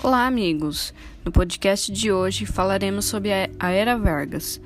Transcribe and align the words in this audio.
Olá, 0.00 0.26
amigos! 0.26 0.94
No 1.24 1.32
podcast 1.32 1.90
de 1.90 2.12
hoje 2.12 2.46
falaremos 2.46 3.06
sobre 3.06 3.30
a 3.58 3.70
Era 3.70 3.98
Vargas. 3.98 4.60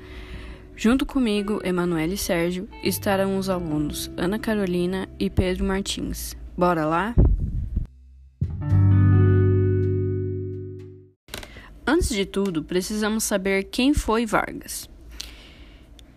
Junto 0.75 1.07
comigo, 1.07 1.59
Emanuele 1.63 2.13
e 2.13 2.17
Sérgio, 2.17 2.69
estarão 2.83 3.39
os 3.39 3.49
alunos 3.49 4.11
Ana 4.15 4.37
Carolina 4.37 5.09
e 5.19 5.31
Pedro 5.31 5.65
Martins. 5.65 6.37
Bora 6.55 6.85
lá? 6.85 7.15
Antes 11.85 12.09
de 12.09 12.27
tudo, 12.27 12.63
precisamos 12.63 13.23
saber 13.23 13.63
quem 13.63 13.91
foi 13.91 14.27
Vargas. 14.27 14.87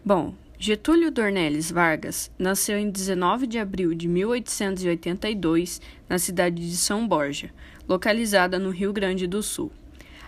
Bom, 0.04 0.34
Getúlio 0.58 1.10
Dornelles 1.10 1.70
Vargas 1.70 2.30
nasceu 2.38 2.78
em 2.78 2.90
19 2.90 3.46
de 3.46 3.58
abril 3.58 3.92
de 3.94 4.08
1882 4.08 5.82
na 6.08 6.18
cidade 6.18 6.66
de 6.66 6.76
São 6.78 7.06
Borja, 7.06 7.50
localizada 7.86 8.58
no 8.58 8.70
Rio 8.70 8.90
Grande 8.90 9.26
do 9.26 9.42
Sul. 9.42 9.70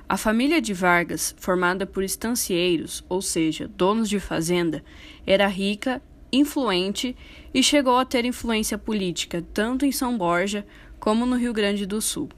A 0.06 0.19
família 0.19 0.60
de 0.60 0.74
Vargas, 0.74 1.34
formada 1.38 1.86
por 1.86 2.02
estancieiros, 2.02 3.02
ou 3.09 3.22
seja, 3.22 3.69
donos 3.69 4.06
de 4.06 4.20
fazenda, 4.20 4.84
era 5.27 5.46
rica, 5.46 6.02
influente 6.30 7.16
e 7.55 7.62
chegou 7.62 7.97
a 7.97 8.05
ter 8.05 8.27
influência 8.27 8.77
política 8.77 9.42
tanto 9.55 9.86
em 9.86 9.92
São 9.92 10.19
Borja 10.19 10.66
como 11.00 11.24
no 11.24 11.36
Rio 11.36 11.55
Grande 11.55 11.86
do 11.86 12.02
Sul. 12.02 12.28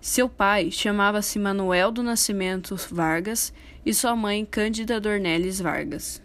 Seu 0.00 0.28
pai 0.28 0.72
chamava-se 0.72 1.38
Manuel 1.38 1.92
do 1.92 2.02
Nascimento 2.02 2.74
Vargas 2.90 3.52
e 3.86 3.94
sua 3.94 4.16
mãe 4.16 4.44
Cândida 4.44 5.00
Dornelles 5.00 5.60
Vargas. 5.60 6.20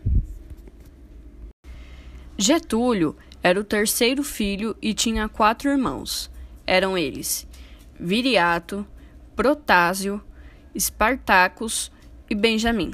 Getúlio 2.37 3.15
era 3.41 3.57
o 3.57 3.63
terceiro 3.63 4.21
filho 4.21 4.75
e 4.81 4.93
tinha 4.93 5.29
quatro 5.29 5.69
irmãos. 5.69 6.29
Eram 6.67 6.97
eles 6.97 7.47
Viriato, 7.97 8.85
Protásio, 9.37 10.21
Espartacus 10.73 11.89
e 12.29 12.35
Benjamim. 12.35 12.93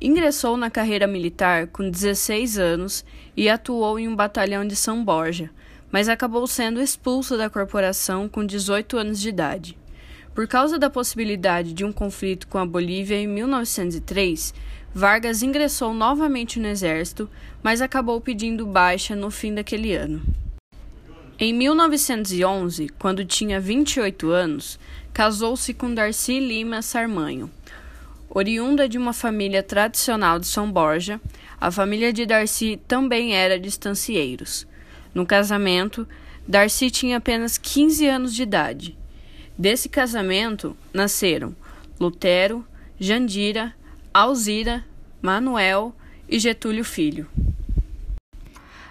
Ingressou 0.00 0.56
na 0.56 0.70
carreira 0.70 1.06
militar 1.06 1.66
com 1.66 1.90
16 1.90 2.58
anos 2.58 3.04
e 3.36 3.50
atuou 3.50 3.98
em 3.98 4.08
um 4.08 4.16
batalhão 4.16 4.66
de 4.66 4.76
São 4.76 5.04
Borja, 5.04 5.50
mas 5.90 6.08
acabou 6.08 6.46
sendo 6.46 6.80
expulso 6.80 7.36
da 7.36 7.50
corporação 7.50 8.30
com 8.30 8.46
18 8.46 8.96
anos 8.96 9.20
de 9.20 9.28
idade. 9.28 9.78
Por 10.34 10.48
causa 10.48 10.78
da 10.78 10.88
possibilidade 10.88 11.74
de 11.74 11.84
um 11.84 11.92
conflito 11.92 12.48
com 12.48 12.56
a 12.56 12.64
Bolívia 12.64 13.16
em 13.16 13.26
1903, 13.26 14.54
Vargas 14.94 15.42
ingressou 15.42 15.94
novamente 15.94 16.60
no 16.60 16.68
exército, 16.68 17.28
mas 17.62 17.80
acabou 17.80 18.20
pedindo 18.20 18.66
baixa 18.66 19.16
no 19.16 19.30
fim 19.30 19.54
daquele 19.54 19.94
ano. 19.94 20.22
Em 21.38 21.52
1911, 21.52 22.88
quando 22.98 23.24
tinha 23.24 23.58
28 23.58 24.30
anos, 24.30 24.78
casou-se 25.12 25.72
com 25.72 25.94
Darcy 25.94 26.38
Lima 26.38 26.82
Sarmanho. 26.82 27.50
Oriunda 28.28 28.88
de 28.88 28.98
uma 28.98 29.12
família 29.12 29.62
tradicional 29.62 30.38
de 30.38 30.46
São 30.46 30.70
Borja, 30.70 31.20
a 31.60 31.70
família 31.70 32.12
de 32.12 32.26
Darcy 32.26 32.78
também 32.86 33.34
era 33.34 33.58
de 33.58 33.68
estancieiros. 33.68 34.66
No 35.14 35.26
casamento, 35.26 36.06
Darcy 36.46 36.90
tinha 36.90 37.16
apenas 37.16 37.56
15 37.56 38.06
anos 38.06 38.34
de 38.34 38.42
idade. 38.42 38.96
Desse 39.56 39.88
casamento 39.88 40.76
nasceram 40.92 41.54
Lutero, 42.00 42.64
Jandira, 42.98 43.74
Alzira, 44.14 44.84
Manuel 45.22 45.94
e 46.28 46.38
Getúlio 46.38 46.84
Filho. 46.84 47.26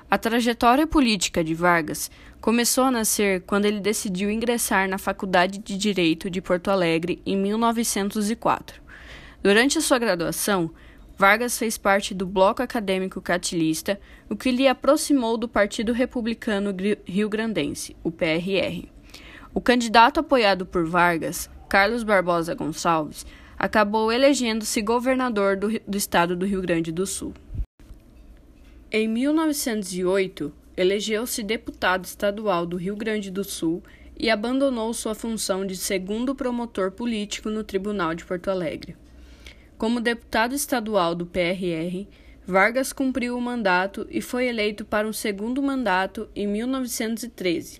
A 0.10 0.18
trajetória 0.18 0.88
política 0.88 1.44
de 1.44 1.54
Vargas 1.54 2.10
começou 2.42 2.86
a 2.86 2.92
nascer 2.92 3.42
quando 3.42 3.66
ele 3.66 3.80
decidiu 3.80 4.32
ingressar 4.32 4.90
na 4.90 4.98
Faculdade 4.98 5.60
de 5.60 5.78
Direito 5.78 6.28
de 6.28 6.42
Porto 6.42 6.72
Alegre 6.72 7.22
em 7.24 7.38
1904. 7.38 8.82
Durante 9.44 9.78
a 9.78 9.82
sua 9.82 10.00
graduação, 10.00 10.72
Vargas 11.16 11.56
fez 11.56 11.78
parte 11.78 12.16
do 12.16 12.26
Bloco 12.26 12.64
Acadêmico 12.64 13.22
Catilista, 13.22 14.02
o 14.28 14.36
que 14.36 14.50
lhe 14.50 14.68
aproximou 14.68 15.38
do 15.38 15.48
Partido 15.48 15.94
Republicano 15.94 16.76
Rio-Grandense, 17.06 17.96
o 18.04 18.10
PRR. 18.10 18.88
O 19.54 19.62
candidato 19.62 20.20
apoiado 20.20 20.66
por 20.66 20.84
Vargas, 20.84 21.48
Carlos 21.70 22.02
Barbosa 22.02 22.56
Gonçalves, 22.56 23.24
acabou 23.62 24.12
elegendo-se 24.12 24.82
governador 24.82 25.56
do, 25.56 25.80
do 25.88 25.96
estado 25.96 26.36
do 26.36 26.48
Rio 26.48 26.64
Grande 26.64 26.92
do 26.92 27.06
Sul. 27.06 27.32
Em 28.92 29.08
1908, 29.08 30.52
elegeu-se 30.76 31.44
deputado 31.44 32.06
estadual 32.06 32.66
do 32.66 32.76
Rio 32.76 32.96
Grande 32.96 33.30
do 33.30 33.44
Sul 33.44 33.84
e 34.18 34.32
abandonou 34.32 34.92
sua 34.96 35.14
função 35.14 35.64
de 35.64 35.78
segundo 35.78 36.34
promotor 36.34 36.90
político 36.90 37.52
no 37.52 37.64
Tribunal 37.64 38.16
de 38.16 38.26
Porto 38.26 38.50
Alegre. 38.50 38.96
Como 39.78 40.02
deputado 40.02 40.56
estadual 40.56 41.14
do 41.14 41.28
PRR, 41.28 42.08
Vargas 42.44 42.92
cumpriu 42.92 43.38
o 43.38 43.42
mandato 43.42 44.08
e 44.10 44.24
foi 44.24 44.48
eleito 44.48 44.84
para 44.84 45.08
um 45.08 45.14
segundo 45.14 45.62
mandato 45.62 46.28
em 46.36 46.48
1913. 46.48 47.80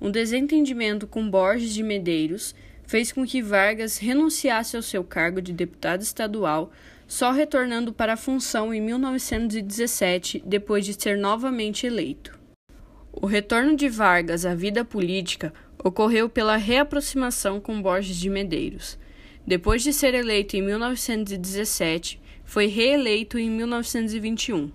Um 0.00 0.10
desentendimento 0.10 1.06
com 1.06 1.28
Borges 1.28 1.74
de 1.74 1.82
Medeiros 1.82 2.54
fez 2.92 3.10
com 3.10 3.24
que 3.24 3.40
Vargas 3.40 3.96
renunciasse 3.96 4.76
ao 4.76 4.82
seu 4.82 5.02
cargo 5.02 5.40
de 5.40 5.50
deputado 5.50 6.02
estadual, 6.02 6.70
só 7.08 7.30
retornando 7.32 7.90
para 7.90 8.12
a 8.12 8.18
função 8.18 8.74
em 8.74 8.82
1917, 8.82 10.42
depois 10.44 10.84
de 10.84 10.92
ser 10.92 11.16
novamente 11.16 11.86
eleito. 11.86 12.38
O 13.10 13.24
retorno 13.24 13.74
de 13.74 13.88
Vargas 13.88 14.44
à 14.44 14.54
vida 14.54 14.84
política 14.84 15.54
ocorreu 15.82 16.28
pela 16.28 16.58
reaproximação 16.58 17.62
com 17.62 17.80
Borges 17.80 18.16
de 18.16 18.28
Medeiros. 18.28 18.98
Depois 19.46 19.82
de 19.82 19.90
ser 19.90 20.12
eleito 20.12 20.54
em 20.54 20.60
1917, 20.60 22.20
foi 22.44 22.66
reeleito 22.66 23.38
em 23.38 23.48
1921. 23.48 24.70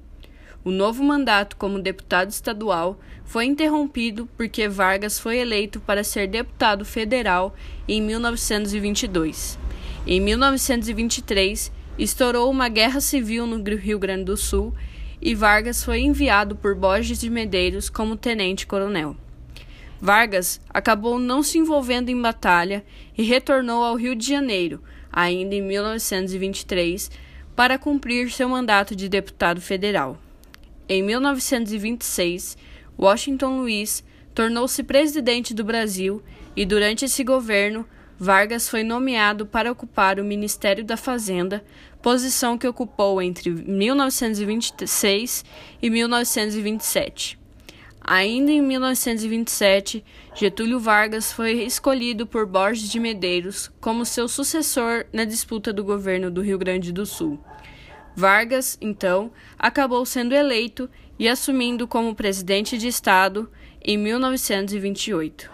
O 0.64 0.72
novo 0.72 1.04
mandato 1.04 1.56
como 1.56 1.82
deputado 1.82 2.30
estadual 2.30 3.00
foi 3.24 3.46
interrompido 3.46 4.28
porque 4.38 4.68
Vargas 4.68 5.20
foi 5.20 5.38
eleito 5.38 5.80
para 5.80 6.04
ser 6.04 6.28
deputado 6.28 6.84
federal 6.84 7.56
em 7.88 8.02
1922. 8.02 9.58
Em 10.06 10.20
1923, 10.20 11.72
estourou 11.98 12.50
uma 12.50 12.70
guerra 12.70 13.02
civil 13.02 13.46
no 13.46 13.64
Rio 13.76 14.00
Grande 14.00 14.26
do 14.26 14.38
Sul 14.38 14.74
e 15.22 15.34
Vargas 15.34 15.84
foi 15.84 16.02
enviado 16.02 16.56
por 16.56 16.76
Borges 16.76 17.20
de 17.20 17.30
Medeiros 17.30 17.90
como 17.90 18.16
tenente-coronel. 18.16 19.16
Vargas 20.00 20.62
acabou 20.70 21.18
não 21.18 21.42
se 21.42 21.58
envolvendo 21.58 22.10
em 22.10 22.22
batalha 22.22 22.86
e 23.18 23.24
retornou 23.24 23.84
ao 23.84 23.96
Rio 23.96 24.16
de 24.16 24.28
Janeiro, 24.28 24.82
ainda 25.12 25.56
em 25.56 25.62
1923, 25.62 27.10
para 27.56 27.80
cumprir 27.80 28.32
seu 28.32 28.48
mandato 28.48 28.96
de 28.96 29.10
deputado 29.10 29.60
federal. 29.60 30.18
Em 30.90 31.04
1926, 31.04 32.58
Washington 32.98 33.58
Luiz 33.58 34.06
tornou-se 34.34 34.82
presidente 34.84 35.54
do 35.54 35.64
Brasil 35.64 36.24
e, 36.56 36.66
durante 36.66 37.04
esse 37.04 37.26
governo, 37.26 37.86
Vargas 38.18 38.70
foi 38.70 38.84
nomeado 38.84 39.46
para 39.46 39.72
ocupar 39.72 40.20
o 40.20 40.24
Ministério 40.24 40.86
da 40.86 40.96
Fazenda, 40.96 41.64
posição 42.02 42.58
que 42.58 42.68
ocupou 42.68 43.22
entre 43.22 43.50
1926 43.52 45.44
e 45.82 45.90
1927. 45.90 47.38
Ainda 48.00 48.52
em 48.52 48.62
1927, 48.62 50.06
Getúlio 50.34 50.80
Vargas 50.80 51.34
foi 51.34 51.64
escolhido 51.64 52.26
por 52.26 52.46
Borges 52.46 52.90
de 52.90 53.00
Medeiros 53.00 53.70
como 53.82 54.06
seu 54.06 54.30
sucessor 54.30 55.06
na 55.12 55.26
disputa 55.26 55.74
do 55.74 55.84
governo 55.84 56.32
do 56.32 56.42
Rio 56.42 56.58
Grande 56.58 56.94
do 56.94 57.06
Sul. 57.06 57.38
Vargas, 58.20 58.80
então, 58.82 59.32
acabou 59.60 60.04
sendo 60.04 60.34
eleito 60.34 60.90
e 61.20 61.30
assumindo 61.30 61.88
como 61.88 62.16
presidente 62.16 62.76
de 62.76 62.88
Estado 62.88 63.48
em 63.80 63.96
1928. 63.96 65.52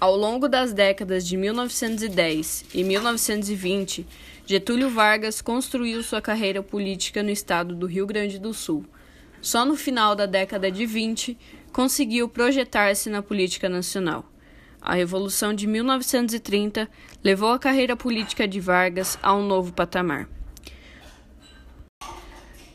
Ao 0.00 0.16
longo 0.16 0.48
das 0.48 0.72
décadas 0.72 1.26
de 1.26 1.36
1910 1.36 2.64
e 2.72 2.82
1920, 2.82 4.06
Getúlio 4.46 4.88
Vargas 4.88 5.42
construiu 5.42 6.02
sua 6.02 6.22
carreira 6.22 6.62
política 6.62 7.22
no 7.22 7.28
estado 7.28 7.76
do 7.76 7.84
Rio 7.84 8.06
Grande 8.06 8.38
do 8.38 8.54
Sul. 8.54 8.82
Só 9.42 9.66
no 9.66 9.76
final 9.76 10.16
da 10.16 10.24
década 10.24 10.72
de 10.72 10.86
20 10.86 11.36
conseguiu 11.74 12.26
projetar-se 12.26 13.10
na 13.10 13.20
política 13.20 13.68
nacional. 13.68 14.24
A 14.80 14.94
Revolução 14.94 15.52
de 15.52 15.66
1930 15.66 16.88
levou 17.22 17.50
a 17.50 17.58
carreira 17.58 17.94
política 17.94 18.48
de 18.48 18.60
Vargas 18.60 19.18
a 19.22 19.34
um 19.34 19.46
novo 19.46 19.74
patamar. 19.74 20.26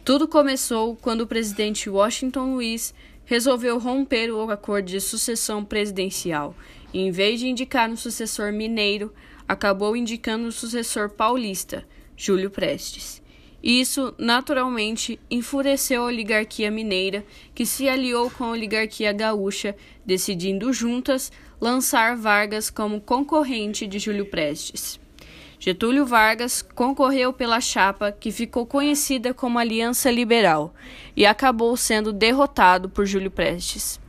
Tudo 0.08 0.26
começou 0.26 0.96
quando 0.96 1.20
o 1.20 1.28
presidente 1.28 1.90
Washington 1.90 2.54
Luiz 2.54 2.96
resolveu 3.26 3.78
romper 3.78 4.32
o 4.32 4.50
acordo 4.50 4.86
de 4.86 5.02
sucessão 5.02 5.66
presidencial 5.66 6.56
e, 6.94 7.02
em 7.02 7.12
vez 7.12 7.42
de 7.42 7.50
indicar 7.50 7.90
um 7.90 7.98
sucessor 7.98 8.54
mineiro, 8.54 9.14
acabou 9.46 9.98
indicando 9.98 10.48
um 10.48 10.52
sucessor 10.52 11.10
paulista, 11.10 11.86
Júlio 12.16 12.50
Prestes. 12.50 13.22
Isso, 13.62 14.16
naturalmente, 14.18 15.20
enfureceu 15.30 16.04
a 16.04 16.06
oligarquia 16.06 16.72
mineira, 16.72 17.26
que 17.54 17.66
se 17.66 17.90
aliou 17.90 18.32
com 18.32 18.46
a 18.46 18.52
oligarquia 18.52 19.12
gaúcha, 19.12 19.76
decidindo 20.06 20.72
juntas 20.72 21.34
lançar 21.60 22.16
Vargas 22.16 22.70
como 22.70 23.02
concorrente 23.02 23.86
de 23.86 24.00
Júlio 24.00 24.28
Prestes. 24.28 25.06
Getúlio 25.60 26.06
Vargas 26.06 26.62
concorreu 26.62 27.34
pela 27.34 27.60
chapa 27.60 28.12
que 28.12 28.32
ficou 28.32 28.66
conhecida 28.66 29.34
como 29.34 29.58
Aliança 29.58 30.12
Liberal 30.12 30.74
e 31.16 31.26
acabou 31.26 31.76
sendo 31.76 32.14
derrotado 32.14 32.90
por 32.90 33.08
Júlio 33.08 33.32
Prestes. 33.32 34.00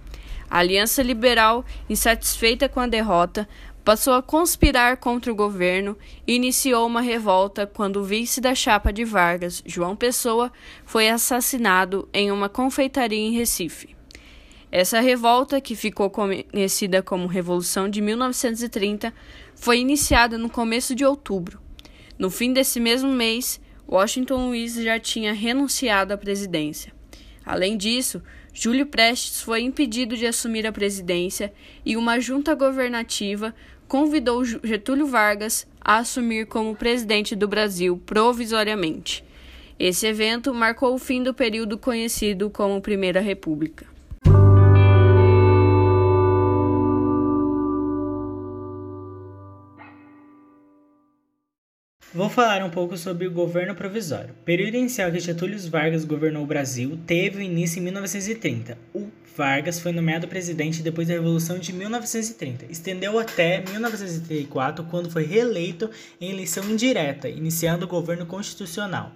A 0.51 0.59
Aliança 0.59 1.03
Liberal, 1.03 1.65
insatisfeita 1.89 2.69
com 2.69 2.81
a 2.81 2.87
derrota, 2.87 3.49
passou 3.83 4.13
a 4.13 4.23
conspirar 4.23 4.99
contra 4.99 5.33
o 5.33 5.35
governo 5.35 5.97
e 6.27 6.35
iniciou 6.35 6.87
uma 6.87 7.01
revolta 7.01 7.67
quando 7.67 8.01
o 8.01 8.05
vice 8.05 8.39
da 8.39 8.55
chapa 8.55 8.93
de 8.93 9.03
Vargas, 9.03 9.63
João 9.65 9.97
Pessoa, 9.97 10.53
foi 10.85 11.09
assassinado 11.09 12.07
em 12.13 12.31
uma 12.31 12.51
confeitaria 12.51 13.19
em 13.19 13.33
Recife. 13.33 13.98
Essa 14.71 15.01
revolta, 15.01 15.61
que 15.61 15.75
ficou 15.75 16.11
conhecida 16.11 17.03
como 17.03 17.27
Revolução 17.27 17.89
de 17.89 18.03
1930, 18.03 19.15
foi 19.55 19.79
iniciada 19.79 20.37
no 20.37 20.51
começo 20.51 20.95
de 20.95 21.05
outubro. 21.05 21.59
No 22.19 22.31
fim 22.31 22.53
desse 22.53 22.79
mesmo 22.79 23.11
mês, 23.11 23.61
Washington 23.89 24.49
Luiz 24.49 24.75
já 24.75 25.01
tinha 25.01 25.33
renunciado 25.33 26.13
à 26.13 26.19
presidência. 26.19 26.93
Além 27.47 27.79
disso, 27.79 28.23
Júlio 28.53 28.85
Prestes 28.85 29.41
foi 29.41 29.63
impedido 29.63 30.17
de 30.17 30.27
assumir 30.27 30.67
a 30.67 30.73
presidência 30.73 31.51
e 31.87 31.97
uma 31.97 32.21
junta 32.21 32.55
governativa 32.55 33.55
convidou 33.87 34.45
Getúlio 34.45 35.07
Vargas 35.07 35.67
a 35.81 35.97
assumir 35.97 36.47
como 36.47 36.77
presidente 36.77 37.35
do 37.35 37.49
Brasil 37.49 38.03
provisoriamente. 38.05 39.25
Esse 39.79 40.07
evento 40.07 40.53
marcou 40.53 40.93
o 40.93 40.99
fim 40.99 41.23
do 41.23 41.33
período 41.33 41.79
conhecido 41.79 42.51
como 42.51 42.83
Primeira 42.83 43.21
República. 43.21 43.98
Vou 52.15 52.31
falar 52.31 52.65
um 52.65 52.71
pouco 52.71 52.97
sobre 52.97 53.27
o 53.27 53.31
governo 53.31 53.75
provisório. 53.75 54.31
O 54.31 54.45
período 54.45 54.77
inicial 54.77 55.13
que 55.13 55.21
Getúlio 55.21 55.59
Vargas 55.69 56.07
governou 56.07 56.43
o 56.43 56.47
Brasil 56.47 56.99
teve 57.07 57.45
início 57.45 57.81
em 57.81 57.83
1930. 57.83 58.79
O 58.95 59.09
Vargas 59.37 59.79
foi 59.79 59.93
nomeado 59.93 60.27
presidente 60.27 60.83
depois 60.83 61.07
da 61.07 61.15
Revolução 61.15 61.59
de 61.59 61.71
1930. 61.71 62.65
Estendeu 62.71 63.19
até 63.19 63.61
1934, 63.61 64.87
quando 64.87 65.11
foi 65.11 65.25
reeleito 65.25 65.91
em 66.19 66.31
eleição 66.31 66.65
indireta, 66.71 67.29
iniciando 67.29 67.85
o 67.85 67.89
governo 67.89 68.25
constitucional. 68.25 69.13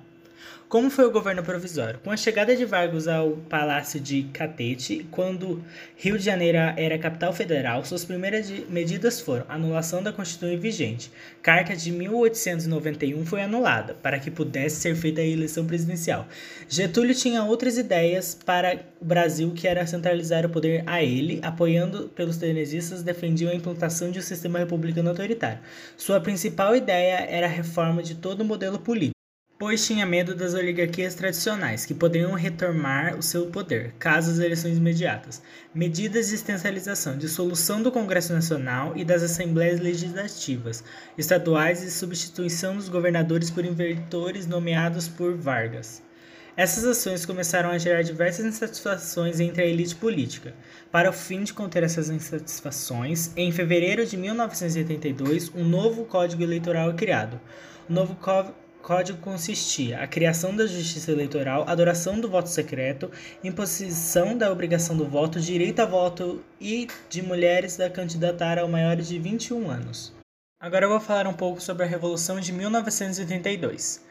Como 0.73 0.89
foi 0.89 1.05
o 1.05 1.11
governo 1.11 1.43
provisório? 1.43 2.01
Com 2.03 2.11
a 2.11 2.17
chegada 2.17 2.57
de 2.57 2.65
Vargas 2.65 3.07
ao 3.07 3.33
Palácio 3.33 4.01
de 4.01 4.23
Catete, 4.33 5.07
quando 5.11 5.63
Rio 5.99 6.17
de 6.17 6.25
Janeiro 6.25 6.57
era 6.57 6.99
capital 6.99 7.31
federal, 7.35 7.85
suas 7.85 8.07
primeiras 8.07 8.49
medidas 8.71 9.21
foram 9.21 9.45
anulação 9.51 10.03
da 10.03 10.15
Constituição 10.15 10.59
vigente. 10.59 11.13
Carta 11.43 11.77
de 11.77 11.93
1891 11.93 13.27
foi 13.27 13.43
anulada, 13.43 13.93
para 14.03 14.19
que 14.19 14.31
pudesse 14.31 14.77
ser 14.77 14.97
feita 14.97 15.21
a 15.21 15.27
eleição 15.27 15.67
presidencial. 15.67 16.27
Getúlio 16.67 17.15
tinha 17.15 17.45
outras 17.45 17.77
ideias 17.77 18.35
para 18.35 18.81
o 18.99 19.05
Brasil, 19.05 19.53
que 19.55 19.69
era 19.69 19.87
centralizar 19.87 20.47
o 20.47 20.49
poder 20.49 20.85
a 20.87 21.03
ele, 21.03 21.39
apoiando 21.43 22.09
pelos 22.17 22.39
tenezistas, 22.39 23.03
defendiam 23.03 23.53
a 23.53 23.55
implantação 23.55 24.11
de 24.11 24.21
um 24.21 24.23
sistema 24.23 24.59
republicano 24.59 25.11
autoritário. 25.11 25.59
Sua 25.99 26.19
principal 26.19 26.75
ideia 26.75 27.27
era 27.29 27.45
a 27.45 27.51
reforma 27.51 28.03
de 28.03 28.15
todo 28.15 28.41
o 28.41 28.45
modelo 28.47 28.79
político 28.79 29.12
pois 29.63 29.87
tinha 29.87 30.05
medo 30.05 30.35
das 30.35 30.55
oligarquias 30.55 31.15
tradicionais, 31.15 31.87
que 31.87 31.95
poderiam 31.95 32.33
retomar 32.33 33.17
o 33.17 33.23
seu 33.23 33.47
poder, 33.47 33.95
caso 33.97 34.33
as 34.33 34.41
eleições 34.41 34.77
imediatas. 34.77 35.41
Medidas 35.73 36.31
de 36.31 36.35
extensialização, 36.35 37.17
dissolução 37.17 37.81
do 37.81 37.93
Congresso 37.93 38.33
Nacional 38.33 38.93
e 38.97 39.05
das 39.05 39.23
Assembleias 39.23 39.79
Legislativas 39.79 40.83
estaduais 41.17 41.81
e 41.85 41.93
substituição 41.93 42.75
dos 42.75 42.89
governadores 42.89 43.53
por 43.53 43.65
invertores 43.65 44.49
nomeados 44.49 45.07
por 45.07 45.37
Vargas. 45.37 46.03
Essas 46.57 46.85
ações 46.85 47.25
começaram 47.25 47.71
a 47.71 47.79
gerar 47.79 48.03
diversas 48.03 48.45
insatisfações 48.45 49.39
entre 49.39 49.63
a 49.63 49.67
elite 49.67 49.95
política. 49.95 50.57
Para 50.91 51.11
o 51.11 51.13
fim 51.13 51.45
de 51.45 51.55
conter 51.55 51.85
essas 51.85 52.11
insatisfações, 52.11 53.31
em 53.37 53.53
fevereiro 53.53 54.05
de 54.05 54.17
1982, 54.17 55.53
um 55.55 55.63
novo 55.63 56.05
Código 56.05 56.43
Eleitoral 56.43 56.91
é 56.91 56.95
criado. 56.95 57.41
O 57.89 57.93
novo 57.93 58.17
código 58.83 59.19
consistia 59.21 60.03
a 60.03 60.07
criação 60.07 60.55
da 60.55 60.67
justiça 60.67 61.13
eleitoral, 61.13 61.65
adoração 61.69 62.21
do 62.21 62.29
voto 62.29 62.49
secreto, 62.49 63.11
imposição 63.43 64.37
da 64.37 64.51
obrigação 64.51 64.97
do 64.97 65.09
voto, 65.09 65.41
direito 65.41 65.81
a 65.81 65.87
voto 65.87 66.45
e 66.61 66.89
de 67.09 67.23
mulheres 67.23 67.79
a 67.79 67.89
candidatar 67.89 68.59
ao 68.59 68.69
maiores 68.69 69.07
de 69.07 69.19
21 69.19 69.71
anos. 69.71 70.13
Agora 70.61 70.85
eu 70.85 70.91
vou 70.91 71.01
falar 71.01 71.27
um 71.27 71.33
pouco 71.33 71.63
sobre 71.63 71.85
a 71.85 71.89
Revolução 71.89 72.41
de 72.41 72.53
1932. 72.53 74.05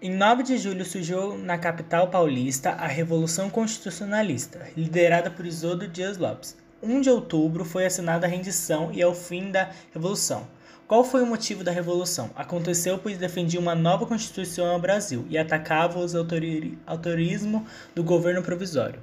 Em 0.00 0.10
9 0.10 0.42
de 0.42 0.58
julho 0.58 0.84
surgiu 0.84 1.36
na 1.36 1.58
capital 1.58 2.08
paulista 2.08 2.70
a 2.70 2.86
Revolução 2.86 3.50
Constitucionalista, 3.50 4.68
liderada 4.76 5.30
por 5.30 5.44
Isoldo 5.44 5.88
Dias 5.88 6.18
Lopes. 6.18 6.56
1 6.82 7.00
de 7.00 7.10
outubro 7.10 7.64
foi 7.64 7.86
assinada 7.86 8.26
a 8.26 8.30
rendição 8.30 8.92
e 8.92 9.00
é 9.00 9.06
o 9.06 9.14
fim 9.14 9.50
da 9.50 9.70
Revolução. 9.92 10.46
Qual 10.86 11.02
foi 11.02 11.22
o 11.22 11.26
motivo 11.26 11.64
da 11.64 11.72
revolução? 11.72 12.30
Aconteceu 12.36 12.98
pois 12.98 13.16
defendia 13.16 13.58
uma 13.58 13.74
nova 13.74 14.04
constituição 14.04 14.66
ao 14.66 14.78
Brasil 14.78 15.24
e 15.30 15.38
atacava 15.38 15.98
os 15.98 16.14
autorismo 16.14 17.66
do 17.94 18.04
governo 18.04 18.42
provisório. 18.42 19.00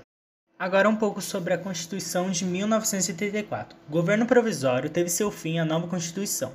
Agora 0.60 0.88
um 0.88 0.96
pouco 0.96 1.20
sobre 1.20 1.56
a 1.56 1.58
Constituição 1.58 2.30
de 2.30 2.46
1934. 2.46 3.76
O 3.90 3.92
governo 3.92 4.28
provisório 4.28 4.92
teve 4.92 5.10
seu 5.10 5.32
fim 5.32 5.58
a 5.58 5.66
nova 5.66 5.88
Constituição. 5.88 6.52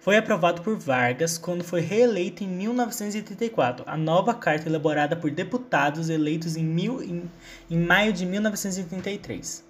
Foi 0.00 0.16
aprovado 0.16 0.62
por 0.62 0.76
Vargas 0.76 1.38
quando 1.38 1.62
foi 1.62 1.80
reeleito 1.80 2.42
em 2.42 2.48
1934, 2.48 3.84
a 3.86 3.96
nova 3.96 4.34
carta 4.34 4.68
elaborada 4.68 5.14
por 5.14 5.30
deputados 5.30 6.10
eleitos 6.10 6.56
em, 6.56 6.64
mil, 6.64 7.00
em, 7.00 7.30
em 7.70 7.78
maio 7.78 8.12
de 8.12 8.26
1933. 8.26 9.64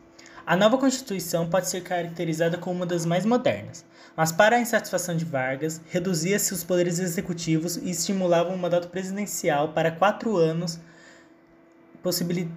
A 0.46 0.56
nova 0.56 0.78
Constituição 0.78 1.50
pode 1.50 1.68
ser 1.68 1.82
caracterizada 1.82 2.56
como 2.56 2.76
uma 2.76 2.86
das 2.86 3.04
mais 3.04 3.26
modernas, 3.26 3.84
mas 4.16 4.32
para 4.32 4.56
a 4.56 4.60
insatisfação 4.60 5.14
de 5.14 5.26
Vargas, 5.26 5.80
reduzia-se 5.90 6.54
os 6.54 6.64
poderes 6.64 6.98
executivos 6.98 7.76
e 7.76 7.90
estimulava 7.90 8.50
um 8.50 8.56
mandato 8.56 8.88
presidencial 8.88 9.68
para 9.68 9.90
quatro 9.90 10.36
anos 10.36 10.80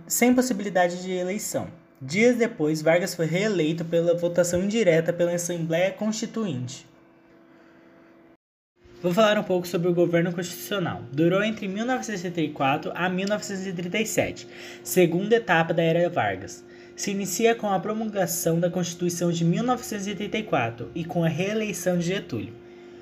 sem 0.07 0.33
possibilidade 0.33 1.01
de 1.01 1.11
eleição. 1.11 1.67
Dias 2.01 2.37
depois, 2.37 2.81
Vargas 2.81 3.13
foi 3.13 3.25
reeleito 3.25 3.83
pela 3.83 4.15
votação 4.15 4.63
indireta 4.63 5.11
pela 5.11 5.33
Assembleia 5.33 5.91
Constituinte. 5.91 6.87
Vou 9.01 9.13
falar 9.13 9.37
um 9.37 9.43
pouco 9.43 9.67
sobre 9.67 9.89
o 9.89 9.93
governo 9.93 10.31
constitucional. 10.31 11.03
Durou 11.11 11.43
entre 11.43 11.67
1964 11.67 12.91
a 12.93 13.09
1937, 13.09 14.47
segunda 14.83 15.35
etapa 15.35 15.73
da 15.73 15.81
era 15.81 16.09
Vargas 16.09 16.63
se 16.99 17.11
inicia 17.11 17.55
com 17.55 17.69
a 17.69 17.79
promulgação 17.79 18.59
da 18.59 18.69
Constituição 18.69 19.31
de 19.31 19.45
1984 19.45 20.91
e 20.93 21.05
com 21.05 21.23
a 21.23 21.29
reeleição 21.29 21.97
de 21.97 22.07
Getúlio. 22.07 22.53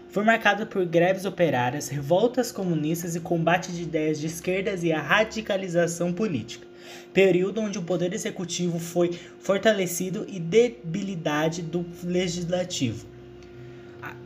Foi 0.07 0.23
marcado 0.23 0.67
por 0.67 0.85
greves 0.85 1.25
operárias, 1.25 1.87
revoltas 1.87 2.51
comunistas 2.51 3.15
e 3.15 3.19
combate 3.19 3.71
de 3.71 3.81
ideias 3.81 4.19
de 4.19 4.27
esquerdas 4.27 4.83
e 4.83 4.93
a 4.93 5.01
radicalização 5.01 6.13
política, 6.13 6.67
período 7.11 7.59
onde 7.59 7.79
o 7.79 7.81
poder 7.81 8.13
executivo 8.13 8.77
foi 8.77 9.17
fortalecido 9.39 10.27
e 10.29 10.39
debilidade 10.39 11.63
do 11.63 11.83
legislativo. 12.03 13.07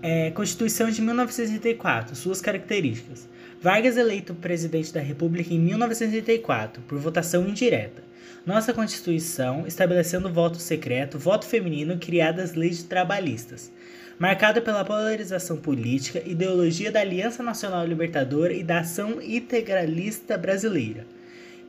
É, 0.02 0.32
Constituição 0.32 0.90
de 0.90 1.02
1984, 1.02 2.14
suas 2.18 2.42
características. 2.42 3.26
Vargas 3.62 3.96
eleito 3.96 4.36
presidente 4.36 4.92
da 4.92 5.00
República 5.00 5.54
em 5.54 5.60
1984 5.60 6.82
por 6.82 7.00
votação 7.00 7.48
indireta 7.48 8.11
nossa 8.46 8.74
Constituição 8.74 9.68
estabelecendo 9.68 10.32
voto 10.32 10.58
secreto, 10.58 11.20
voto 11.20 11.46
feminino, 11.46 11.98
criadas 12.00 12.56
leis 12.56 12.82
trabalhistas. 12.82 13.72
Marcada 14.18 14.62
pela 14.62 14.84
polarização 14.84 15.58
política, 15.58 16.22
ideologia 16.26 16.92
da 16.92 17.02
Aliança 17.02 17.44
Nacional 17.44 17.86
Libertadora 17.86 18.54
e 18.54 18.64
da 18.64 18.80
ação 18.80 19.22
integralista 19.22 20.38
brasileira. 20.38 21.06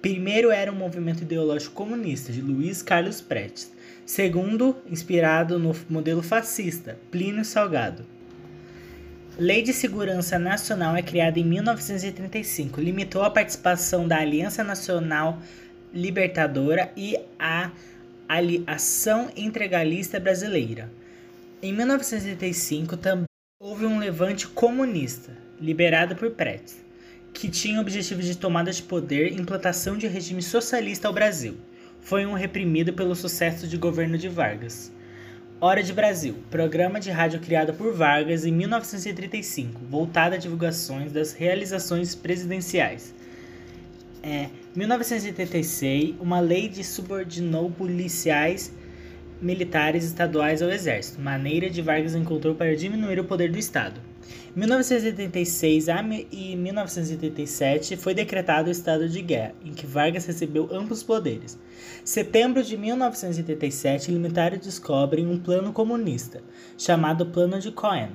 Primeiro 0.00 0.50
era 0.50 0.72
um 0.72 0.74
movimento 0.74 1.22
ideológico 1.22 1.74
comunista 1.74 2.32
de 2.32 2.40
Luiz 2.40 2.82
Carlos 2.82 3.20
Prestes. 3.20 3.72
Segundo, 4.04 4.76
inspirado 4.90 5.58
no 5.58 5.76
modelo 5.88 6.22
fascista, 6.22 6.98
Plínio 7.10 7.44
Salgado. 7.44 8.04
Lei 9.38 9.62
de 9.62 9.72
Segurança 9.72 10.38
Nacional 10.38 10.96
é 10.96 11.02
criada 11.02 11.38
em 11.38 11.44
1935, 11.44 12.80
limitou 12.80 13.22
a 13.22 13.30
participação 13.30 14.06
da 14.06 14.18
Aliança 14.18 14.62
Nacional 14.62 15.40
libertadora 15.92 16.90
e 16.96 17.18
a 17.38 17.70
Ação 18.66 19.30
Integralista 19.36 20.18
Brasileira. 20.18 20.90
Em 21.62 21.72
1985 21.72 22.96
também 22.96 23.26
houve 23.60 23.86
um 23.86 23.98
levante 23.98 24.48
comunista, 24.48 25.36
liberado 25.60 26.16
por 26.16 26.30
Prestes. 26.30 26.82
que 27.34 27.48
tinha 27.48 27.78
o 27.78 27.80
objetivo 27.80 28.20
de 28.20 28.36
tomada 28.36 28.70
de 28.70 28.82
poder 28.82 29.32
e 29.32 29.40
implantação 29.40 29.96
de 29.96 30.06
regime 30.06 30.42
socialista 30.42 31.08
ao 31.08 31.14
Brasil. 31.14 31.56
Foi 32.00 32.26
um 32.26 32.34
reprimido 32.34 32.92
pelo 32.92 33.14
sucesso 33.14 33.66
de 33.66 33.78
governo 33.78 34.18
de 34.18 34.28
Vargas. 34.28 34.92
Hora 35.60 35.82
de 35.82 35.92
Brasil, 35.92 36.34
programa 36.50 36.98
de 36.98 37.10
rádio 37.10 37.40
criado 37.40 37.72
por 37.72 37.94
Vargas 37.94 38.44
em 38.44 38.50
1935, 38.50 39.80
voltado 39.88 40.34
a 40.34 40.38
divulgações 40.38 41.12
das 41.12 41.32
realizações 41.32 42.14
presidenciais. 42.14 43.14
É, 44.22 44.50
1986, 44.74 46.14
uma 46.18 46.40
lei 46.40 46.66
de 46.66 46.82
subordinou 46.82 47.70
policiais 47.70 48.72
militares 49.38 50.02
estaduais 50.02 50.62
ao 50.62 50.70
exército, 50.70 51.20
maneira 51.20 51.68
de 51.68 51.82
Vargas 51.82 52.14
encontrou 52.14 52.54
para 52.54 52.74
diminuir 52.74 53.20
o 53.20 53.24
poder 53.24 53.50
do 53.50 53.58
Estado. 53.58 54.00
1986 54.56 55.86
e 56.30 56.56
1987 56.56 57.96
foi 57.96 58.14
decretado 58.14 58.68
o 58.68 58.72
estado 58.72 59.08
de 59.10 59.20
guerra, 59.20 59.54
em 59.62 59.72
que 59.72 59.86
Vargas 59.86 60.24
recebeu 60.24 60.68
amplos 60.72 61.02
poderes. 61.02 61.58
Setembro 62.02 62.62
de 62.62 62.76
1987, 62.76 64.10
militares 64.10 64.60
descobrem 64.60 65.26
um 65.26 65.38
plano 65.38 65.70
comunista, 65.72 66.40
chamado 66.78 67.26
Plano 67.26 67.58
de 67.58 67.72
Cohen, 67.72 68.12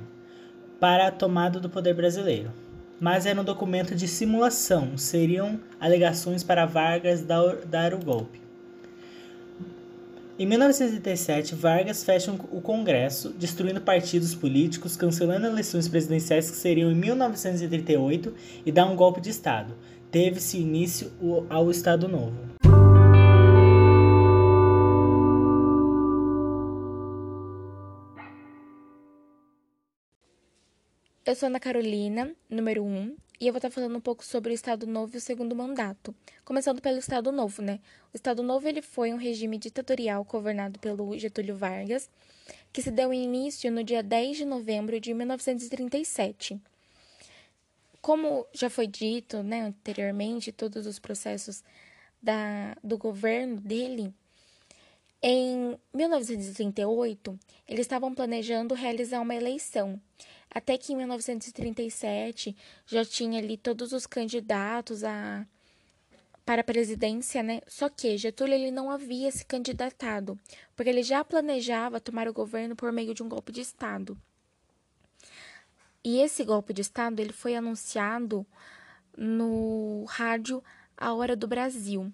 para 0.80 1.08
a 1.08 1.12
tomada 1.12 1.60
do 1.60 1.70
poder 1.70 1.94
brasileiro. 1.94 2.52
Mas 3.00 3.26
era 3.26 3.40
um 3.40 3.44
documento 3.44 3.94
de 3.94 4.08
simulação, 4.08 4.98
seriam 4.98 5.60
alegações 5.80 6.44
para 6.44 6.66
Vargas 6.66 7.22
dar 7.22 7.94
o 7.94 8.04
golpe. 8.04 8.42
Em 10.40 10.46
1987, 10.46 11.56
Vargas 11.56 12.04
fecha 12.04 12.32
o 12.32 12.62
Congresso, 12.62 13.34
destruindo 13.38 13.82
partidos 13.82 14.36
políticos, 14.36 14.96
cancelando 14.96 15.48
eleições 15.48 15.88
presidenciais 15.88 16.52
que 16.52 16.58
seriam 16.58 16.92
em 16.92 16.96
1938 16.96 18.34
e 18.64 18.72
dá 18.72 18.86
um 18.86 18.96
golpe 18.96 19.20
de 19.20 19.32
Estado. 19.32 19.74
Teve-se 20.12 20.60
início 20.60 21.12
ao 21.50 21.72
Estado 21.72 22.08
Novo. 22.08 22.57
Eu 31.28 31.36
sou 31.36 31.48
Ana 31.48 31.60
Carolina, 31.60 32.34
número 32.50 32.82
1, 32.86 33.18
e 33.42 33.48
eu 33.48 33.52
vou 33.52 33.58
estar 33.58 33.70
falando 33.70 33.98
um 33.98 34.00
pouco 34.00 34.24
sobre 34.24 34.54
o 34.54 34.56
Estado 34.56 34.88
Novo 34.88 35.14
e 35.14 35.18
o 35.18 35.22
segundo 35.22 35.54
mandato. 35.54 36.16
Começando 36.46 36.82
pelo 36.82 37.00
Estado 37.00 37.34
Novo, 37.34 37.62
né? 37.62 37.82
O 38.14 38.16
Estado 38.16 38.42
Novo 38.42 38.66
ele 38.66 38.82
foi 38.82 39.12
um 39.12 39.18
regime 39.18 39.58
ditatorial 39.58 40.24
governado 40.24 40.80
pelo 40.80 41.20
Getúlio 41.20 41.54
Vargas, 41.54 42.10
que 42.72 42.82
se 42.82 42.90
deu 42.90 43.14
início 43.14 43.70
no 43.70 43.84
dia 43.84 44.02
10 44.02 44.38
de 44.38 44.46
novembro 44.46 45.02
de 45.02 45.14
1937. 45.14 46.62
Como 48.02 48.48
já 48.54 48.70
foi 48.70 48.88
dito 48.88 49.44
né, 49.44 49.64
anteriormente, 49.64 50.54
todos 50.54 50.88
os 50.88 50.98
processos 50.98 51.62
da, 52.24 52.74
do 52.82 52.98
governo 52.98 53.60
dele, 53.60 54.14
em 55.22 55.78
1938, 55.94 57.40
eles 57.68 57.82
estavam 57.82 58.14
planejando 58.14 58.76
realizar 58.76 59.22
uma 59.22 59.36
eleição 59.36 60.00
até 60.50 60.78
que 60.78 60.94
em 60.94 60.96
1937 60.96 62.56
já 62.86 63.06
tinha 63.06 63.40
ali 63.40 63.58
todos 63.58 63.94
os 63.94 64.08
candidatos 64.08 65.04
a 65.04 65.46
para 66.46 66.62
a 66.62 66.64
presidência, 66.64 67.44
né? 67.44 67.60
Só 67.68 67.90
que 67.90 68.18
Getúlio 68.18 68.54
ele 68.54 68.72
não 68.72 68.90
havia 68.90 69.30
se 69.30 69.46
candidatado, 69.46 70.40
porque 70.78 70.90
ele 70.90 71.04
já 71.04 71.22
planejava 71.22 72.00
tomar 72.00 72.26
o 72.26 72.34
governo 72.34 72.74
por 72.74 72.90
meio 72.94 73.14
de 73.14 73.22
um 73.22 73.28
golpe 73.28 73.52
de 73.52 73.60
estado. 73.60 74.18
E 76.02 76.22
esse 76.22 76.46
golpe 76.46 76.72
de 76.72 76.82
estado 76.82 77.20
ele 77.20 77.34
foi 77.34 77.54
anunciado 77.54 78.48
no 79.18 80.06
rádio 80.06 80.64
A 80.96 81.14
Hora 81.14 81.36
do 81.36 81.50
Brasil. 81.50 82.14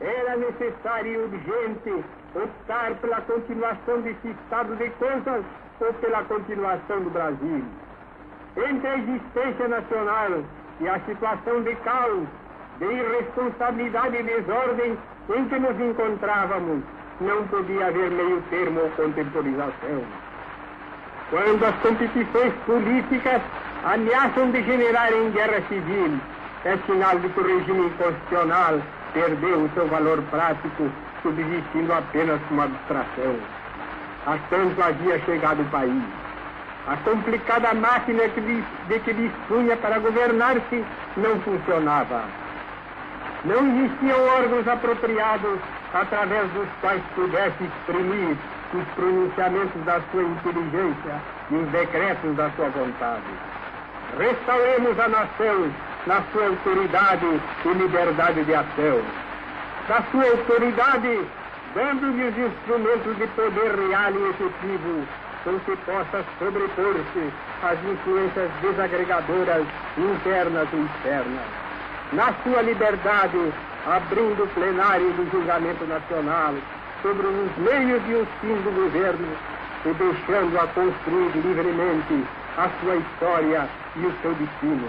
Era 0.00 0.34
necessário 1.00 1.12
e 1.12 1.16
urgente 1.16 2.04
optar 2.34 2.94
pela 3.00 3.20
continuação 3.22 4.00
desse 4.02 4.28
estado 4.28 4.76
de 4.76 4.90
coisas 4.90 5.44
ou 5.80 5.92
pela 5.94 6.22
continuação 6.24 7.00
do 7.00 7.10
Brasil. 7.10 7.64
Entre 8.56 8.88
a 8.88 8.98
existência 8.98 9.68
nacional 9.68 10.44
e 10.80 10.88
a 10.88 11.00
situação 11.00 11.62
de 11.62 11.74
caos, 11.76 12.26
de 12.78 12.84
irresponsabilidade 12.84 14.16
e 14.16 14.22
desordem 14.22 14.98
em 15.36 15.44
que 15.46 15.58
nos 15.58 15.80
encontrávamos, 15.80 16.82
não 17.20 17.46
podia 17.48 17.86
haver 17.86 18.10
meio 18.10 18.42
termo 18.50 18.80
ou 18.80 18.90
contemporização. 18.90 20.04
Quando 21.30 21.64
as 21.64 21.76
competições 21.76 22.52
políticas 22.66 23.40
ameaçam 23.84 24.50
degenerar 24.50 25.12
em 25.12 25.30
guerra 25.30 25.62
civil, 25.68 26.18
é 26.64 26.76
sinal 26.86 27.18
de 27.18 27.28
que 27.28 27.40
o 27.40 27.46
regime 27.46 27.86
inconstitucional 27.86 28.80
perdeu 29.12 29.64
o 29.64 29.70
seu 29.74 29.86
valor 29.88 30.22
prático, 30.30 30.90
subsistindo 31.22 31.92
apenas 31.92 32.40
como 32.48 32.62
abstração. 32.62 33.36
A 34.26 34.36
tanto 34.48 34.82
havia 34.82 35.18
chegado 35.20 35.62
o 35.62 35.70
país. 35.70 36.02
A 36.86 36.96
complicada 36.98 37.74
máquina 37.74 38.24
de 38.28 38.98
que 39.00 39.12
dispunha 39.12 39.76
para 39.76 39.98
governar-se 39.98 40.84
não 41.16 41.40
funcionava. 41.40 42.22
Não 43.44 43.66
existiam 43.68 44.20
órgãos 44.36 44.68
apropriados 44.68 45.58
através 45.94 46.50
dos 46.52 46.68
quais 46.80 47.02
pudesse 47.14 47.64
exprimir 47.64 48.36
os 48.74 48.84
pronunciamentos 48.94 49.84
da 49.84 50.00
sua 50.10 50.22
inteligência 50.22 51.20
e 51.50 51.54
os 51.54 51.68
decretos 51.70 52.36
da 52.36 52.50
sua 52.50 52.68
vontade. 52.68 53.22
Restauremos 54.18 54.98
a 54.98 55.08
nação 55.08 55.70
na 56.06 56.22
sua 56.32 56.46
autoridade 56.46 57.40
e 57.64 57.68
liberdade 57.68 58.44
de 58.44 58.54
ação. 58.54 59.02
Da 59.88 60.02
sua 60.10 60.24
autoridade, 60.24 61.20
dando-lhe 61.74 62.28
os 62.28 62.38
instrumentos 62.38 63.16
de 63.16 63.26
poder 63.28 63.74
real 63.74 64.12
e 64.12 64.30
efetivo, 64.30 65.06
com 65.44 65.58
que 65.60 65.76
possa 65.84 66.24
sobrepor-se 66.38 67.32
às 67.62 67.78
influências 67.84 68.50
desagregadoras 68.62 69.66
internas 69.96 70.68
e 70.72 70.76
externas. 70.76 71.46
Na 72.12 72.32
sua 72.42 72.62
liberdade, 72.62 73.52
abrindo 73.86 74.44
o 74.44 74.48
plenário 74.48 75.12
do 75.12 75.30
julgamento 75.30 75.84
nacional 75.86 76.54
sobre 77.02 77.26
os 77.26 77.56
meios 77.58 78.02
e 78.08 78.14
os 78.14 78.28
fins 78.40 78.62
do 78.62 78.70
governo 78.74 79.28
e 79.84 79.94
deixando-a 79.94 80.66
construir 80.68 81.30
livremente 81.34 82.26
a 82.58 82.68
sua 82.80 82.96
história 82.96 83.68
e 83.96 84.00
o 84.00 84.12
seu 84.20 84.34
destino. 84.34 84.88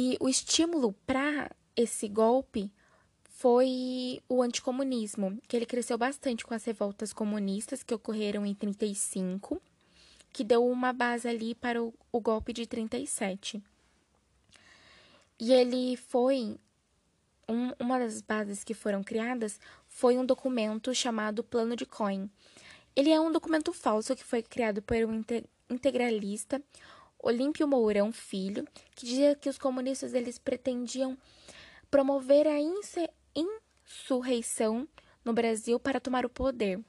E 0.00 0.16
o 0.20 0.28
estímulo 0.28 0.92
para 1.04 1.50
esse 1.74 2.06
golpe 2.06 2.70
foi 3.24 4.22
o 4.28 4.40
anticomunismo, 4.40 5.42
que 5.48 5.56
ele 5.56 5.66
cresceu 5.66 5.98
bastante 5.98 6.46
com 6.46 6.54
as 6.54 6.64
revoltas 6.64 7.12
comunistas 7.12 7.82
que 7.82 7.92
ocorreram 7.92 8.46
em 8.46 8.54
35, 8.54 9.60
que 10.32 10.44
deu 10.44 10.64
uma 10.64 10.92
base 10.92 11.26
ali 11.26 11.52
para 11.52 11.82
o, 11.82 11.92
o 12.12 12.20
golpe 12.20 12.52
de 12.52 12.64
37. 12.64 13.60
E 15.36 15.52
ele 15.52 15.96
foi 15.96 16.56
um, 17.48 17.72
uma 17.80 17.98
das 17.98 18.22
bases 18.22 18.62
que 18.62 18.74
foram 18.74 19.02
criadas 19.02 19.58
foi 19.88 20.16
um 20.16 20.24
documento 20.24 20.94
chamado 20.94 21.42
Plano 21.42 21.74
de 21.74 21.84
Cohen. 21.84 22.30
Ele 22.94 23.10
é 23.10 23.20
um 23.20 23.32
documento 23.32 23.72
falso 23.72 24.14
que 24.14 24.22
foi 24.22 24.44
criado 24.44 24.80
por 24.80 24.96
um 24.98 25.24
integralista, 25.68 26.62
Olímpio 27.20 27.66
Mourão 27.66 28.12
Filho, 28.12 28.66
que 28.94 29.04
dizia 29.04 29.34
que 29.34 29.48
os 29.48 29.58
comunistas 29.58 30.14
eles 30.14 30.38
pretendiam 30.38 31.16
promover 31.90 32.46
a 32.46 32.58
insurreição 33.34 34.88
no 35.24 35.32
Brasil 35.32 35.80
para 35.80 36.00
tomar 36.00 36.24
o 36.24 36.30
poder. 36.30 36.80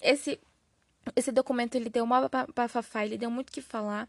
Esse 0.00 0.40
esse 1.14 1.30
documento 1.30 1.74
ele 1.74 1.90
deu 1.90 2.04
uma 2.04 2.30
bafafá, 2.54 3.04
ele 3.04 3.18
deu 3.18 3.30
muito 3.30 3.52
que 3.52 3.60
falar, 3.60 4.08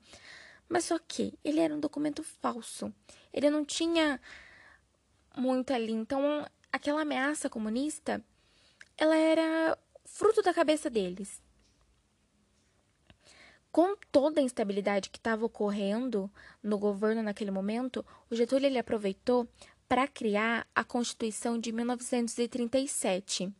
mas 0.69 0.85
só 0.85 0.97
que 0.97 1.37
ele 1.43 1.59
era 1.59 1.73
um 1.73 1.79
documento 1.79 2.23
falso. 2.23 2.93
Ele 3.33 3.49
não 3.49 3.65
tinha 3.65 4.19
muito 5.35 5.73
ali. 5.73 5.91
Então, 5.91 6.45
aquela 6.71 7.01
ameaça 7.01 7.49
comunista, 7.49 8.23
ela 8.97 9.15
era 9.15 9.77
fruto 10.05 10.41
da 10.41 10.53
cabeça 10.53 10.89
deles. 10.89 11.41
Com 13.75 13.97
toda 14.09 14.39
a 14.39 14.43
instabilidade 14.43 15.09
que 15.09 15.17
estava 15.17 15.43
ocorrendo 15.43 16.31
no 16.63 16.77
governo 16.77 17.21
naquele 17.21 17.51
momento, 17.51 18.05
o 18.31 18.35
Getúlio 18.37 18.67
ele 18.67 18.79
aproveitou 18.79 19.45
para 19.85 20.07
criar 20.07 20.65
a 20.73 20.81
Constituição 20.81 21.59
de 21.59 21.73
1937. 21.73 23.53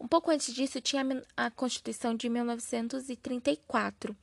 Um 0.00 0.08
pouco 0.08 0.28
antes 0.28 0.52
disso, 0.52 0.80
tinha 0.80 1.04
a 1.36 1.52
Constituição 1.52 2.16
de 2.16 2.28
1934. 2.28 4.16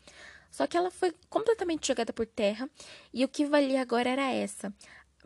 Só 0.51 0.68
que 0.68 0.75
ela 0.75 0.92
foi 0.92 1.16
completamente 1.30 1.88
jogada 1.88 2.12
por 2.12 2.25
terra 2.25 2.70
e 3.13 3.24
o 3.24 3.30
que 3.30 3.46
valia 3.46 3.82
agora 3.82 4.10
era 4.10 4.30
essa, 4.30 4.74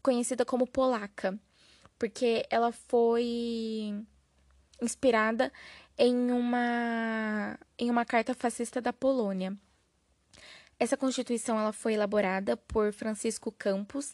conhecida 0.04 0.46
como 0.46 0.68
polaca 0.68 1.36
porque 1.98 2.46
ela 2.52 2.72
foi 2.72 4.06
inspirada 4.80 5.52
em 5.98 6.32
uma 6.32 7.58
em 7.76 7.90
uma 7.90 8.06
carta 8.06 8.36
fascista 8.36 8.80
da 8.80 8.94
Polônia. 8.94 9.58
Essa 10.82 10.98
constituição 10.98 11.60
ela 11.60 11.72
foi 11.72 11.94
elaborada 11.94 12.58
por 12.58 12.92
Francisco 12.92 13.52
Campos 13.52 14.14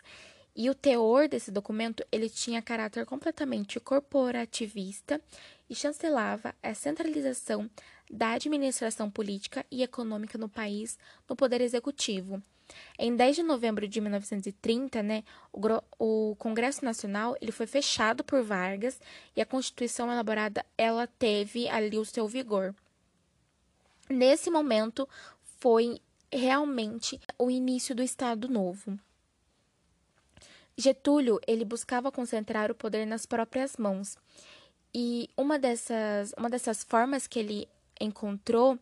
e 0.54 0.70
o 0.70 0.76
teor 0.76 1.30
desse 1.30 1.50
documento 1.50 2.06
ele 2.12 2.30
tinha 2.30 2.62
caráter 2.62 3.06
completamente 3.06 3.80
corporativista 3.80 5.22
e 5.70 5.74
chancelava 5.74 6.54
a 6.62 6.74
centralização 6.74 7.70
da 8.12 8.34
administração 8.34 9.10
política 9.10 9.66
e 9.72 9.82
econômica 9.82 10.38
no 10.38 10.50
país 10.50 11.00
no 11.30 11.38
poder 11.38 11.62
executivo 11.62 12.44
em 13.00 13.16
10 13.16 13.38
de 13.38 13.44
novembro 13.44 13.88
de 13.88 14.02
1930, 14.02 15.02
né, 15.02 15.24
o, 15.54 15.62
o, 15.98 16.36
Congresso 16.36 16.84
Nacional 16.84 17.38
ele 17.40 17.54
foi 17.54 17.66
fechado 17.66 18.26
por 18.26 18.44
Vargas 18.44 19.00
e 19.38 19.42
a 19.42 19.46
Constituição 19.46 20.12
elaborada 20.12 20.66
ela 20.78 21.08
teve 21.08 21.70
ali 21.70 21.98
o 21.98 22.04
seu 22.04 22.28
vigor. 22.28 22.76
Nesse 24.10 24.50
momento 24.50 25.08
foi 25.60 26.02
realmente 26.32 27.20
o 27.38 27.50
início 27.50 27.96
do 27.96 28.04
Estado 28.04 28.48
Novo. 28.48 29.00
Getúlio 30.78 31.40
ele 31.48 31.66
buscava 31.66 32.12
concentrar 32.12 32.70
o 32.70 32.76
poder 32.76 33.06
nas 33.06 33.26
próprias 33.26 33.78
mãos 33.78 34.18
e 34.94 35.30
uma 35.36 35.58
dessas, 35.58 36.34
uma 36.38 36.50
dessas 36.50 36.84
formas 36.84 37.28
que 37.28 37.40
ele 37.40 37.68
encontrou 38.00 38.78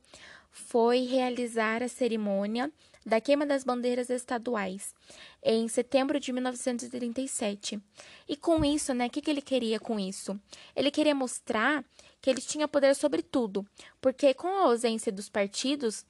foi 0.52 1.06
realizar 1.06 1.84
a 1.84 1.88
cerimônia 1.88 2.72
da 3.06 3.22
queima 3.22 3.46
das 3.46 3.64
bandeiras 3.64 4.10
estaduais 4.10 4.96
em 5.44 5.68
setembro 5.68 6.20
de 6.20 6.34
1937. 6.34 7.80
E 8.28 8.36
com 8.36 8.66
isso, 8.66 8.94
né, 8.94 9.08
o 9.08 9.10
que, 9.10 9.22
que 9.22 9.30
ele 9.30 9.42
queria 9.42 9.80
com 9.80 10.00
isso? 10.00 10.40
Ele 10.76 10.90
queria 10.90 11.14
mostrar 11.14 11.86
que 12.22 12.30
ele 12.30 12.42
tinha 12.42 12.68
poder 12.68 12.96
sobre 12.96 13.22
tudo, 13.22 13.66
porque 14.02 14.34
com 14.34 14.48
a 14.48 14.64
ausência 14.64 15.12
dos 15.12 15.30
partidos, 15.30 16.06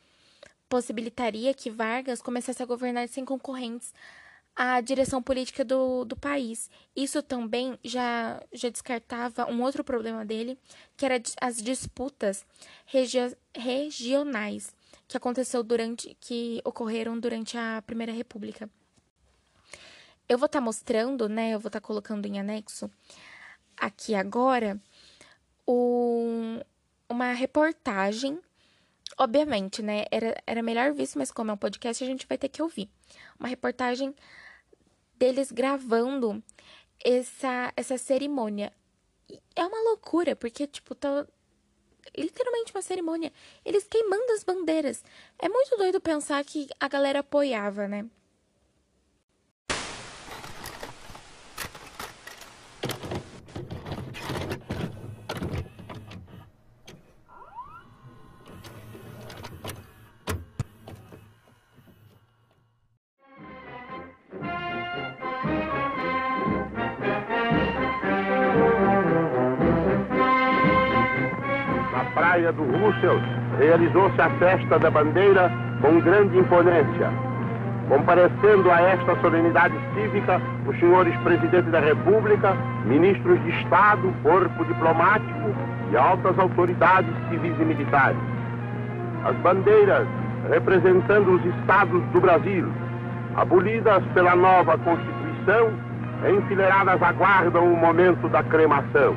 possibilitaria 0.70 1.54
que 1.54 1.70
Vargas 1.70 2.22
começasse 2.22 2.62
a 2.62 2.66
governar 2.66 3.08
sem 3.08 3.24
concorrentes 3.24 3.94
à 4.56 4.80
direção 4.82 5.22
política 5.22 5.66
do, 5.66 6.06
do 6.06 6.16
país. 6.16 6.70
Isso 6.96 7.22
também 7.22 7.78
já, 7.84 8.42
já 8.54 8.70
descartava 8.70 9.50
um 9.52 9.62
outro 9.62 9.84
problema 9.84 10.26
dele, 10.26 10.58
que 10.96 11.06
era 11.06 11.22
as 11.42 11.58
disputas 11.62 12.46
regio, 12.86 13.36
regionais 13.56 14.74
que 15.08 15.18
aconteceu 15.18 15.64
durante 15.64 16.16
que 16.20 16.62
ocorreram 16.64 17.20
durante 17.20 17.58
a 17.58 17.84
Primeira 17.86 18.12
República. 18.12 18.70
Eu 20.28 20.38
vou 20.38 20.48
estar 20.48 20.60
tá 20.60 20.66
mostrando, 20.66 21.30
né, 21.30 21.54
eu 21.54 21.60
vou 21.60 21.70
estar 21.70 21.80
tá 21.80 21.86
colocando 21.86 22.26
em 22.26 22.40
anexo 22.40 22.90
aqui 23.78 24.16
agora 24.16 24.82
um, 25.68 26.60
uma 27.10 27.34
reportagem. 27.34 28.40
Obviamente, 29.18 29.82
né, 29.82 30.06
era, 30.12 30.36
era 30.46 30.62
melhor 30.62 30.94
visto, 30.94 31.18
mas 31.18 31.32
como 31.32 31.52
é 31.52 31.54
um 31.54 31.58
podcast, 31.58 32.04
a 32.04 32.08
gente 32.08 32.28
vai 32.28 32.38
ter 32.38 32.50
que 32.50 32.62
ouvir. 32.62 32.90
Uma 33.40 33.48
reportagem 33.48 34.14
deles 35.18 35.52
gravando 35.52 36.44
essa, 37.04 37.72
essa 37.78 37.98
cerimônia. 37.98 38.74
é 39.56 39.66
uma 39.66 39.90
loucura, 39.90 40.36
porque, 40.36 40.68
tipo, 40.68 40.94
tá, 40.94 41.26
literalmente 42.18 42.74
uma 42.74 42.82
cerimônia. 42.82 43.32
Eles 43.64 43.88
queimando 43.88 44.32
as 44.34 44.44
bandeiras. 44.44 45.04
É 45.40 45.48
muito 45.48 45.78
doido 45.78 46.00
pensar 46.02 46.44
que 46.44 46.68
a 46.80 46.88
galera 46.88 47.20
apoiava, 47.20 47.88
né? 47.88 48.06
Praia 72.36 72.52
do 72.52 72.64
Russell, 72.64 73.18
realizou-se 73.58 74.20
a 74.20 74.30
festa 74.32 74.78
da 74.78 74.92
bandeira 74.92 75.50
com 75.82 76.02
grande 76.02 76.38
imponência. 76.38 77.10
Comparecendo 77.88 78.70
a 78.70 78.82
esta 78.82 79.16
solenidade 79.22 79.74
cívica, 79.94 80.42
os 80.68 80.78
senhores 80.78 81.16
presidentes 81.20 81.72
da 81.72 81.80
República, 81.80 82.54
ministros 82.84 83.42
de 83.44 83.52
Estado, 83.62 84.14
corpo 84.22 84.66
diplomático 84.66 85.56
e 85.92 85.96
altas 85.96 86.38
autoridades 86.38 87.10
civis 87.30 87.54
e 87.58 87.64
militares. 87.64 88.18
As 89.24 89.36
bandeiras 89.38 90.06
representando 90.50 91.36
os 91.36 91.46
estados 91.46 92.04
do 92.12 92.20
Brasil, 92.20 92.68
abolidas 93.38 94.04
pela 94.14 94.36
nova 94.36 94.78
Constituição, 94.80 95.72
enfileiradas 96.38 97.02
aguardam 97.02 97.72
o 97.72 97.78
momento 97.78 98.28
da 98.28 98.44
cremação. 98.44 99.16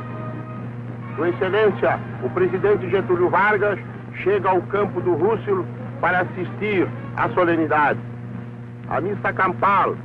Sua 1.19 1.31
Excelência, 1.31 1.99
o 2.23 2.31
presidente 2.31 2.89
Getúlio 2.89 3.29
Vargas 3.29 3.77
chega 4.23 4.51
ao 4.51 4.63
campo 4.63 5.01
do 5.01 5.15
Rússio 5.15 5.67
para 6.01 6.21
assistir 6.21 6.87
à 7.17 7.29
solenidade. 7.31 7.99
A 8.89 9.01
missa 9.01 9.33
campal, 9.33 9.97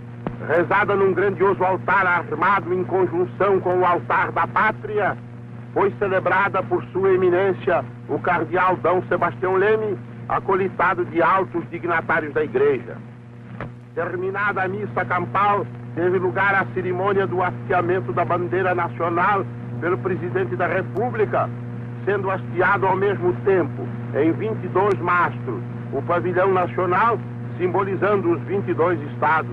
rezada 0.48 0.96
num 0.96 1.14
grandioso 1.14 1.64
altar 1.64 2.08
armado 2.08 2.74
em 2.74 2.84
conjunção 2.84 3.60
com 3.60 3.78
o 3.78 3.86
altar 3.86 4.32
da 4.32 4.48
pátria, 4.48 5.16
foi 5.76 5.94
celebrada 6.00 6.64
por 6.64 6.84
Sua 6.86 7.14
Eminência, 7.14 7.86
o 8.10 8.18
cardeal 8.18 8.76
D. 8.78 9.08
Sebastião 9.08 9.56
Leme, 9.56 9.96
acolitado 10.28 11.06
de 11.06 11.22
altos 11.22 11.64
dignatários 11.70 12.34
da 12.34 12.44
Igreja. 12.44 12.98
Terminada 13.94 14.64
a 14.64 14.68
missa 14.68 15.06
campal, 15.06 15.64
teve 15.94 16.18
lugar 16.18 16.56
a 16.56 16.66
cerimônia 16.74 17.28
do 17.28 17.44
hasteamento 17.44 18.12
da 18.12 18.26
bandeira 18.26 18.74
nacional 18.74 19.46
pelo 19.84 19.98
presidente 19.98 20.56
da 20.56 20.66
República, 20.66 21.50
sendo 22.06 22.32
hasteado 22.32 22.88
ao 22.88 22.96
mesmo 22.96 23.34
tempo, 23.44 23.86
em 24.16 24.32
22 24.32 24.98
mastros, 25.02 25.62
o 25.92 26.02
pavilhão 26.04 26.54
nacional, 26.54 27.20
simbolizando 27.58 28.32
os 28.32 28.42
22 28.44 28.98
estados. 29.12 29.52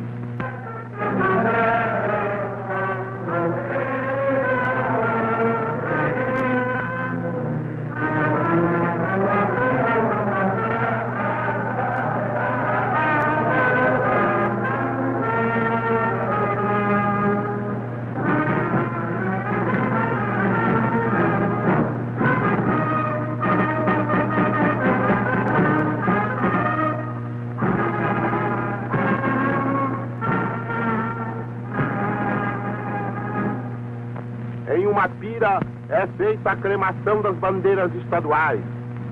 Feita 36.40 36.50
a 36.50 36.56
cremação 36.56 37.22
das 37.22 37.36
bandeiras 37.36 37.94
estaduais, 37.94 38.60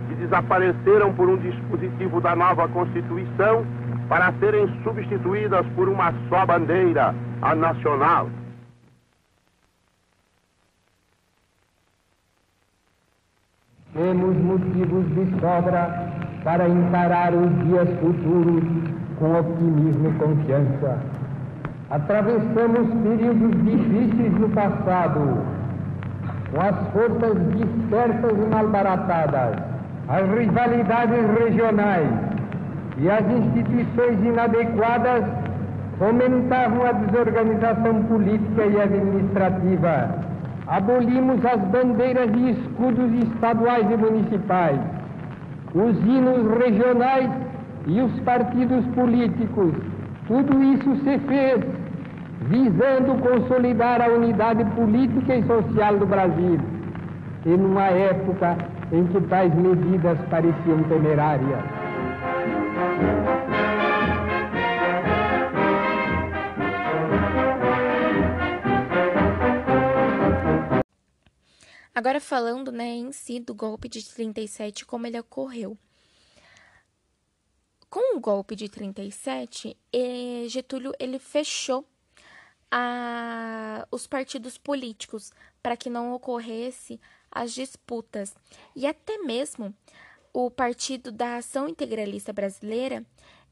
que 0.08 0.14
desapareceram 0.16 1.12
por 1.14 1.28
um 1.28 1.36
dispositivo 1.36 2.20
da 2.20 2.34
nova 2.34 2.68
Constituição 2.68 3.66
para 4.08 4.32
serem 4.40 4.66
substituídas 4.82 5.66
por 5.74 5.88
uma 5.88 6.12
só 6.28 6.46
bandeira, 6.46 7.14
a 7.42 7.54
nacional. 7.54 8.28
Temos 13.92 14.36
motivos 14.36 15.06
de 15.08 15.40
sobra 15.40 16.12
para 16.44 16.68
encarar 16.68 17.34
os 17.34 17.50
dias 17.64 17.88
futuros 18.00 18.64
com 19.18 19.34
otimismo 19.34 20.08
e 20.08 20.12
confiança. 20.14 20.98
Atravessamos 21.90 22.88
períodos 23.02 23.64
difíceis 23.64 24.32
no 24.38 24.48
passado, 24.50 25.57
com 26.50 26.60
as 26.60 26.76
forças 26.92 27.36
dispersas 27.56 28.32
e 28.32 28.54
malbaratadas, 28.54 29.56
as 30.08 30.38
rivalidades 30.38 31.24
regionais 31.38 32.08
e 32.98 33.10
as 33.10 33.24
instituições 33.30 34.18
inadequadas 34.24 35.24
fomentavam 35.98 36.86
a 36.86 36.92
desorganização 36.92 38.02
política 38.04 38.64
e 38.64 38.80
administrativa 38.80 40.28
abolimos 40.68 41.44
as 41.46 41.60
bandeiras 41.70 42.30
e 42.34 42.50
escudos 42.50 43.10
estaduais 43.22 43.90
e 43.90 43.96
municipais, 43.96 44.78
os 45.74 45.96
hinos 46.04 46.46
regionais 46.58 47.30
e 47.86 48.00
os 48.02 48.20
partidos 48.20 48.84
políticos. 48.88 49.72
Tudo 50.26 50.62
isso 50.62 50.94
se 50.96 51.18
fez 51.20 51.64
visando 52.40 53.20
consolidar 53.20 54.00
a 54.00 54.08
unidade 54.08 54.64
política 54.76 55.34
e 55.34 55.46
social 55.46 55.98
do 55.98 56.06
Brasil, 56.06 56.58
em 57.44 57.54
uma 57.54 57.86
época 57.86 58.56
em 58.92 59.06
que 59.06 59.20
tais 59.28 59.54
medidas 59.54 60.18
pareciam 60.30 60.82
temerárias. 60.84 61.62
Agora 71.94 72.20
falando, 72.20 72.70
né, 72.70 72.86
em 72.86 73.10
si 73.10 73.40
do 73.40 73.52
golpe 73.52 73.88
de 73.88 74.04
37, 74.04 74.86
como 74.86 75.08
ele 75.08 75.18
ocorreu. 75.18 75.76
Com 77.90 78.16
o 78.16 78.20
golpe 78.20 78.54
de 78.54 78.68
37, 78.68 79.76
eh, 79.92 80.44
Getúlio 80.46 80.92
ele 81.00 81.18
fechou 81.18 81.84
a, 82.70 83.86
os 83.90 84.06
partidos 84.06 84.58
políticos 84.58 85.32
para 85.62 85.76
que 85.76 85.90
não 85.90 86.12
ocorresse 86.12 87.00
as 87.30 87.52
disputas 87.52 88.34
e 88.74 88.86
até 88.86 89.18
mesmo 89.18 89.74
o 90.32 90.50
partido 90.50 91.10
da 91.10 91.36
Ação 91.36 91.68
Integralista 91.68 92.32
Brasileira 92.32 93.04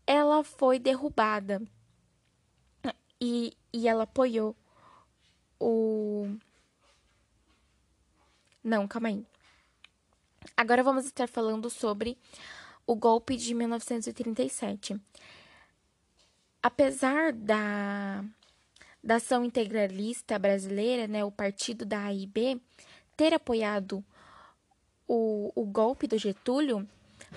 ela 0.07 0.44
foi 0.44 0.79
derrubada 0.79 1.62
e, 3.20 3.57
e 3.72 3.88
ela 3.88 4.05
apoiou 4.05 4.55
o 5.59 6.37
não, 8.66 8.88
calma 8.88 9.07
aí. 9.07 9.24
Agora 10.57 10.83
vamos 10.83 11.07
estar 11.07 11.29
falando 11.29 11.70
sobre 11.70 12.18
o 12.85 12.96
golpe 12.96 13.37
de 13.37 13.55
1937. 13.55 15.00
Apesar 16.61 17.33
da, 17.33 18.24
da 19.07 19.16
ação 19.16 19.45
integralista 19.45 20.37
brasileira, 20.37 21.07
né, 21.07 21.25
o 21.25 21.31
partido 21.31 21.87
da 21.87 22.07
AIB, 22.07 22.61
ter 23.16 23.33
apoiado 23.33 24.05
o, 25.07 25.53
o 25.55 25.64
golpe 25.64 26.09
do 26.09 26.19
Getúlio, 26.19 26.87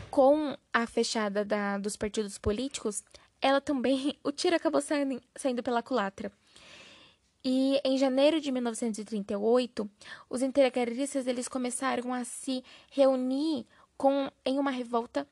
com 0.10 0.58
a 0.74 0.88
fechada 0.88 1.46
da, 1.46 1.78
dos 1.78 1.96
partidos 1.96 2.40
políticos, 2.40 3.04
ela 3.40 3.62
também, 3.62 4.18
o 4.26 4.32
tiro 4.32 4.56
acabou 4.56 4.82
saindo, 4.82 5.22
saindo 5.36 5.62
pela 5.62 5.84
culatra. 5.84 6.32
E 7.46 7.80
em 7.86 8.00
janeiro 8.00 8.42
de 8.42 8.52
1938, 8.52 9.88
os 10.28 10.42
integralistas 10.42 11.28
eles 11.28 11.48
começaram 11.48 12.12
a 12.12 12.24
se 12.24 12.64
reunir 12.90 13.68
com, 13.96 14.32
em 14.44 14.58
uma 14.58 14.72
revolta 14.72 15.28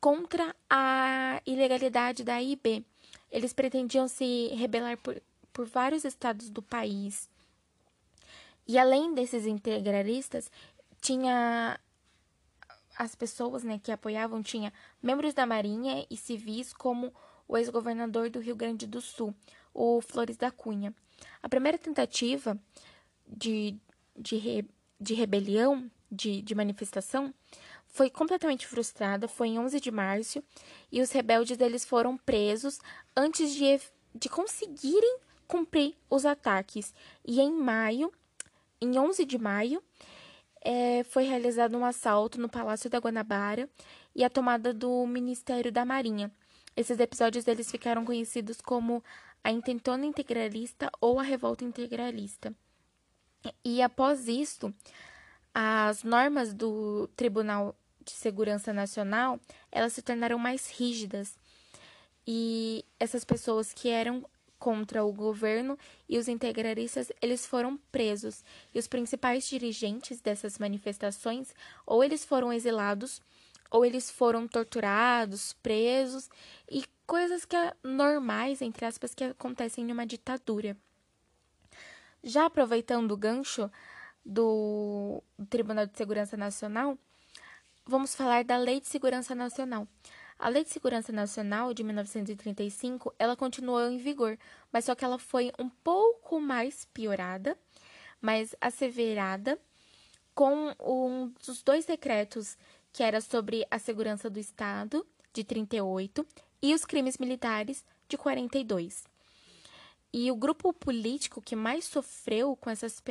contra 0.00 0.56
a 0.68 1.42
ilegalidade 1.46 2.24
da 2.24 2.40
IB. 2.40 2.82
Eles 3.30 3.52
pretendiam 3.52 4.08
se 4.08 4.48
rebelar 4.54 4.96
por, 4.96 5.20
por 5.54 5.64
vários 5.64 6.04
estados 6.04 6.50
do 6.50 6.60
país. 6.60 7.30
E 8.66 8.76
além 8.76 9.14
desses 9.14 9.46
integralistas, 9.46 10.50
tinha 11.00 11.78
as 12.98 13.14
pessoas 13.14 13.62
né, 13.62 13.80
que 13.82 13.92
apoiavam, 13.92 14.42
tinha 14.42 14.72
membros 15.02 15.32
da 15.32 15.46
Marinha 15.46 16.04
e 16.10 16.16
civis, 16.16 16.72
como 16.72 17.14
o 17.46 17.56
ex-governador 17.56 18.28
do 18.28 18.40
Rio 18.40 18.56
Grande 18.56 18.86
do 18.86 19.00
Sul, 19.00 19.34
o 19.72 20.00
Flores 20.00 20.36
da 20.36 20.50
Cunha. 20.50 20.92
A 21.42 21.48
primeira 21.48 21.78
tentativa 21.78 22.58
de, 23.26 23.76
de, 24.16 24.36
re, 24.36 24.68
de 25.00 25.14
rebelião, 25.14 25.90
de, 26.10 26.42
de 26.42 26.54
manifestação, 26.54 27.32
foi 27.86 28.10
completamente 28.10 28.66
frustrada, 28.66 29.28
foi 29.28 29.48
em 29.48 29.58
11 29.58 29.78
de 29.78 29.90
março, 29.90 30.42
e 30.90 31.00
os 31.00 31.12
rebeldes 31.12 31.60
eles 31.60 31.84
foram 31.84 32.16
presos 32.16 32.80
antes 33.14 33.54
de, 33.54 33.80
de 34.14 34.28
conseguirem 34.28 35.18
cumprir 35.46 35.94
os 36.10 36.24
ataques. 36.26 36.94
E 37.24 37.40
em 37.40 37.52
maio, 37.52 38.12
em 38.80 38.98
11 38.98 39.24
de 39.24 39.38
maio, 39.38 39.82
é, 40.60 41.04
foi 41.04 41.24
realizado 41.24 41.76
um 41.76 41.84
assalto 41.84 42.40
no 42.40 42.48
Palácio 42.48 42.88
da 42.88 42.98
Guanabara 42.98 43.68
e 44.14 44.24
a 44.24 44.30
tomada 44.30 44.72
do 44.72 45.06
Ministério 45.06 45.70
da 45.70 45.84
Marinha. 45.84 46.32
Esses 46.76 46.98
episódios 46.98 47.46
eles 47.46 47.70
ficaram 47.70 48.04
conhecidos 48.04 48.60
como 48.60 49.02
a 49.42 49.50
intentona 49.50 50.06
integralista 50.06 50.90
ou 51.00 51.20
a 51.20 51.22
revolta 51.22 51.64
integralista. 51.64 52.54
E 53.62 53.82
após 53.82 54.26
isso, 54.26 54.72
as 55.54 56.02
normas 56.02 56.54
do 56.54 57.08
Tribunal 57.08 57.76
de 58.02 58.12
Segurança 58.12 58.72
Nacional, 58.72 59.38
elas 59.70 59.92
se 59.92 60.02
tornaram 60.02 60.38
mais 60.38 60.70
rígidas. 60.70 61.38
E 62.26 62.84
essas 62.98 63.24
pessoas 63.24 63.72
que 63.72 63.88
eram 63.90 64.24
contra 64.64 65.04
o 65.04 65.12
governo 65.12 65.78
e 66.08 66.16
os 66.16 66.26
integralistas, 66.26 67.12
eles 67.20 67.44
foram 67.44 67.76
presos. 67.92 68.42
E 68.74 68.78
os 68.78 68.88
principais 68.88 69.46
dirigentes 69.46 70.22
dessas 70.22 70.58
manifestações, 70.58 71.54
ou 71.84 72.02
eles 72.02 72.24
foram 72.24 72.50
exilados, 72.50 73.20
ou 73.70 73.84
eles 73.84 74.10
foram 74.10 74.48
torturados, 74.48 75.52
presos, 75.62 76.30
e 76.70 76.82
coisas 77.06 77.44
que 77.44 77.54
é 77.54 77.74
normais, 77.82 78.62
entre 78.62 78.86
aspas, 78.86 79.14
que 79.14 79.24
acontecem 79.24 79.84
numa 79.84 80.06
ditadura. 80.06 80.74
Já 82.22 82.46
aproveitando 82.46 83.12
o 83.12 83.18
gancho 83.18 83.70
do 84.24 85.22
Tribunal 85.50 85.84
de 85.86 85.98
Segurança 85.98 86.38
Nacional, 86.38 86.96
vamos 87.84 88.14
falar 88.14 88.44
da 88.44 88.56
Lei 88.56 88.80
de 88.80 88.86
Segurança 88.86 89.34
Nacional. 89.34 89.86
A 90.44 90.50
Lei 90.50 90.62
de 90.62 90.68
Segurança 90.68 91.10
Nacional 91.10 91.72
de 91.72 91.82
1935, 91.82 93.14
ela 93.18 93.34
continuou 93.34 93.80
em 93.88 93.96
vigor, 93.96 94.38
mas 94.70 94.84
só 94.84 94.94
que 94.94 95.02
ela 95.02 95.18
foi 95.18 95.50
um 95.58 95.70
pouco 95.70 96.38
mais 96.38 96.84
piorada, 96.92 97.56
mais 98.20 98.54
asseverada, 98.60 99.58
com 100.34 100.70
um 100.78 101.32
dos 101.46 101.62
dois 101.62 101.86
decretos 101.86 102.58
que 102.92 103.02
era 103.02 103.22
sobre 103.22 103.66
a 103.70 103.78
segurança 103.78 104.28
do 104.28 104.38
Estado, 104.38 105.06
de 105.32 105.42
38, 105.44 106.26
e 106.60 106.74
os 106.74 106.84
crimes 106.84 107.16
militares, 107.16 107.82
de 108.06 108.18
42. 108.18 109.04
E 110.12 110.30
o 110.30 110.36
grupo 110.36 110.74
político 110.74 111.40
que 111.40 111.56
mais 111.56 111.86
sofreu 111.86 112.54
com 112.54 112.68
essas 112.68 113.02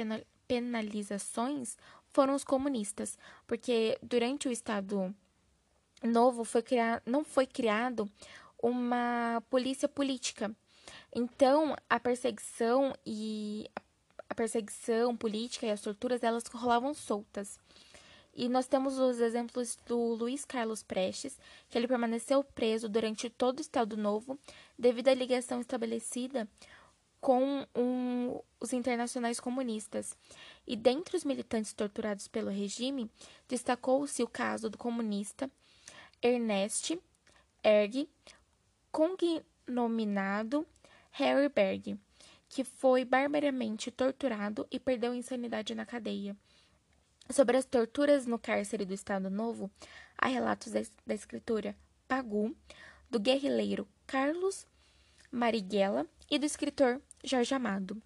penalizações 0.47 1.79
foram 2.09 2.35
os 2.35 2.43
comunistas, 2.43 3.17
porque 3.47 3.97
durante 4.03 4.47
o 4.47 4.51
Estado 4.51 5.15
Novo 6.03 6.43
foi 6.43 6.61
criar, 6.61 7.01
não 7.05 7.23
foi 7.23 7.47
criado 7.47 8.09
uma 8.61 9.41
polícia 9.49 9.87
política. 9.87 10.55
Então, 11.15 11.75
a 11.89 11.99
perseguição 11.99 12.93
e 13.05 13.69
a 14.29 14.35
perseguição 14.35 15.15
política 15.15 15.65
e 15.65 15.71
as 15.71 15.81
torturas 15.81 16.23
elas 16.23 16.43
rolavam 16.47 16.93
soltas. 16.93 17.59
E 18.35 18.49
nós 18.49 18.65
temos 18.65 18.97
os 18.97 19.19
exemplos 19.19 19.77
do 19.85 19.97
Luiz 20.15 20.43
Carlos 20.43 20.81
Prestes, 20.81 21.37
que 21.69 21.77
ele 21.77 21.87
permaneceu 21.87 22.43
preso 22.43 22.89
durante 22.89 23.29
todo 23.29 23.59
o 23.59 23.61
Estado 23.61 23.95
Novo 23.95 24.39
devido 24.77 25.09
à 25.09 25.13
ligação 25.13 25.61
estabelecida 25.61 26.47
com 27.21 27.65
um, 27.75 28.41
os 28.59 28.73
internacionais 28.73 29.39
comunistas. 29.39 30.17
E 30.65 30.75
dentre 30.75 31.15
os 31.15 31.23
militantes 31.23 31.73
torturados 31.73 32.27
pelo 32.27 32.49
regime, 32.49 33.09
destacou-se 33.47 34.21
o 34.23 34.27
caso 34.27 34.69
do 34.69 34.79
comunista 34.79 35.49
Ernest 36.23 36.97
Erg, 37.61 38.07
cognominado 38.93 40.65
Harry 41.11 41.49
Berg, 41.49 41.99
que 42.47 42.63
foi 42.63 43.03
barbaramente 43.03 43.91
torturado 43.91 44.65
e 44.71 44.79
perdeu 44.79 45.11
a 45.11 45.15
insanidade 45.17 45.75
na 45.75 45.85
cadeia. 45.85 46.33
Sobre 47.29 47.57
as 47.57 47.65
torturas 47.65 48.25
no 48.25 48.39
cárcere 48.39 48.85
do 48.85 48.93
Estado 48.93 49.29
Novo, 49.29 49.69
há 50.17 50.27
relatos 50.27 50.71
da 50.71 51.13
escritora 51.13 51.75
Pagu, 52.07 52.55
do 53.09 53.19
guerrilheiro 53.19 53.85
Carlos 54.07 54.65
Marighella 55.29 56.07
e 56.31 56.39
do 56.39 56.45
escritor 56.45 57.01
Jorge 57.23 57.53
Amado. 57.53 58.01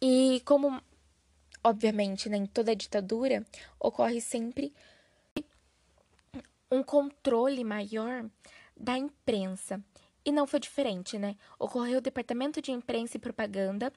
E 0.00 0.42
como, 0.44 0.82
obviamente, 1.62 2.28
né, 2.28 2.48
toda 2.52 2.74
ditadura, 2.74 3.46
ocorre 3.78 4.20
sempre 4.20 4.72
um 6.74 6.82
controle 6.82 7.62
maior 7.62 8.28
da 8.76 8.98
imprensa. 8.98 9.82
E 10.24 10.32
não 10.32 10.46
foi 10.46 10.58
diferente, 10.58 11.18
né? 11.18 11.36
Ocorreu 11.58 11.98
o 11.98 12.02
Departamento 12.02 12.60
de 12.60 12.72
Imprensa 12.72 13.16
e 13.16 13.20
Propaganda, 13.20 13.92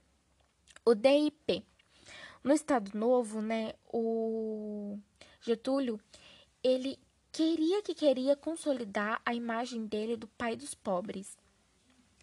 o 0.85 0.93
DIP. 0.93 1.65
No 2.43 2.53
Estado 2.53 2.97
Novo, 2.97 3.41
né, 3.41 3.73
o 3.91 4.97
Getúlio, 5.41 5.99
ele 6.63 6.99
queria 7.31 7.81
que 7.81 7.93
queria 7.93 8.35
consolidar 8.35 9.21
a 9.25 9.33
imagem 9.33 9.85
dele 9.85 10.15
do 10.15 10.27
pai 10.27 10.55
dos 10.55 10.73
pobres. 10.73 11.37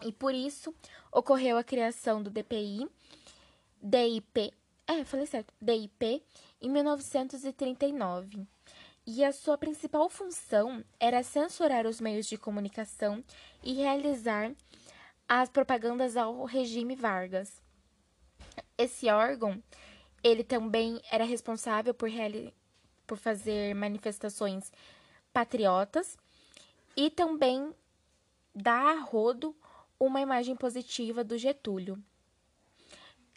E 0.02 0.12
por 0.12 0.34
isso 0.34 0.74
ocorreu 1.12 1.58
a 1.58 1.64
criação 1.64 2.22
do 2.22 2.30
DPI, 2.30 2.88
DIP, 3.82 4.52
é, 4.86 5.04
falei 5.04 5.26
certo, 5.26 5.52
DIP, 5.60 6.22
em 6.60 6.70
1939 6.70 8.46
e 9.06 9.22
a 9.22 9.32
sua 9.32 9.58
principal 9.58 10.08
função 10.08 10.82
era 10.98 11.22
censurar 11.22 11.86
os 11.86 12.00
meios 12.00 12.26
de 12.26 12.38
comunicação 12.38 13.22
e 13.62 13.74
realizar 13.74 14.52
as 15.28 15.48
propagandas 15.48 16.16
ao 16.16 16.44
regime 16.44 16.94
Vargas. 16.94 17.62
Esse 18.78 19.08
órgão, 19.10 19.62
ele 20.22 20.42
também 20.42 21.00
era 21.10 21.24
responsável 21.24 21.92
por, 21.92 22.08
por 23.06 23.18
fazer 23.18 23.74
manifestações 23.74 24.72
patriotas 25.32 26.16
e 26.96 27.10
também 27.10 27.74
dar 28.54 28.96
a 28.96 29.00
rodo 29.00 29.54
uma 29.98 30.20
imagem 30.20 30.56
positiva 30.56 31.22
do 31.22 31.36
Getúlio. 31.36 32.02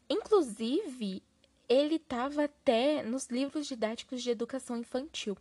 Inclusive, 0.10 1.22
ele 1.68 1.96
estava 1.96 2.46
até 2.46 3.04
nos 3.04 3.28
livros 3.28 3.68
didáticos 3.68 4.24
de 4.24 4.30
educação 4.30 4.78
infantil. 4.78 5.38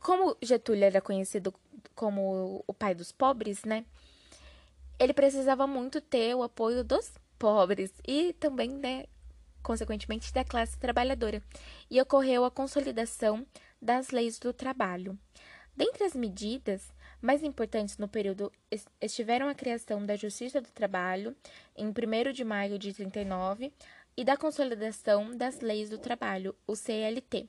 Como 0.00 0.36
Getúlio 0.42 0.84
era 0.84 1.00
conhecido 1.00 1.52
como 1.94 2.64
o 2.66 2.74
pai 2.74 2.94
dos 2.94 3.12
pobres, 3.12 3.64
né? 3.64 3.84
Ele 4.98 5.12
precisava 5.12 5.66
muito 5.66 6.00
ter 6.00 6.34
o 6.34 6.42
apoio 6.42 6.82
dos 6.82 7.12
pobres 7.38 7.92
e 8.06 8.32
também, 8.32 8.68
né, 8.70 9.06
consequentemente, 9.62 10.32
da 10.32 10.44
classe 10.44 10.78
trabalhadora. 10.78 11.42
E 11.90 12.00
ocorreu 12.00 12.44
a 12.44 12.50
consolidação 12.50 13.46
das 13.80 14.10
leis 14.10 14.38
do 14.38 14.52
trabalho. 14.52 15.16
Dentre 15.76 16.04
as 16.04 16.14
medidas 16.14 16.92
mais 17.20 17.42
importantes 17.42 17.98
no 17.98 18.08
período 18.08 18.52
estiveram 19.00 19.48
a 19.48 19.54
criação 19.54 20.04
da 20.04 20.16
Justiça 20.16 20.60
do 20.60 20.70
Trabalho, 20.70 21.36
em 21.76 21.86
1 21.86 22.32
de 22.32 22.44
maio 22.44 22.78
de 22.78 22.92
39, 22.92 23.72
e 24.16 24.24
da 24.24 24.36
consolidação 24.36 25.36
das 25.36 25.60
leis 25.60 25.88
do 25.88 25.98
trabalho, 25.98 26.54
o 26.66 26.74
CLT. 26.74 27.48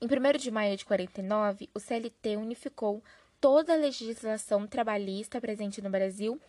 Em 0.00 0.06
1 0.06 0.38
de 0.38 0.50
maio 0.52 0.76
de 0.76 0.84
49, 0.84 1.68
o 1.74 1.80
CLT 1.80 2.36
unificou 2.36 3.02
toda 3.40 3.72
a 3.72 3.76
legislação 3.76 4.64
trabalhista 4.64 5.40
presente 5.40 5.82
no 5.82 5.90
Brasil 5.90 6.40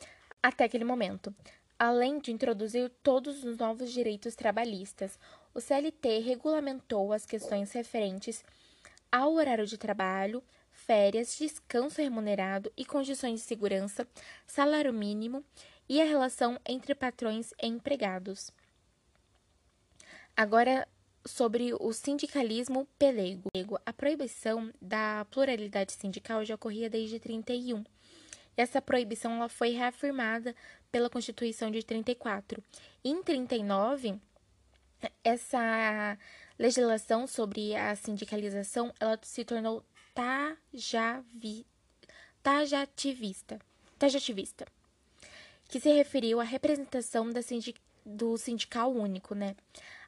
até 0.42 0.66
aquele 0.66 0.84
momento, 0.84 1.34
além 1.78 2.20
de 2.20 2.32
introduzir 2.32 2.92
todos 3.02 3.44
os 3.44 3.58
novos 3.58 3.92
direitos 3.92 4.36
trabalhistas. 4.36 5.18
O 5.52 5.60
CLT 5.60 6.20
regulamentou 6.20 7.12
as 7.12 7.26
questões 7.26 7.72
referentes 7.72 8.44
ao 9.12 9.34
horário 9.34 9.66
de 9.66 9.80
trabalho, 9.80 10.44
férias, 10.72 11.36
descanso 11.36 12.04
remunerado 12.04 12.72
e 12.78 12.86
condições 12.86 13.40
de 13.40 13.48
segurança, 13.48 14.08
salário 14.46 14.94
mínimo 14.94 15.44
e 15.90 16.00
a 16.00 16.06
relação 16.06 16.60
entre 16.68 16.94
patrões 16.94 17.52
e 17.60 17.66
empregados. 17.66 18.52
Agora, 20.38 20.88
sobre 21.25 21.73
o 21.79 21.91
sindicalismo 21.93 22.88
pelego. 22.97 23.49
A 23.86 23.93
proibição 23.93 24.71
da 24.82 25.25
pluralidade 25.29 25.93
sindical 25.93 26.43
já 26.45 26.55
ocorria 26.55 26.89
desde 26.89 27.19
31. 27.19 27.84
Essa 28.55 28.82
proibição 28.82 29.36
ela 29.36 29.49
foi 29.49 29.69
reafirmada 29.69 30.55
pela 30.91 31.10
Constituição 31.10 31.71
de 31.71 31.84
34. 31.84 32.62
Em 33.03 33.23
39, 33.23 34.19
essa 35.23 36.17
legislação 36.58 37.25
sobre 37.25 37.75
a 37.75 37.95
sindicalização 37.95 38.93
ela 38.99 39.17
se 39.21 39.45
tornou 39.45 39.84
tajavi, 40.13 41.65
tajativista, 42.43 43.60
tajativista, 43.97 44.65
que 45.69 45.79
se 45.79 45.93
referiu 45.93 46.39
à 46.41 46.43
representação 46.43 47.29
da 47.29 47.39
do 48.05 48.38
sindical 48.38 48.91
único, 48.91 49.36
né? 49.36 49.55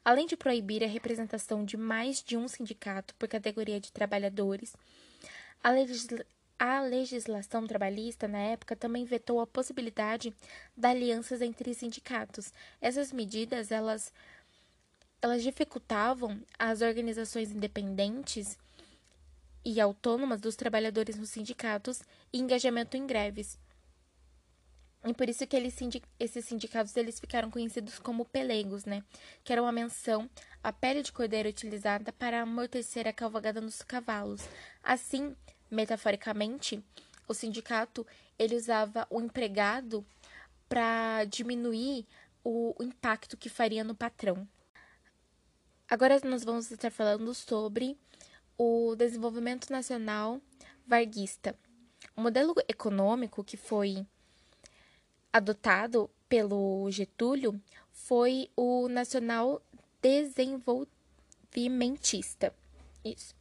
Além 0.04 0.26
de 0.26 0.36
proibir 0.36 0.84
a 0.84 0.88
representação 0.88 1.64
de 1.64 1.78
mais 1.78 2.24
de 2.24 2.36
um 2.36 2.48
sindicato 2.48 3.14
por 3.16 3.28
categoria 3.28 3.80
de 3.80 3.92
trabalhadores. 3.92 4.76
A, 5.64 5.70
legisla 5.70 6.26
a 6.58 6.82
legislação 6.82 7.66
trabalhista, 7.66 8.28
na 8.28 8.40
época, 8.40 8.76
também 8.76 9.04
vetou 9.04 9.40
a 9.40 9.48
possibilidade 9.48 10.34
de 10.78 10.88
alianças 10.88 11.42
entre 11.42 11.74
sindicatos. 11.74 12.54
Essas 12.80 13.12
medidas, 13.12 13.72
elas, 13.72 14.14
elas 15.22 15.42
dificultavam 15.42 16.40
as 16.60 16.82
organizações 16.82 17.52
independentes 17.52 18.58
e 19.66 19.80
autônomas 19.80 20.42
dos 20.42 20.56
trabalhadores 20.56 21.16
nos 21.16 21.30
sindicatos 21.30 22.02
e 22.32 22.40
engajamento 22.40 22.98
em 22.98 23.06
greves. 23.06 23.58
E 25.04 25.14
por 25.14 25.28
isso 25.28 25.48
que 25.48 25.56
eles, 25.56 25.76
esses 26.20 26.46
sindicatos 26.46 26.96
eles 26.96 27.20
ficaram 27.20 27.50
conhecidos 27.50 27.98
como 27.98 28.24
pelegos, 28.24 28.86
né? 28.86 29.04
Que 29.44 29.52
era 29.52 29.62
uma 29.62 29.72
menção 29.72 30.30
à 30.64 30.72
pele 30.72 31.02
de 31.02 31.12
cordeiro 31.12 31.50
utilizada 31.50 32.14
para 32.14 32.42
amortecer 32.42 33.08
a 33.08 33.14
cavalgada 33.14 33.60
nos 33.60 33.82
cavalos. 33.82 34.48
Assim, 34.84 35.36
metaforicamente, 35.72 36.84
o 37.28 37.34
sindicato 37.34 38.06
ele 38.38 38.56
usava 38.56 39.08
o 39.10 39.20
empregado 39.20 40.06
para 40.70 41.26
diminuir 41.26 42.06
o, 42.44 42.76
impacto 42.80 43.38
que 43.38 43.50
faria 43.50 43.84
no 43.84 43.96
patrão. 43.96 44.48
Agora 45.90 46.20
nós 46.24 46.44
vamos 46.44 46.72
estar 46.72 46.92
falando 46.92 47.34
sobre 47.34 47.98
o 48.58 48.96
desenvolvimento 48.96 49.70
nacional 49.72 50.40
varguista. 50.86 51.58
O 52.16 52.22
modelo 52.22 52.54
econômico 52.68 53.44
que 53.44 53.58
foi 53.58 54.06
adotado 55.32 56.10
pelo 56.28 56.90
Getúlio 56.92 57.62
foi 57.92 58.50
o 58.56 58.88
nacional 58.88 59.62
desenvolvimentista. 60.02 62.52
Isso. 63.04 63.36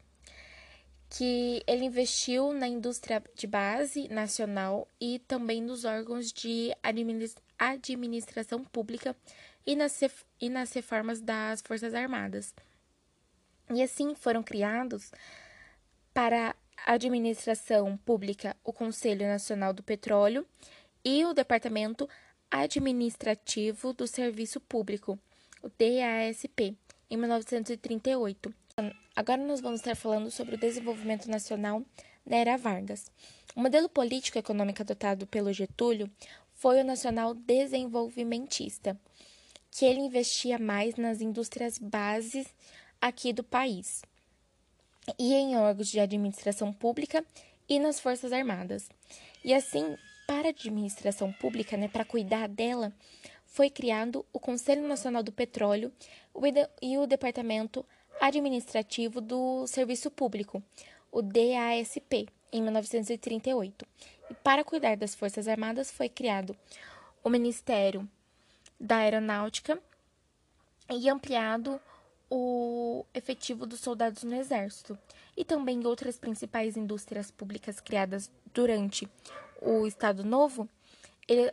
Que 1.09 1.63
ele 1.67 1.85
investiu 1.85 2.53
na 2.53 2.67
indústria 2.69 3.23
de 3.35 3.47
base 3.47 4.09
nacional 4.09 4.89
e 5.01 5.19
também 5.21 5.63
nos 5.63 5.85
órgãos 5.85 6.33
de 6.33 6.75
administração 7.59 8.65
pública 8.65 9.17
e 9.67 9.75
nas, 9.75 10.01
e 10.41 10.49
nas 10.49 10.73
reformas 10.73 11.21
das 11.21 11.61
Forças 11.63 11.95
Armadas. 11.95 12.55
E 13.73 13.83
assim 13.83 14.15
foram 14.15 14.43
criados 14.43 15.13
para 16.13 16.55
a 16.87 16.95
administração 16.95 17.97
pública 17.97 18.57
o 18.65 18.73
Conselho 18.73 19.27
Nacional 19.27 19.73
do 19.73 19.83
Petróleo 19.83 20.47
e 21.05 21.25
o 21.25 21.33
Departamento 21.33 22.09
Administrativo 22.51 23.93
do 23.93 24.07
Serviço 24.07 24.61
Público, 24.61 25.19
o 25.63 25.69
DASP, 25.69 26.77
em 27.11 27.17
1938. 27.17 28.55
Agora 29.15 29.43
nós 29.43 29.61
vamos 29.61 29.81
estar 29.81 29.95
falando 29.95 30.31
sobre 30.31 30.55
o 30.55 30.59
desenvolvimento 30.59 31.29
nacional 31.29 31.83
na 32.25 32.37
era 32.37 32.57
Vargas. 32.57 33.11
O 33.55 33.61
modelo 33.61 33.89
político 33.89 34.39
econômico 34.39 34.83
adotado 34.83 35.27
pelo 35.27 35.53
Getúlio 35.53 36.11
foi 36.55 36.81
o 36.81 36.85
nacional 36.85 37.35
desenvolvimentista, 37.35 38.99
que 39.71 39.85
ele 39.85 40.01
investia 40.01 40.59
mais 40.59 40.97
nas 40.97 41.21
indústrias 41.21 41.79
bases 41.79 42.47
aqui 43.01 43.33
do 43.33 43.43
país 43.43 44.03
e 45.19 45.33
em 45.35 45.57
órgãos 45.57 45.89
de 45.89 45.99
administração 45.99 46.73
pública 46.73 47.25
e 47.69 47.79
nas 47.79 47.99
Forças 47.99 48.33
Armadas. 48.33 48.89
E 49.45 49.55
assim, 49.55 49.97
para 50.31 50.47
a 50.47 50.51
administração 50.51 51.33
pública, 51.33 51.77
né, 51.77 51.89
para 51.89 52.05
cuidar 52.05 52.49
dela, 52.49 52.93
foi 53.47 53.69
criado 53.69 54.25
o 54.33 54.39
Conselho 54.39 54.87
Nacional 54.87 55.25
do 55.25 55.33
Petróleo 55.33 55.93
e 56.81 56.97
o 56.99 57.05
Departamento 57.05 57.85
Administrativo 58.21 59.21
do 59.21 59.67
Serviço 59.67 60.09
Público, 60.09 60.63
o 61.11 61.21
DASP, 61.21 62.29
em 62.53 62.63
1938. 62.63 63.85
E 64.31 64.35
para 64.35 64.63
cuidar 64.63 64.97
das 64.97 65.17
Forças 65.17 65.49
Armadas 65.49 65.91
foi 65.91 66.09
criado 66.09 66.57
o 67.25 67.29
Ministério 67.29 68.09
da 68.79 68.99
Aeronáutica 68.99 69.83
e 70.89 71.11
ampliado 71.11 71.81
o 72.31 73.05
efetivo 73.13 73.67
dos 73.67 73.81
soldados 73.81 74.23
no 74.23 74.37
Exército 74.37 74.97
e 75.37 75.45
também 75.45 75.85
outras 75.85 76.17
principais 76.17 76.77
indústrias 76.77 77.33
públicas 77.33 77.81
criadas 77.81 78.31
durante 78.55 79.09
o 79.61 79.87
Estado 79.87 80.25
Novo 80.25 80.69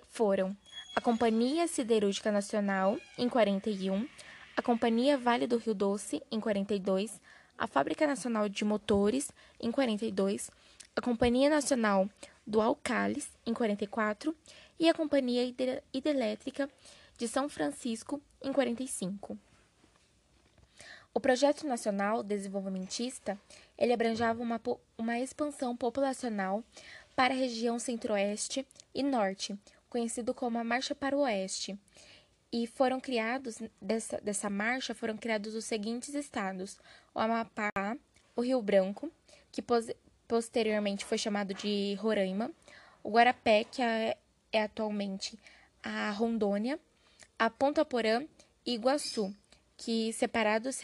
foram 0.09 0.55
a 0.95 1.01
Companhia 1.01 1.67
Siderúrgica 1.67 2.31
Nacional, 2.31 2.97
em 3.17 3.29
41, 3.29 4.07
a 4.55 4.61
Companhia 4.61 5.17
Vale 5.17 5.45
do 5.45 5.57
Rio 5.57 5.75
Doce, 5.75 6.23
em 6.31 6.39
42, 6.39 7.21
a 7.57 7.67
Fábrica 7.67 8.07
Nacional 8.07 8.49
de 8.49 8.65
Motores, 8.65 9.31
em 9.59 9.71
42, 9.71 10.49
a 10.95 11.01
Companhia 11.01 11.49
Nacional 11.49 12.09
do 12.45 12.61
Alcális, 12.61 13.29
em 13.45 13.53
44, 13.53 14.35
e 14.79 14.89
a 14.89 14.93
Companhia 14.93 15.43
Hidrelétrica 15.93 16.69
de 17.17 17.27
São 17.27 17.49
Francisco, 17.49 18.21
em 18.41 18.51
45. 18.51 19.37
O 21.13 21.19
projeto 21.19 21.65
nacional 21.65 22.21
desenvolvimentista 22.21 23.39
ele 23.77 23.91
abranjava 23.91 24.41
uma, 24.41 24.61
uma 24.97 25.19
expansão 25.19 25.75
populacional 25.75 26.63
para 27.17 27.33
a 27.33 27.37
região 27.37 27.79
centro-oeste 27.79 28.63
e 28.93 29.01
norte, 29.01 29.57
conhecido 29.89 30.35
como 30.35 30.59
a 30.59 30.63
Marcha 30.63 30.93
para 30.93 31.17
o 31.17 31.21
Oeste. 31.21 31.75
E 32.53 32.67
foram 32.67 32.99
criados, 32.99 33.57
dessa, 33.81 34.21
dessa 34.21 34.51
marcha, 34.51 34.93
foram 34.93 35.17
criados 35.17 35.55
os 35.55 35.65
seguintes 35.65 36.13
estados: 36.13 36.77
o 37.15 37.19
Amapá, 37.19 37.71
o 38.35 38.41
Rio 38.41 38.61
Branco, 38.61 39.11
que 39.51 39.63
pos, 39.63 39.87
posteriormente 40.27 41.05
foi 41.05 41.17
chamado 41.17 41.55
de 41.55 41.95
Roraima, 41.95 42.51
o 43.03 43.09
Guarapé, 43.09 43.63
que 43.63 43.81
é, 43.81 44.15
é 44.51 44.61
atualmente 44.61 45.39
a 45.81 46.11
Rondônia, 46.11 46.79
a 47.39 47.49
Ponta 47.49 47.83
Porã 47.83 48.27
e 48.63 48.75
Iguaçu, 48.75 49.35
que 49.75 50.13
separados 50.13 50.79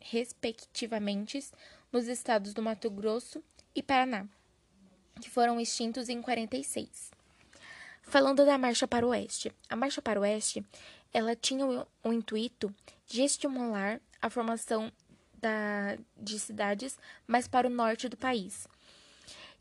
respectivamente 0.00 1.44
nos 1.92 2.08
estados 2.08 2.54
do 2.54 2.62
Mato 2.62 2.88
Grosso 2.90 3.44
e 3.74 3.82
Paraná, 3.82 4.26
que 5.20 5.30
foram 5.30 5.60
extintos 5.60 6.08
em 6.08 6.20
46. 6.20 7.10
Falando 8.02 8.44
da 8.44 8.58
Marcha 8.58 8.88
para 8.88 9.06
o 9.06 9.10
Oeste. 9.10 9.52
A 9.68 9.76
Marcha 9.76 10.02
para 10.02 10.18
o 10.18 10.22
Oeste, 10.22 10.64
ela 11.12 11.36
tinha 11.36 11.66
o, 11.66 11.86
o 12.02 12.12
intuito 12.12 12.74
de 13.06 13.22
estimular 13.22 14.00
a 14.20 14.28
formação 14.28 14.90
da, 15.40 15.96
de 16.16 16.38
cidades 16.38 16.98
mais 17.26 17.46
para 17.46 17.66
o 17.66 17.70
norte 17.70 18.08
do 18.08 18.16
país. 18.16 18.66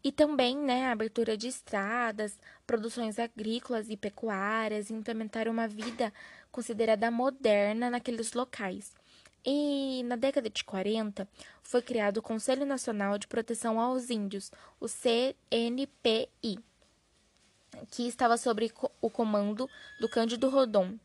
E 0.04 0.12
também 0.12 0.58
né, 0.58 0.88
a 0.88 0.92
abertura 0.92 1.36
de 1.36 1.48
estradas, 1.48 2.40
produções 2.66 3.20
agrícolas 3.20 3.90
e 3.90 3.98
pecuárias, 3.98 4.90
implementar 4.90 5.48
uma 5.48 5.68
vida 5.68 6.14
considerada 6.52 7.12
moderna 7.12 7.90
naqueles 7.90 8.34
locais. 8.34 8.94
E 9.46 10.04
na 10.04 10.16
década 10.16 10.50
de 10.50 10.64
40 10.64 11.28
foi 11.64 11.82
criado 11.82 12.18
o 12.18 12.22
Conselho 12.22 12.66
Nacional 12.66 13.18
de 13.18 13.28
Proteção 13.28 13.80
aos 13.80 14.10
Índios, 14.10 14.52
o 14.80 14.88
CNPI 14.88 16.60
que 17.92 18.08
estava 18.08 18.38
sob 18.38 18.72
o 19.02 19.10
comando 19.10 19.70
do 20.00 20.10
Cândido 20.10 20.50
Rodon, 20.50 20.98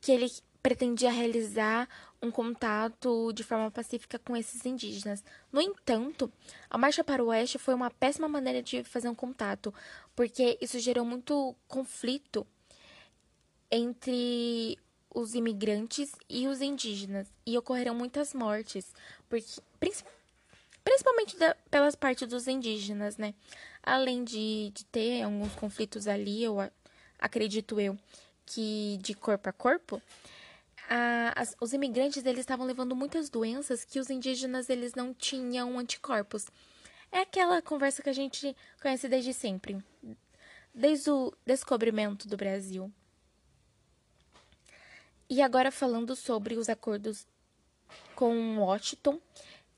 que 0.00 0.12
ele 0.12 0.30
pretendia 0.62 1.10
realizar 1.10 1.88
um 2.22 2.30
contato 2.30 3.32
de 3.32 3.42
forma 3.42 3.70
pacífica 3.70 4.18
com 4.18 4.36
esses 4.36 4.64
indígenas. 4.64 5.24
No 5.50 5.60
entanto, 5.60 6.32
a 6.70 6.78
marcha 6.78 7.02
para 7.02 7.22
o 7.22 7.28
oeste 7.28 7.58
foi 7.58 7.74
uma 7.74 7.90
péssima 7.90 8.28
maneira 8.28 8.62
de 8.62 8.84
fazer 8.84 9.08
um 9.08 9.14
contato, 9.14 9.74
porque 10.14 10.56
isso 10.60 10.78
gerou 10.78 11.04
muito 11.04 11.54
conflito 11.66 12.46
entre 13.70 14.78
os 15.14 15.34
imigrantes 15.34 16.12
e 16.28 16.46
os 16.46 16.60
indígenas, 16.60 17.28
e 17.46 17.56
ocorreram 17.58 17.94
muitas 17.94 18.32
mortes, 18.34 18.92
porque 19.28 19.60
principalmente 20.84 21.36
da, 21.36 21.54
pelas 21.70 21.94
partes 21.94 22.28
dos 22.28 22.48
indígenas, 22.48 23.16
né? 23.16 23.34
Além 23.82 24.24
de, 24.24 24.70
de 24.74 24.84
ter 24.86 25.22
alguns 25.22 25.54
conflitos 25.54 26.06
ali, 26.06 26.42
eu 26.42 26.56
acredito 27.18 27.80
eu, 27.80 27.98
que 28.46 28.98
de 29.02 29.14
corpo 29.14 29.48
a 29.48 29.52
corpo, 29.52 30.00
a, 30.88 31.32
as, 31.40 31.56
os 31.60 31.72
imigrantes 31.72 32.24
eles 32.24 32.40
estavam 32.40 32.66
levando 32.66 32.94
muitas 32.94 33.28
doenças 33.30 33.84
que 33.84 33.98
os 33.98 34.10
indígenas 34.10 34.68
eles 34.68 34.94
não 34.94 35.14
tinham 35.14 35.78
anticorpos. 35.78 36.46
É 37.10 37.20
aquela 37.20 37.60
conversa 37.60 38.02
que 38.02 38.10
a 38.10 38.14
gente 38.14 38.56
conhece 38.80 39.08
desde 39.08 39.32
sempre, 39.32 39.78
desde 40.74 41.10
o 41.10 41.32
descobrimento 41.44 42.26
do 42.26 42.36
Brasil. 42.36 42.90
E 45.34 45.40
agora 45.40 45.72
falando 45.72 46.14
sobre 46.14 46.58
os 46.58 46.68
acordos 46.68 47.26
com 48.14 48.58
Washington 48.58 49.18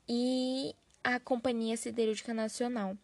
e 0.05 0.75
a 1.01 1.17
Companhia 1.17 1.77
Siderúrgica 1.77 2.33
Nacional. 2.33 2.97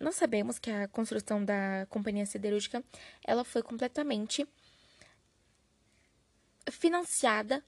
Nós 0.00 0.14
sabemos 0.14 0.58
que 0.58 0.70
a 0.70 0.88
construção 0.88 1.44
da 1.44 1.86
Companhia 1.90 2.24
Siderúrgica 2.24 2.82
ela 3.22 3.44
foi 3.44 3.62
completamente 3.62 4.48
financiada 6.70 7.62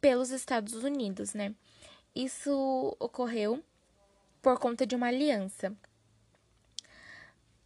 pelos 0.00 0.32
Estados 0.32 0.74
Unidos, 0.74 1.32
né? 1.32 1.54
Isso 2.12 2.96
ocorreu 2.98 3.62
por 4.42 4.58
conta 4.58 4.84
de 4.84 4.96
uma 4.96 5.06
aliança. 5.06 5.72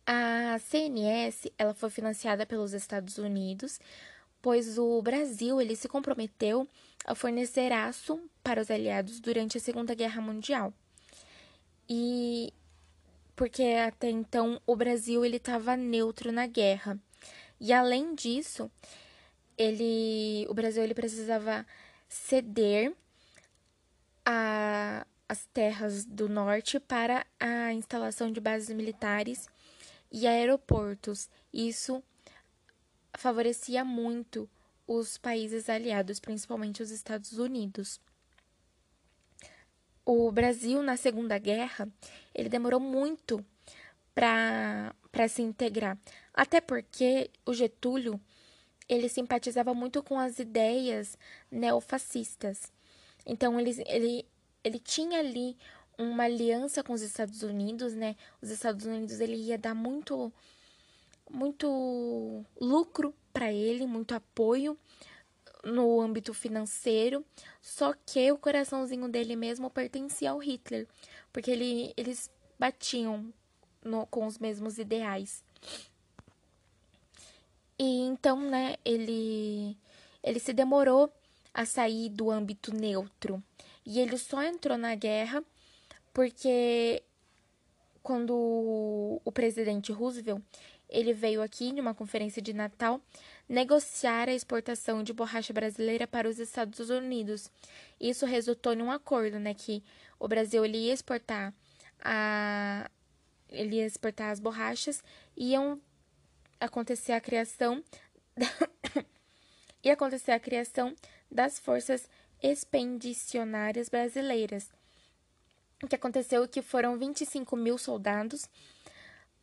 A 0.07 0.59
CNS 0.59 1.51
ela 1.57 1.73
foi 1.73 1.89
financiada 1.89 2.45
pelos 2.45 2.75
Estados 2.75 3.17
Unidos, 3.17 3.81
pois 4.45 4.77
o 4.77 5.01
Brasil 5.01 5.59
ele 5.59 5.75
se 5.75 5.89
comprometeu 5.89 6.69
a 7.07 7.15
fornecer 7.15 7.73
aço 7.73 8.21
para 8.43 8.61
os 8.61 8.71
aliados 8.71 9.19
durante 9.19 9.57
a 9.57 9.61
Segunda 9.61 9.95
Guerra 9.95 10.21
Mundial. 10.21 10.71
E 11.89 12.53
porque 13.35 13.63
até 13.63 14.11
então 14.11 14.61
o 14.67 14.77
Brasil 14.77 15.25
ele 15.25 15.39
estava 15.39 15.79
neutro 15.79 16.31
na 16.31 16.47
guerra. 16.47 16.99
E 17.59 17.73
além 17.73 18.15
disso, 18.15 18.71
ele, 19.57 20.47
o 20.51 20.53
Brasil 20.53 20.83
ele 20.83 20.93
precisava 20.93 21.67
ceder 22.07 22.93
a, 24.27 25.07
as 25.27 25.47
terras 25.55 26.05
do 26.05 26.29
norte 26.29 26.79
para 26.79 27.25
a 27.41 27.73
instalação 27.73 28.31
de 28.31 28.43
bases 28.43 28.69
militares 28.77 29.49
e 30.13 30.27
aeroportos. 30.27 31.31
Isso 31.51 32.03
favorecia 33.17 33.85
muito 33.85 34.49
os 34.87 35.17
países 35.17 35.69
aliados, 35.69 36.21
principalmente 36.21 36.83
os 36.83 36.91
Estados 36.91 37.33
Unidos 37.39 38.01
o 40.05 40.31
Brasil 40.31 40.83
na 40.83 40.97
Segunda 40.97 41.39
Guerra, 41.39 41.89
ele 42.35 42.49
demorou 42.49 42.79
muito 42.79 43.45
para 44.15 45.29
se 45.29 45.43
integrar. 45.43 45.99
Até 46.33 46.61
porque 46.61 47.31
o 47.47 47.55
Getúlio, 47.55 48.21
ele 48.89 49.09
simpatizava 49.09 49.73
muito 49.73 50.03
com 50.03 50.19
as 50.19 50.39
ideias 50.39 51.17
neofascistas. 51.51 52.73
Então, 53.25 53.59
ele, 53.59 53.83
ele, 53.87 54.27
ele 54.63 54.79
tinha 54.79 55.21
ali 55.21 55.57
uma 55.97 56.25
aliança 56.25 56.83
com 56.83 56.93
os 56.93 57.01
Estados 57.01 57.43
Unidos, 57.43 57.95
né? 57.95 58.15
Os 58.43 58.51
Estados 58.51 58.85
Unidos, 58.85 59.21
ele 59.21 59.37
ia 59.37 59.57
dar 59.57 59.75
muito, 59.75 60.31
muito 61.31 62.45
lucro 62.61 63.15
para 63.33 63.53
ele, 63.53 63.87
muito 63.87 64.15
apoio 64.15 64.79
no 65.65 66.01
âmbito 66.01 66.35
financeiro, 66.35 67.25
só 67.61 67.95
que 68.07 68.31
o 68.31 68.39
coraçãozinho 68.39 69.09
dele 69.09 69.35
mesmo 69.35 69.71
pertencia 69.71 70.31
ao 70.31 70.39
Hitler, 70.39 70.87
porque 71.33 71.51
ele, 71.51 71.93
eles 71.97 72.31
batiam 72.59 73.33
no, 73.83 74.07
com 74.07 74.27
os 74.27 74.39
mesmos 74.39 74.79
ideais. 74.79 75.43
E 77.79 78.01
então, 78.03 78.39
né, 78.39 78.77
ele, 78.85 79.77
ele 80.23 80.39
se 80.39 80.53
demorou 80.53 81.13
a 81.53 81.65
sair 81.65 82.09
do 82.09 82.31
âmbito 82.31 82.75
neutro. 82.75 83.43
E 83.87 84.01
ele 84.01 84.17
só 84.17 84.43
entrou 84.43 84.79
na 84.79 84.95
guerra 84.95 85.43
porque 86.13 87.03
quando 88.03 89.21
o 89.25 89.33
presidente 89.33 89.91
Roosevelt 89.91 90.43
ele 90.89 91.13
veio 91.13 91.43
aqui 91.43 91.73
numa 91.73 91.95
conferência 91.95 92.41
de 92.41 92.53
Natal 92.53 93.01
negociar 93.49 94.29
a 94.29 94.35
exportação 94.35 95.03
de 95.03 95.13
borracha 95.13 95.53
brasileira 95.53 96.07
para 96.07 96.29
os 96.29 96.39
Estados 96.39 96.91
Unidos. 96.91 97.51
Isso 98.01 98.27
resultou 98.27 98.73
em 98.73 98.83
um 98.83 98.91
acordo, 98.91 99.39
né, 99.39 99.55
que 99.55 99.83
o 100.19 100.29
Brasil 100.29 100.65
ele 100.65 100.79
ia 100.79 100.93
exportar 100.93 101.53
a 102.01 102.91
ele 103.49 103.77
ia 103.77 103.87
exportar 103.87 104.31
as 104.31 104.41
borrachas 104.41 105.03
e 105.37 105.53
iam 105.53 105.81
acontecer 106.61 107.13
a 107.13 107.21
criação 107.21 107.85
ia 109.83 109.93
acontecer 109.93 110.33
a 110.33 110.41
criação 110.41 110.95
das 111.31 111.59
forças 111.59 112.09
expedicionárias 112.43 113.89
brasileiras. 113.89 114.71
O 115.83 115.87
que 115.87 115.95
aconteceu 115.95 116.43
é 116.45 116.49
que 116.49 116.63
foram 116.63 116.99
25 116.99 117.57
mil 117.57 117.79
soldados 117.79 118.49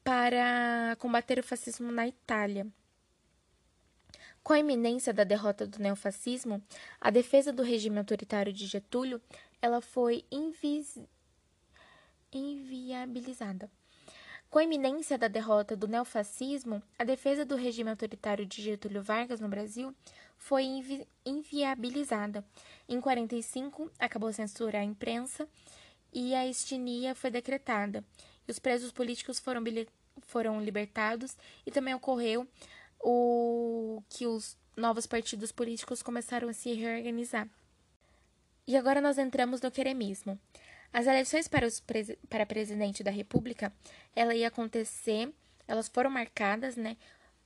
para 0.04 0.96
combater 1.00 1.40
o 1.40 1.44
fascismo 1.44 1.92
na 1.92 2.08
Itália. 2.08 2.68
Com 4.44 4.54
a 4.54 4.60
iminência 4.60 5.14
da 5.14 5.24
derrota 5.24 5.68
do 5.68 5.80
neofascismo, 5.80 6.62
a 7.00 7.12
defesa 7.12 7.54
do 7.54 7.62
regime 7.62 8.00
autoritário 8.00 8.52
de 8.52 8.66
Getúlio 8.66 9.22
ela 9.62 9.82
foi 9.82 10.26
invis... 10.32 10.98
inviabilizada. 12.34 13.70
Com 14.50 14.60
a 14.60 14.64
iminência 14.64 15.18
da 15.18 15.30
derrota 15.30 15.78
do 15.78 15.88
neofascismo, 15.88 16.82
a 17.00 17.04
defesa 17.04 17.46
do 17.46 17.56
regime 17.56 17.90
autoritário 17.90 18.46
de 18.46 18.62
Getúlio 18.62 19.02
Vargas 19.02 19.40
no 19.40 19.48
Brasil 19.48 19.96
foi 20.36 20.64
invi 20.64 21.08
inviabilizada. 21.24 22.44
Em 22.90 23.00
45, 23.00 23.90
acabou 23.98 24.28
a 24.28 24.34
censura 24.34 24.80
à 24.80 24.84
imprensa 24.84 25.48
e 26.12 26.36
a 26.36 26.46
estinia 26.46 27.16
foi 27.16 27.30
decretada. 27.30 28.04
E 28.48 28.52
os 28.52 28.60
presos 28.60 28.92
políticos 28.92 29.40
foram, 29.40 29.64
foram 30.22 30.62
libertados 30.62 31.36
e 31.66 31.72
também 31.72 31.94
ocorreu 31.94 32.48
o 33.00 34.04
que 34.10 34.28
os 34.28 34.58
novos 34.76 35.06
partidos 35.06 35.52
políticos 35.52 36.02
começaram 36.02 36.50
a 36.50 36.54
se 36.54 36.74
reorganizar. 36.74 37.48
E 38.68 38.78
agora 38.78 39.02
nós 39.02 39.18
entramos 39.18 39.62
no 39.62 39.72
queremismo. 39.72 40.40
As 40.94 41.08
eleições 41.08 41.48
para, 41.48 41.66
os 41.66 41.82
para 42.30 42.46
presidente 42.46 43.04
da 43.04 43.12
República, 43.12 43.74
ela 44.16 44.36
ia 44.36 44.50
acontecer, 44.50 45.34
elas 45.68 45.88
foram 45.88 46.10
marcadas, 46.10 46.76
né, 46.76 46.98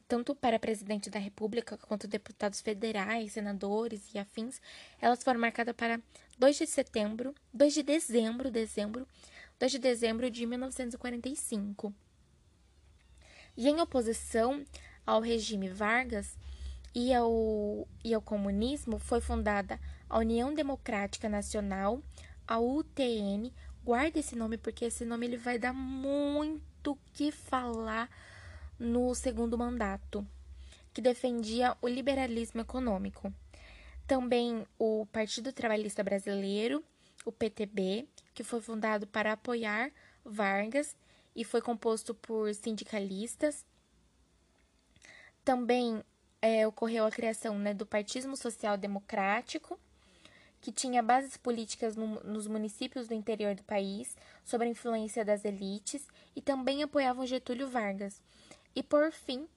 tanto 0.07 0.35
para 0.35 0.59
presidente 0.59 1.09
da 1.09 1.19
República 1.19 1.77
quanto 1.77 2.07
deputados 2.07 2.61
federais, 2.61 3.33
senadores 3.33 4.13
e 4.13 4.19
afins, 4.19 4.61
elas 5.01 5.23
foram 5.23 5.39
marcadas 5.39 5.75
para 5.75 5.99
2 6.37 6.57
de 6.57 6.67
setembro, 6.67 7.33
2 7.53 7.73
de 7.73 7.83
dezembro, 7.83 8.51
dezembro, 8.51 9.07
2 9.59 9.71
de 9.71 9.79
dezembro 9.79 10.29
de 10.29 10.45
1945. 10.45 11.93
E 13.55 13.69
em 13.69 13.79
oposição 13.79 14.65
ao 15.05 15.21
regime 15.21 15.69
Vargas 15.69 16.37
e 16.93 17.13
ao, 17.13 17.87
e 18.03 18.13
ao 18.13 18.21
comunismo, 18.21 18.99
foi 18.99 19.21
fundada 19.21 19.79
a 20.09 20.17
União 20.19 20.53
Democrática 20.53 21.29
Nacional, 21.29 22.01
a 22.47 22.59
UTN. 22.59 23.53
Guarde 23.83 24.19
esse 24.19 24.35
nome 24.35 24.57
porque 24.57 24.85
esse 24.85 25.05
nome 25.05 25.25
ele 25.25 25.37
vai 25.37 25.57
dar 25.57 25.73
muito 25.73 26.97
que 27.13 27.31
falar 27.31 28.09
no 28.77 29.15
segundo 29.15 29.57
mandato, 29.57 30.27
que 30.93 31.01
defendia 31.01 31.77
o 31.81 31.87
liberalismo 31.87 32.59
econômico. 32.59 33.33
Também 34.05 34.65
o 34.77 35.05
Partido 35.07 35.53
Trabalhista 35.53 36.03
Brasileiro, 36.03 36.83
o 37.25 37.31
PTB, 37.31 38.07
que 38.35 38.43
foi 38.43 38.61
fundado 38.61 39.07
para 39.07 39.31
apoiar 39.31 39.91
Vargas 40.23 40.95
e 41.35 41.43
foi 41.43 41.61
composto 41.61 42.13
por 42.13 42.53
sindicalistas. 42.53 43.65
Também 45.43 46.03
é, 46.41 46.67
ocorreu 46.67 47.05
a 47.05 47.11
criação 47.11 47.57
né, 47.57 47.73
do 47.73 47.85
Partido 47.85 48.35
Social 48.35 48.77
Democrático, 48.77 49.79
que 50.59 50.71
tinha 50.71 51.01
bases 51.01 51.37
políticas 51.37 51.95
no, 51.95 52.21
nos 52.23 52.45
municípios 52.45 53.07
do 53.07 53.13
interior 53.13 53.55
do 53.55 53.63
país, 53.63 54.17
sob 54.43 54.65
a 54.65 54.67
influência 54.67 55.23
das 55.23 55.45
elites, 55.45 56.07
e 56.35 56.41
também 56.41 56.83
apoiavam 56.83 57.25
Getúlio 57.25 57.69
Vargas. 57.69 58.21
E, 58.75 58.83
por 58.83 59.11
fim, 59.11 59.47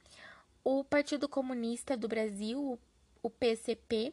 o 0.63 0.85
Partido 0.85 1.29
Comunista 1.29 1.97
do 1.97 2.07
Brasil, 2.07 2.79
o 3.23 3.31
PCP, 3.31 4.13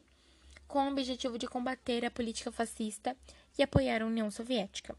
com 0.68 0.88
o 0.88 0.92
objetivo 0.92 1.38
de 1.38 1.48
combater 1.48 2.04
a 2.06 2.12
política 2.12 2.52
fascista 2.52 3.16
e 3.58 3.64
apoiar 3.64 4.02
a 4.02 4.06
União 4.06 4.30
Soviética. 4.30 4.96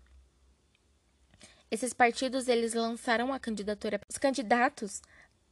Esses 1.71 1.93
partidos 1.93 2.49
eles 2.49 2.75
lançaram 2.75 3.33
a 3.33 3.41
candidatura. 3.41 4.01
Os 4.09 4.19
candidatos 4.19 5.03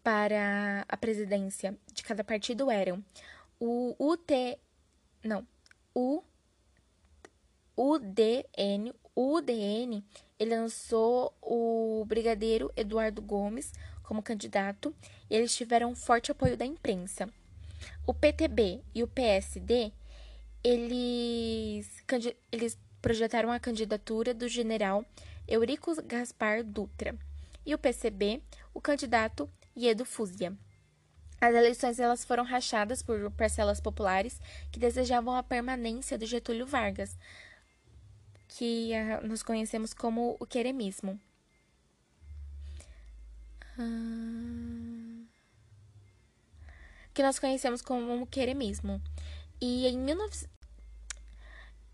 para 0.02 0.84
a 0.88 0.96
presidência 0.96 1.76
de 1.92 2.02
cada 2.02 2.22
partido 2.22 2.70
eram 2.70 3.04
o 3.58 3.96
UT, 3.98 4.58
não, 5.22 5.46
o 5.94 6.22
UDN, 7.76 8.92
o 9.14 9.34
UDN, 9.34 10.04
ele 10.38 10.56
lançou 10.56 11.34
o 11.42 12.04
brigadeiro 12.06 12.72
Eduardo 12.76 13.20
Gomes 13.22 13.72
como 14.02 14.22
candidato 14.22 14.94
e 15.28 15.34
eles 15.34 15.56
tiveram 15.56 15.90
um 15.90 15.96
forte 15.96 16.30
apoio 16.30 16.56
da 16.56 16.64
imprensa. 16.64 17.28
O 18.06 18.14
PTB 18.14 18.82
e 18.94 19.02
o 19.02 19.08
PSD, 19.08 19.92
eles, 20.62 22.04
eles 22.52 22.78
projetaram 23.04 23.52
a 23.52 23.60
candidatura 23.60 24.32
do 24.32 24.48
general 24.48 25.04
Eurico 25.46 25.94
Gaspar 26.06 26.64
Dutra 26.64 27.14
e 27.66 27.74
o 27.74 27.78
PCB, 27.78 28.42
o 28.72 28.80
candidato 28.80 29.46
Iedo 29.76 30.06
Fuzia. 30.06 30.56
As 31.38 31.54
eleições 31.54 32.00
elas 32.00 32.24
foram 32.24 32.44
rachadas 32.44 33.02
por 33.02 33.30
parcelas 33.32 33.78
populares 33.78 34.40
que 34.72 34.78
desejavam 34.78 35.36
a 35.36 35.42
permanência 35.42 36.16
do 36.16 36.24
Getúlio 36.24 36.66
Vargas, 36.66 37.18
que 38.48 38.92
uh, 38.94 39.26
nós 39.26 39.42
conhecemos 39.42 39.92
como 39.92 40.38
o 40.40 40.46
queremismo. 40.46 41.20
Uh, 43.78 45.26
que 47.12 47.22
nós 47.22 47.38
conhecemos 47.38 47.82
como 47.82 48.22
o 48.22 48.26
queremismo. 48.26 48.98
E 49.60 49.86
em, 49.88 50.06
19... 50.06 50.53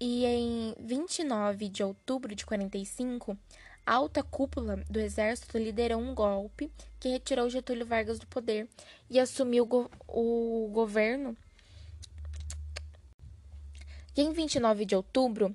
e 0.01 0.24
em 0.24 0.74
29 0.78 1.68
de 1.68 1.82
outubro 1.82 2.34
de 2.34 2.46
45, 2.46 3.36
a 3.84 3.94
alta 3.94 4.22
cúpula 4.22 4.82
do 4.88 4.98
exército 4.98 5.59
liderou 5.59 6.01
um 6.01 6.14
golpe 6.14 6.70
que 6.98 7.11
retirou 7.11 7.51
Getúlio 7.51 7.84
Vargas 7.84 8.18
do 8.18 8.26
poder 8.26 8.66
e 9.11 9.20
assumiu 9.20 9.66
go 9.66 9.90
o 10.09 10.70
governo. 10.72 11.36
E 14.16 14.22
em 14.22 14.32
29 14.32 14.84
de 14.86 14.96
outubro, 14.96 15.55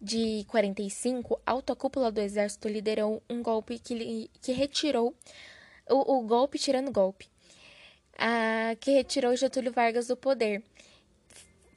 de 0.00 0.44
45, 0.48 1.40
a 1.46 1.52
alta 1.52 1.76
cúpula 1.76 2.10
do 2.10 2.20
exército 2.20 2.68
liderou 2.68 3.22
um 3.30 3.40
golpe 3.40 3.78
que, 3.78 4.28
que 4.40 4.52
retirou 4.52 5.14
o, 5.88 6.18
o 6.18 6.22
golpe 6.22 6.58
tirando 6.58 6.90
golpe, 6.90 7.28
a, 8.18 8.74
que 8.80 8.90
retirou 8.90 9.36
Getúlio 9.36 9.70
Vargas 9.70 10.08
do 10.08 10.16
poder, 10.16 10.62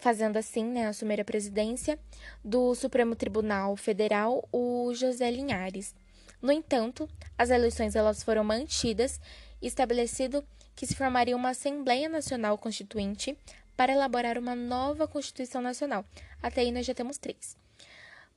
fazendo 0.05 0.37
assim, 0.37 0.63
né, 0.63 0.85
assumir 0.85 1.19
a 1.19 1.25
presidência 1.25 1.97
do 2.43 2.75
Supremo 2.75 3.15
Tribunal 3.15 3.75
Federal, 3.75 4.47
o 4.51 4.93
José 4.93 5.31
Linhares. 5.31 5.95
No 6.39 6.51
entanto, 6.51 7.09
as 7.35 7.49
eleições 7.49 7.95
elas 7.95 8.21
foram 8.21 8.43
mantidas 8.43 9.19
estabelecido 9.59 10.45
que 10.75 10.85
se 10.85 10.93
formaria 10.93 11.35
uma 11.35 11.49
Assembleia 11.49 12.07
Nacional 12.07 12.55
Constituinte 12.55 13.35
para 13.75 13.93
elaborar 13.93 14.37
uma 14.37 14.53
nova 14.53 15.07
Constituição 15.07 15.59
Nacional. 15.59 16.05
Até 16.39 16.61
aí 16.61 16.71
nós 16.71 16.85
já 16.85 16.93
temos 16.93 17.17
três. 17.17 17.57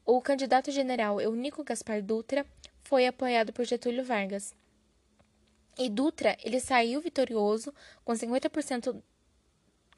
O 0.06 0.22
candidato 0.22 0.70
general 0.70 1.20
Eunico 1.20 1.62
Gaspar 1.62 2.02
Dutra 2.02 2.46
foi 2.80 3.06
apoiado 3.06 3.52
por 3.52 3.66
Getúlio 3.66 4.06
Vargas. 4.06 4.54
E 5.76 5.90
Dutra, 5.90 6.34
ele 6.42 6.60
saiu 6.60 6.98
vitorioso 7.02 7.74
com 8.06 8.14
50% 8.14 9.02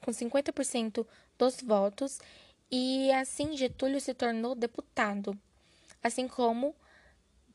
com 0.01 0.11
50% 0.11 1.05
dos 1.41 1.59
votos 1.59 2.19
e 2.69 3.11
assim 3.13 3.57
Getúlio 3.57 3.99
se 3.99 4.13
tornou 4.13 4.53
deputado, 4.53 5.35
assim 6.03 6.27
como 6.27 6.75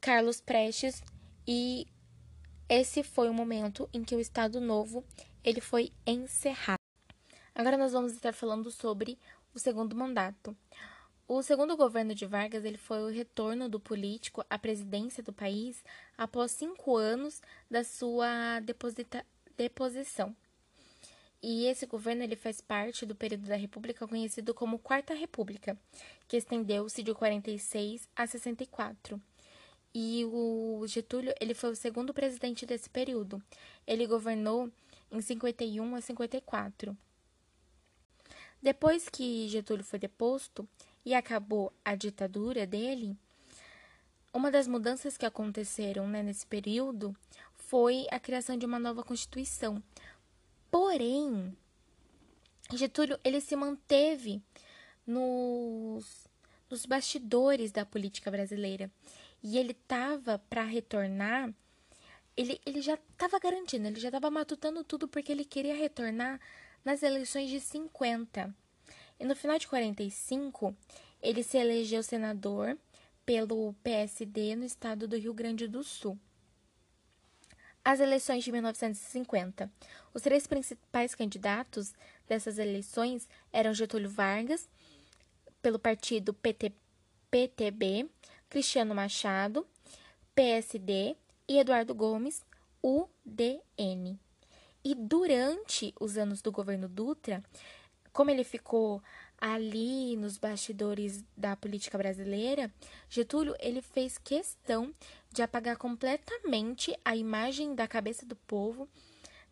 Carlos 0.01 0.41
Prestes 0.41 1.05
e 1.47 1.87
esse 2.69 3.05
foi 3.05 3.29
o 3.29 3.35
momento 3.35 3.89
em 3.93 4.03
que 4.03 4.17
o 4.17 4.19
Estado 4.19 4.61
Novo 4.61 5.05
ele 5.45 5.61
foi 5.61 5.93
encerrado. 6.05 6.81
Agora 7.55 7.79
nós 7.79 7.93
vamos 7.93 8.13
estar 8.13 8.33
falando 8.33 8.73
sobre 8.73 9.17
o 9.55 9.59
segundo 9.61 9.95
mandato. 9.95 10.57
O 11.29 11.41
segundo 11.41 11.77
governo 11.77 12.13
de 12.13 12.27
Vargas 12.27 12.65
ele 12.65 12.79
foi 12.79 13.05
o 13.05 13.15
retorno 13.15 13.69
do 13.69 13.79
político 13.79 14.45
à 14.51 14.59
presidência 14.59 15.23
do 15.23 15.33
país 15.33 15.85
após 16.19 16.51
cinco 16.51 16.97
anos 16.97 17.41
da 17.71 17.85
sua 17.85 18.59
deposita, 18.65 19.25
deposição. 19.57 20.35
E 21.43 21.67
esse 21.67 21.87
governo 21.87 22.23
ele 22.23 22.37
faz 22.37 22.61
parte 22.61 23.07
do 23.07 23.15
período 23.15 23.47
da 23.47 23.57
República 23.57 24.07
conhecido 24.07 24.55
como 24.55 24.79
Quarta 24.79 25.15
República, 25.15 25.79
que 26.27 26.37
estendeu-se 26.37 27.03
de 27.03 27.15
46 27.15 28.09
a 28.17 28.27
64. 28.27 29.21
E 29.95 30.25
o 30.27 30.85
Getúlio 30.87 31.35
ele 31.41 31.55
foi 31.55 31.71
o 31.71 31.77
segundo 31.77 32.13
presidente 32.13 32.67
desse 32.67 32.91
período. 32.91 33.43
Ele 33.87 34.07
governou 34.07 34.71
em 35.11 35.21
51 35.21 35.95
a 35.95 36.01
54. 36.01 36.97
Depois 38.61 39.09
que 39.09 39.49
Getúlio 39.49 39.85
foi 39.85 39.99
deposto, 39.99 40.69
e 41.07 41.15
acabou 41.15 41.73
a 41.85 41.95
ditadura 41.95 42.67
dele, 42.67 43.17
uma 44.35 44.51
das 44.51 44.67
mudanças 44.67 45.17
que 45.17 45.25
aconteceram 45.25 46.09
né, 46.09 46.21
nesse 46.21 46.45
período 46.45 47.17
foi 47.55 48.07
a 48.11 48.19
criação 48.19 48.59
de 48.59 48.67
uma 48.67 48.79
nova 48.79 49.05
Constituição. 49.05 49.81
Porém, 50.79 51.57
Getúlio 52.75 53.19
ele 53.25 53.41
se 53.41 53.57
manteve 53.57 54.43
nos, 55.07 56.29
nos 56.69 56.85
bastidores 56.85 57.73
da 57.73 57.87
política 57.87 58.31
brasileira 58.31 58.91
e 59.43 59.57
ele 59.57 59.71
estava 59.71 60.39
para 60.39 60.65
retornar 60.65 61.51
ele, 62.37 62.61
ele 62.67 62.83
já 62.83 62.93
estava 62.93 63.39
garantindo, 63.39 63.89
ele 63.89 63.99
já 63.99 64.09
estava 64.09 64.31
matutando 64.31 64.85
tudo 64.85 65.09
porque 65.09 65.33
ele 65.33 65.47
queria 65.47 65.75
retornar 65.75 66.39
nas 66.85 67.03
eleições 67.03 67.49
de 67.49 67.59
50. 67.59 68.55
E 69.19 69.25
no 69.25 69.35
final 69.35 69.59
de 69.59 69.67
45, 69.67 70.77
ele 71.23 71.43
se 71.43 71.57
elegeu 71.57 72.03
senador 72.03 72.77
pelo 73.25 73.73
PSD 73.83 74.55
no 74.55 74.67
estado 74.67 75.09
do 75.09 75.17
Rio 75.17 75.33
Grande 75.33 75.67
do 75.67 75.83
Sul. 75.83 76.19
As 77.89 78.01
eleições 78.01 78.43
de 78.43 78.51
1950. 78.51 79.71
Os 80.13 80.21
três 80.21 80.45
principais 80.45 81.15
candidatos 81.15 81.95
dessas 82.27 82.59
eleições 82.59 83.29
eram 83.53 83.73
Getúlio 83.73 84.11
Vargas, 84.11 84.69
pelo 85.63 85.79
partido 85.79 86.35
PT, 86.35 86.73
PTB, 87.31 88.11
Cristiano 88.51 88.93
Machado, 88.93 89.65
PSD 90.35 91.15
e 91.47 91.61
Eduardo 91.61 91.95
Gomes, 91.95 92.45
UDN. 92.83 94.19
E 94.83 94.93
durante 94.93 95.95
os 96.01 96.19
anos 96.19 96.43
do 96.43 96.51
governo 96.51 96.89
Dutra, 96.89 97.41
como 98.13 98.33
ele 98.33 98.43
ficou 98.43 99.01
ali 99.41 100.17
nos 100.17 100.39
bastidores 100.39 101.25
da 101.37 101.57
política 101.57 101.99
brasileira, 101.99 102.73
Getúlio 103.09 103.55
ele 103.61 103.83
fez 103.83 104.19
questão 104.19 104.95
de 105.31 105.43
apagar 105.43 105.77
completamente 105.77 106.99
a 107.05 107.15
imagem 107.15 107.75
da 107.75 107.87
cabeça 107.87 108.25
do 108.25 108.37
povo 108.37 108.89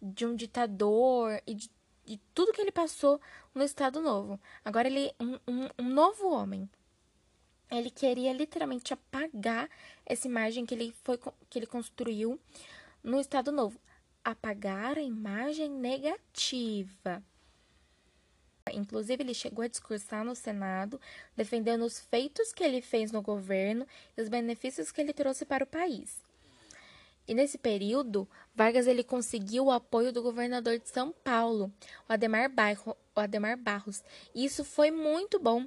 de 0.00 0.26
um 0.26 0.34
ditador 0.34 1.40
e 1.46 1.54
de, 1.54 1.70
de 2.04 2.20
tudo 2.34 2.52
que 2.52 2.60
ele 2.60 2.72
passou 2.72 3.20
no 3.54 3.62
Estado 3.62 4.00
Novo. 4.00 4.40
Agora 4.64 4.88
ele 4.88 5.08
é 5.08 5.14
um, 5.22 5.38
um, 5.46 5.68
um 5.78 5.88
novo 5.88 6.28
homem. 6.28 6.68
Ele 7.70 7.90
queria 7.90 8.32
literalmente 8.32 8.92
apagar 8.92 9.68
essa 10.04 10.28
imagem 10.28 10.66
que 10.66 10.74
ele 10.74 10.94
foi 11.02 11.18
que 11.48 11.58
ele 11.58 11.66
construiu 11.66 12.38
no 13.02 13.20
Estado 13.20 13.50
Novo, 13.50 13.80
apagar 14.22 14.96
a 14.98 15.02
imagem 15.02 15.70
negativa. 15.70 17.22
Inclusive, 18.74 19.22
ele 19.22 19.34
chegou 19.34 19.64
a 19.64 19.68
discursar 19.68 20.24
no 20.24 20.34
Senado, 20.34 21.00
defendendo 21.36 21.84
os 21.84 22.00
feitos 22.00 22.52
que 22.52 22.64
ele 22.64 22.80
fez 22.80 23.12
no 23.12 23.22
governo 23.22 23.86
e 24.16 24.22
os 24.22 24.28
benefícios 24.28 24.90
que 24.90 25.00
ele 25.00 25.12
trouxe 25.12 25.44
para 25.44 25.64
o 25.64 25.66
país. 25.66 26.22
E 27.26 27.34
nesse 27.34 27.56
período, 27.56 28.28
Vargas 28.54 28.86
ele 28.86 29.02
conseguiu 29.02 29.66
o 29.66 29.70
apoio 29.70 30.12
do 30.12 30.22
governador 30.22 30.78
de 30.78 30.88
São 30.88 31.12
Paulo, 31.24 31.72
o 32.08 32.12
Ademar, 32.12 32.50
o 32.86 33.20
Ademar 33.20 33.56
Barros. 33.56 34.02
E 34.34 34.44
isso 34.44 34.62
foi 34.62 34.90
muito 34.90 35.38
bom, 35.38 35.66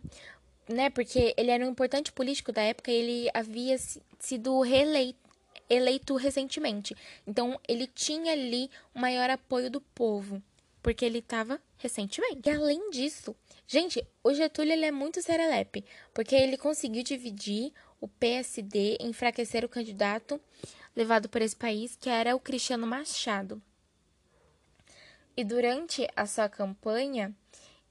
né? 0.69 0.89
Porque 0.89 1.33
ele 1.35 1.49
era 1.49 1.65
um 1.65 1.71
importante 1.71 2.11
político 2.11 2.51
da 2.51 2.61
época 2.61 2.91
e 2.91 2.95
ele 2.95 3.29
havia 3.33 3.75
sido 4.19 4.61
reeleito 4.61 5.27
eleito 5.69 6.15
recentemente. 6.15 6.95
Então, 7.25 7.59
ele 7.67 7.87
tinha 7.87 8.31
ali 8.31 8.69
o 8.93 8.99
maior 8.99 9.29
apoio 9.29 9.69
do 9.69 9.81
povo, 9.81 10.41
porque 10.81 11.03
ele 11.03 11.19
estava 11.19 11.59
recentemente. 11.77 12.41
E 12.45 12.49
além 12.49 12.89
disso, 12.89 13.35
gente, 13.67 14.05
o 14.23 14.33
Getúlio 14.33 14.73
ele 14.73 14.85
é 14.85 14.91
muito 14.91 15.21
serelepe, 15.21 15.85
porque 16.13 16.35
ele 16.35 16.57
conseguiu 16.57 17.03
dividir 17.03 17.73
o 17.99 18.07
PSD, 18.07 18.97
enfraquecer 18.99 19.65
o 19.65 19.69
candidato 19.69 20.39
levado 20.95 21.29
por 21.29 21.41
esse 21.41 21.55
país, 21.55 21.95
que 21.95 22.09
era 22.09 22.35
o 22.35 22.39
Cristiano 22.39 22.87
Machado. 22.87 23.61
E 25.35 25.43
durante 25.43 26.07
a 26.15 26.25
sua 26.25 26.49
campanha, 26.49 27.35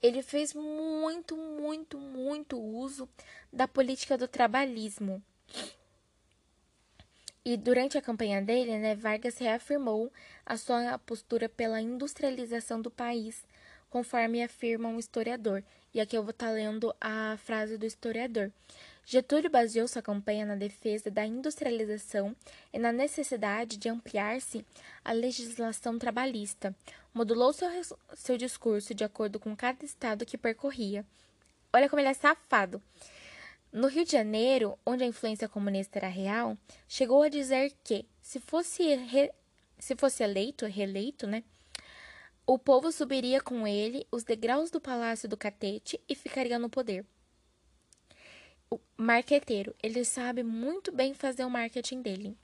ele 0.03 0.23
fez 0.23 0.53
muito, 0.53 1.37
muito, 1.37 1.99
muito 1.99 2.61
uso 2.61 3.09
da 3.53 3.69
política 3.69 4.19
do 4.19 4.27
trabalhismo. 4.27 5.23
E 7.45 7.57
durante 7.57 7.97
a 7.97 8.03
campanha 8.03 8.43
dele, 8.43 8.77
né, 8.77 8.97
Vargas 8.97 9.39
reafirmou 9.39 10.13
a 10.45 10.57
sua 10.57 10.99
postura 10.99 11.49
pela 11.49 11.81
industrialização 11.81 12.83
do 12.83 12.91
país, 12.91 13.45
conforme 13.91 14.43
afirma 14.43 14.89
um 14.89 14.99
historiador. 14.99 15.63
E 15.95 16.01
aqui 16.01 16.17
eu 16.17 16.23
vou 16.23 16.31
estar 16.31 16.47
tá 16.47 16.53
lendo 16.53 16.95
a 17.01 17.37
frase 17.39 17.79
do 17.79 17.87
historiador. 17.87 18.51
Getúlio 19.09 19.49
baseou 19.49 19.87
sua 19.87 20.03
campanha 20.03 20.45
na 20.45 20.57
defesa 20.57 21.11
da 21.11 21.25
industrialização 21.25 22.35
e 22.73 22.79
na 22.79 22.91
necessidade 22.91 23.77
de 23.77 23.89
ampliar-se 23.89 24.67
a 25.05 25.13
legislação 25.13 25.97
trabalhista. 25.97 26.75
Modulou 27.15 27.53
seu, 27.53 27.69
seu 28.15 28.37
discurso 28.37 28.93
de 28.93 29.05
acordo 29.05 29.39
com 29.39 29.55
cada 29.55 29.85
estado 29.85 30.27
que 30.27 30.37
percorria. 30.37 31.05
Olha 31.73 31.89
como 31.89 32.01
ele 32.01 32.09
é 32.09 32.15
safado. 32.15 32.83
No 33.73 33.89
Rio 33.89 34.05
de 34.05 34.13
Janeiro, 34.13 34.79
onde 34.85 35.05
a 35.05 35.07
influência 35.07 35.49
comunista 35.49 35.99
era 35.99 36.09
real, 36.09 36.57
chegou 36.89 37.23
a 37.23 37.29
dizer 37.29 37.73
que, 37.85 38.07
se 38.21 38.41
fosse, 38.41 38.95
re... 38.97 39.31
se 39.79 39.95
fosse 39.95 40.25
eleito, 40.25 40.67
reeleito, 40.67 41.27
né, 41.27 41.45
o 42.47 42.59
povo 42.59 42.93
subiria 42.93 43.41
com 43.41 43.67
ele 43.67 44.07
os 44.11 44.23
degraus 44.23 44.71
do 44.71 44.81
Palácio 44.81 45.29
do 45.29 45.37
Catete 45.37 46.01
e 46.09 46.15
ficaria 46.15 46.59
no 46.59 46.71
poder. 46.71 47.05
O 48.71 48.79
marqueteiro, 48.97 49.75
ele 49.83 50.05
sabe 50.05 50.43
muito 50.43 50.93
bem 50.93 51.13
fazer 51.13 51.45
o 51.45 51.51
marketing 51.51 52.03
dele. 52.03 52.37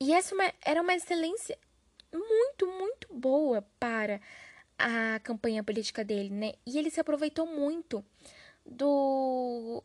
E 0.00 0.12
essa 0.12 0.34
é 0.42 0.54
era 0.60 0.82
uma 0.82 0.94
excelência 0.94 1.56
muito, 2.12 2.66
muito 2.66 3.12
boa 3.12 3.62
para 3.78 4.20
a 4.78 5.20
campanha 5.20 5.62
política 5.62 6.04
dele, 6.04 6.30
né? 6.30 6.52
E 6.66 6.78
ele 6.78 6.90
se 6.90 7.00
aproveitou 7.00 7.46
muito 7.46 8.04
do 8.66 9.82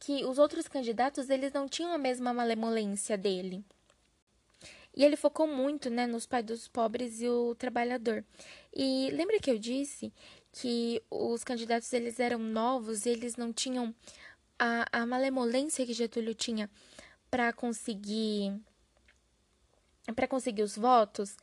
que 0.00 0.24
os 0.24 0.38
outros 0.38 0.66
candidatos 0.66 1.30
eles 1.30 1.52
não 1.52 1.68
tinham 1.68 1.92
a 1.92 1.98
mesma 1.98 2.32
malemolência 2.32 3.16
dele. 3.16 3.64
E 4.96 5.04
ele 5.04 5.16
focou 5.16 5.46
muito, 5.46 5.90
né, 5.90 6.06
nos 6.06 6.26
pais 6.26 6.44
dos 6.44 6.68
pobres 6.68 7.20
e 7.20 7.28
o 7.28 7.54
trabalhador. 7.54 8.24
E 8.72 9.10
lembra 9.12 9.40
que 9.40 9.50
eu 9.50 9.58
disse 9.58 10.12
que 10.52 11.02
os 11.10 11.42
candidatos 11.42 11.92
eles 11.92 12.20
eram 12.20 12.38
novos 12.38 13.04
e 13.04 13.10
eles 13.10 13.36
não 13.36 13.52
tinham 13.52 13.94
a, 14.58 14.86
a 15.00 15.06
malemolência 15.06 15.84
que 15.84 15.92
Getúlio 15.92 16.34
tinha 16.34 16.70
para 17.30 17.52
conseguir 17.52 18.52
para 20.14 20.28
conseguir 20.28 20.62
os 20.62 20.76
votos? 20.76 21.36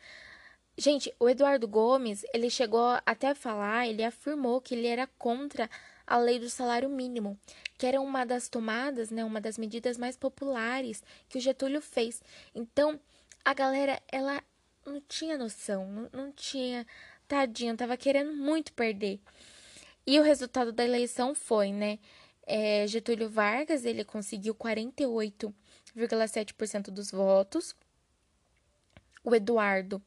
Gente, 0.77 1.13
o 1.19 1.27
Eduardo 1.27 1.67
Gomes, 1.67 2.23
ele 2.33 2.49
chegou 2.49 2.97
até 3.05 3.29
a 3.29 3.35
falar, 3.35 3.87
ele 3.87 4.03
afirmou 4.03 4.61
que 4.61 4.73
ele 4.73 4.87
era 4.87 5.07
contra 5.17 5.69
a 6.07 6.17
lei 6.17 6.39
do 6.39 6.49
salário 6.49 6.89
mínimo, 6.89 7.37
que 7.77 7.85
era 7.85 8.01
uma 8.01 8.25
das 8.25 8.49
tomadas, 8.49 9.11
né, 9.11 9.23
uma 9.23 9.41
das 9.41 9.57
medidas 9.57 9.97
mais 9.97 10.15
populares 10.15 11.03
que 11.27 11.37
o 11.37 11.41
Getúlio 11.41 11.81
fez. 11.81 12.21
Então, 12.55 12.99
a 13.43 13.53
galera, 13.53 14.01
ela 14.11 14.41
não 14.85 15.01
tinha 15.01 15.37
noção, 15.37 15.85
não, 15.87 16.09
não 16.11 16.31
tinha, 16.31 16.87
tadinho, 17.27 17.77
tava 17.77 17.95
querendo 17.97 18.33
muito 18.33 18.73
perder. 18.73 19.19
E 20.05 20.19
o 20.19 20.23
resultado 20.23 20.71
da 20.71 20.83
eleição 20.83 21.33
foi, 21.35 21.71
né, 21.71 21.99
é, 22.43 22.87
Getúlio 22.87 23.29
Vargas, 23.29 23.85
ele 23.85 24.03
conseguiu 24.03 24.55
48,7% 24.55 26.89
dos 26.89 27.11
votos. 27.11 27.75
O 29.23 29.35
Eduardo, 29.35 30.01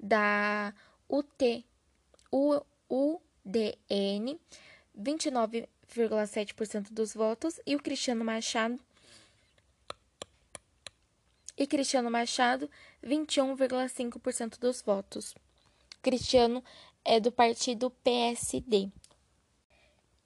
da 0.00 0.72
UT, 1.08 1.66
U, 2.32 2.62
UDN, 2.88 4.40
29,7% 4.98 6.92
dos 6.92 7.12
votos 7.14 7.60
e 7.66 7.76
o 7.76 7.82
Cristiano 7.82 8.24
Machado 8.24 8.80
e 11.56 11.66
Cristiano 11.66 12.10
Machado 12.10 12.70
21,5% 13.02 14.58
dos 14.58 14.82
votos. 14.82 15.34
Cristiano 16.02 16.62
é 17.04 17.20
do 17.20 17.30
partido 17.30 17.90
PSD. 17.90 18.90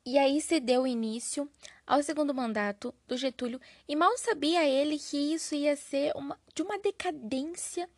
E 0.04 0.18
aí 0.18 0.40
se 0.40 0.58
deu 0.58 0.86
início 0.86 1.50
ao 1.86 2.02
segundo 2.02 2.34
mandato 2.34 2.94
do 3.06 3.16
Getúlio 3.16 3.60
e 3.86 3.94
mal 3.94 4.16
sabia 4.16 4.66
ele 4.66 4.98
que 4.98 5.34
isso 5.34 5.54
ia 5.54 5.76
ser 5.76 6.12
uma, 6.16 6.38
de 6.54 6.62
uma 6.62 6.78
decadência, 6.78 7.88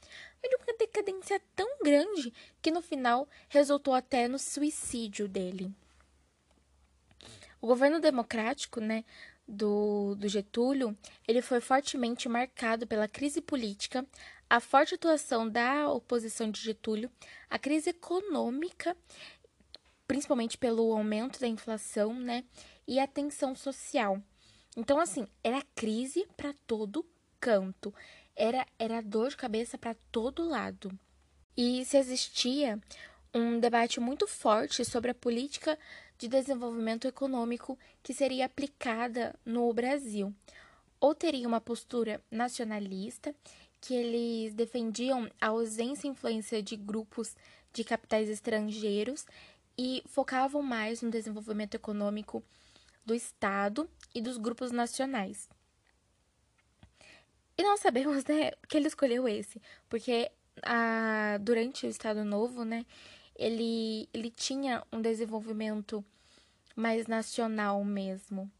de 0.42 0.56
uma 0.56 0.76
decadência 0.76 1.40
tão 1.54 1.78
grande 1.82 2.32
que 2.60 2.70
no 2.70 2.82
final 2.82 3.28
resultou 3.48 3.94
até 3.94 4.26
no 4.26 4.38
suicídio 4.38 5.28
dele. 5.28 5.72
O 7.60 7.66
governo 7.66 8.00
democrático, 8.00 8.80
né, 8.80 9.04
do, 9.51 10.14
do 10.14 10.28
Getúlio, 10.28 10.96
ele 11.26 11.42
foi 11.42 11.61
fortemente 11.61 12.28
marcado 12.28 12.86
pela 12.86 13.09
crise 13.09 13.40
política, 13.40 14.07
a 14.48 14.61
forte 14.61 14.94
atuação 14.94 15.48
da 15.48 15.90
oposição 15.90 16.51
de 16.51 16.61
Getúlio, 16.61 17.11
a 17.48 17.59
crise 17.59 17.90
econômica, 17.90 18.96
principalmente 20.07 20.57
pelo 20.57 20.92
aumento 20.92 21.40
da 21.40 21.46
inflação, 21.46 22.14
né, 22.14 22.44
e 22.86 22.98
a 22.98 23.07
tensão 23.07 23.55
social. 23.55 24.20
Então, 24.76 24.98
assim, 24.98 25.26
era 25.42 25.62
crise 25.74 26.26
para 26.36 26.55
todo 26.66 27.07
canto, 27.40 27.94
era, 28.34 28.66
era 28.78 29.01
dor 29.01 29.30
de 29.30 29.36
cabeça 29.36 29.76
para 29.76 29.94
todo 30.11 30.48
lado. 30.48 30.90
E 31.57 31.84
se 31.84 31.96
existia 31.96 32.80
um 33.34 33.61
debate 33.61 34.01
muito 34.01 34.26
forte 34.26 34.84
sobre 34.84 35.11
a 35.11 35.14
política 35.14 35.78
de 36.20 36.28
desenvolvimento 36.28 37.08
econômico 37.08 37.78
que 38.02 38.12
seria 38.12 38.44
aplicada 38.44 39.34
no 39.42 39.72
Brasil. 39.72 40.34
Ou 41.00 41.14
teria 41.14 41.48
uma 41.48 41.62
postura 41.62 42.22
nacionalista, 42.30 43.34
que 43.80 43.94
eles 43.94 44.52
defendiam 44.52 45.30
a 45.40 45.46
ausência 45.46 46.06
e 46.06 46.10
influência 46.10 46.62
de 46.62 46.76
grupos 46.76 47.34
de 47.72 47.82
capitais 47.82 48.28
estrangeiros 48.28 49.24
e 49.78 50.02
focavam 50.04 50.62
mais 50.62 51.00
no 51.00 51.10
desenvolvimento 51.10 51.74
econômico 51.74 52.44
do 53.06 53.14
Estado 53.14 53.88
e 54.14 54.20
dos 54.20 54.36
grupos 54.36 54.70
nacionais. 54.70 55.48
E 57.56 57.62
nós 57.62 57.80
sabemos, 57.80 58.26
né, 58.26 58.50
que 58.68 58.76
ele 58.76 58.88
escolheu 58.88 59.26
esse, 59.26 59.60
porque 59.88 60.30
a, 60.62 61.38
durante 61.40 61.86
o 61.86 61.88
Estado 61.88 62.24
Novo, 62.24 62.62
né, 62.62 62.84
ele, 63.40 64.06
ele 64.12 64.30
tinha 64.30 64.84
um 64.92 65.00
desenvolvimento 65.00 66.04
mais 66.80 67.06
nacional 67.06 67.84
mesmo. 67.84 68.50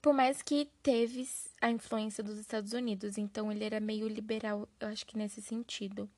Por 0.00 0.12
mais 0.12 0.42
que 0.42 0.68
teve 0.82 1.28
a 1.60 1.70
influência 1.70 2.24
dos 2.24 2.38
Estados 2.38 2.72
Unidos, 2.72 3.18
então 3.18 3.52
ele 3.52 3.64
era 3.64 3.78
meio 3.78 4.08
liberal, 4.08 4.68
eu 4.80 4.88
acho 4.88 5.06
que 5.06 5.16
nesse 5.16 5.40
sentido. 5.40 6.10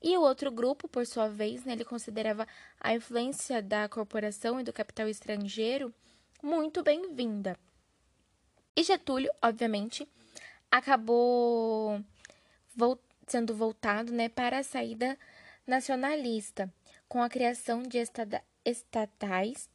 E 0.00 0.16
o 0.16 0.20
outro 0.20 0.52
grupo, 0.52 0.86
por 0.86 1.04
sua 1.06 1.28
vez, 1.28 1.64
né, 1.64 1.72
ele 1.72 1.84
considerava 1.84 2.46
a 2.78 2.94
influência 2.94 3.60
da 3.60 3.88
corporação 3.88 4.60
e 4.60 4.64
do 4.64 4.72
capital 4.72 5.08
estrangeiro 5.08 5.92
muito 6.42 6.82
bem-vinda. 6.82 7.58
E 8.76 8.84
Getúlio, 8.84 9.32
obviamente, 9.42 10.06
acabou 10.70 12.00
sendo 13.26 13.56
voltado 13.56 14.12
né, 14.12 14.28
para 14.28 14.58
a 14.58 14.62
saída 14.62 15.18
nacionalista, 15.66 16.72
com 17.08 17.22
a 17.22 17.28
criação 17.28 17.82
de 17.82 17.98
estatais 18.64 19.68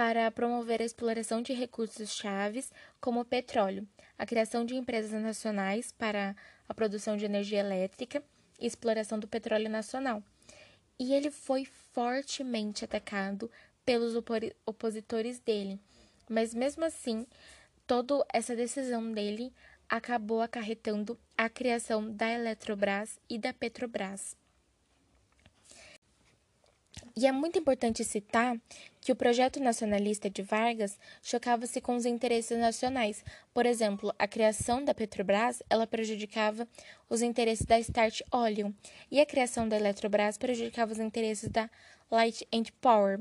para 0.00 0.30
promover 0.30 0.80
a 0.80 0.84
exploração 0.86 1.42
de 1.42 1.52
recursos 1.52 2.14
chaves 2.16 2.72
como 3.02 3.22
petróleo, 3.22 3.86
a 4.16 4.24
criação 4.24 4.64
de 4.64 4.74
empresas 4.74 5.12
nacionais 5.22 5.92
para 5.92 6.34
a 6.66 6.72
produção 6.72 7.18
de 7.18 7.26
energia 7.26 7.60
elétrica 7.60 8.24
e 8.58 8.66
exploração 8.66 9.18
do 9.18 9.28
petróleo 9.28 9.68
nacional. 9.68 10.22
E 10.98 11.12
ele 11.12 11.30
foi 11.30 11.66
fortemente 11.92 12.82
atacado 12.82 13.50
pelos 13.84 14.14
opositores 14.64 15.38
dele, 15.38 15.78
mas 16.30 16.54
mesmo 16.54 16.82
assim, 16.82 17.26
toda 17.86 18.24
essa 18.32 18.56
decisão 18.56 19.12
dele 19.12 19.52
acabou 19.86 20.40
acarretando 20.40 21.18
a 21.36 21.50
criação 21.50 22.10
da 22.10 22.26
Eletrobras 22.26 23.20
e 23.28 23.38
da 23.38 23.52
Petrobras. 23.52 24.34
E 27.20 27.26
é 27.26 27.32
muito 27.32 27.58
importante 27.58 28.02
citar 28.02 28.58
que 28.98 29.12
o 29.12 29.14
projeto 29.14 29.60
nacionalista 29.60 30.30
de 30.30 30.40
Vargas 30.40 30.98
chocava-se 31.22 31.78
com 31.78 31.94
os 31.94 32.06
interesses 32.06 32.58
nacionais. 32.58 33.22
Por 33.52 33.66
exemplo, 33.66 34.10
a 34.18 34.26
criação 34.26 34.82
da 34.82 34.94
Petrobras, 34.94 35.62
ela 35.68 35.86
prejudicava 35.86 36.66
os 37.10 37.20
interesses 37.20 37.66
da 37.66 37.78
Start 37.78 38.22
Oil, 38.32 38.74
e 39.10 39.20
a 39.20 39.26
criação 39.26 39.68
da 39.68 39.76
Eletrobras 39.76 40.38
prejudicava 40.38 40.92
os 40.92 40.98
interesses 40.98 41.50
da 41.50 41.68
Light 42.10 42.48
and 42.50 42.72
Power. 42.80 43.20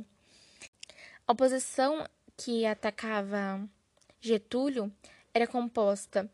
A 1.27 1.33
oposição 1.33 2.07
que 2.37 2.65
atacava 2.65 3.67
Getúlio 4.21 4.89
era 5.33 5.45
composta 5.45 6.31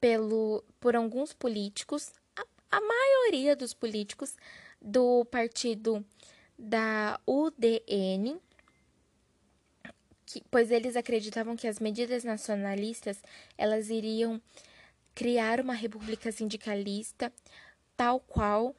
pelo, 0.00 0.62
por 0.78 0.94
alguns 0.94 1.32
políticos, 1.32 2.12
a, 2.36 2.44
a 2.70 2.80
maioria 2.80 3.56
dos 3.56 3.74
políticos 3.74 4.36
do 4.80 5.24
partido 5.24 6.04
da 6.62 7.18
UDN, 7.26 8.40
que, 10.24 10.40
pois 10.48 10.70
eles 10.70 10.94
acreditavam 10.94 11.56
que 11.56 11.66
as 11.66 11.80
medidas 11.80 12.22
nacionalistas 12.22 13.20
elas 13.58 13.90
iriam 13.90 14.40
criar 15.12 15.60
uma 15.60 15.74
república 15.74 16.30
sindicalista 16.30 17.32
tal 17.96 18.20
qual 18.20 18.76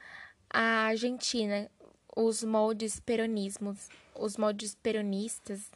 a 0.49 0.85
Argentina, 0.85 1.69
os 2.15 2.41
moldes 2.41 3.01
peronismos, 3.01 3.89
os 4.15 4.37
moldes 4.37 4.75
peronistas 4.75 5.69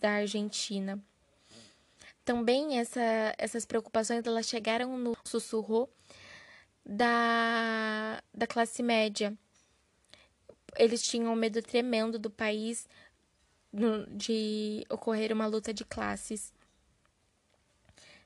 da 0.00 0.12
Argentina. 0.12 0.98
Também 2.24 2.78
essa, 2.78 3.34
essas 3.36 3.66
preocupações 3.66 4.24
elas 4.24 4.48
chegaram 4.48 4.96
no 4.96 5.14
sussurro 5.26 5.86
da, 6.84 8.22
da 8.32 8.46
classe 8.46 8.82
média. 8.82 9.36
Eles 10.76 11.02
tinham 11.02 11.34
medo 11.36 11.62
tremendo 11.62 12.18
do 12.18 12.30
país 12.30 12.88
de 14.10 14.84
ocorrer 14.90 15.32
uma 15.32 15.46
luta 15.46 15.72
de 15.72 15.84
classes. 15.84 16.52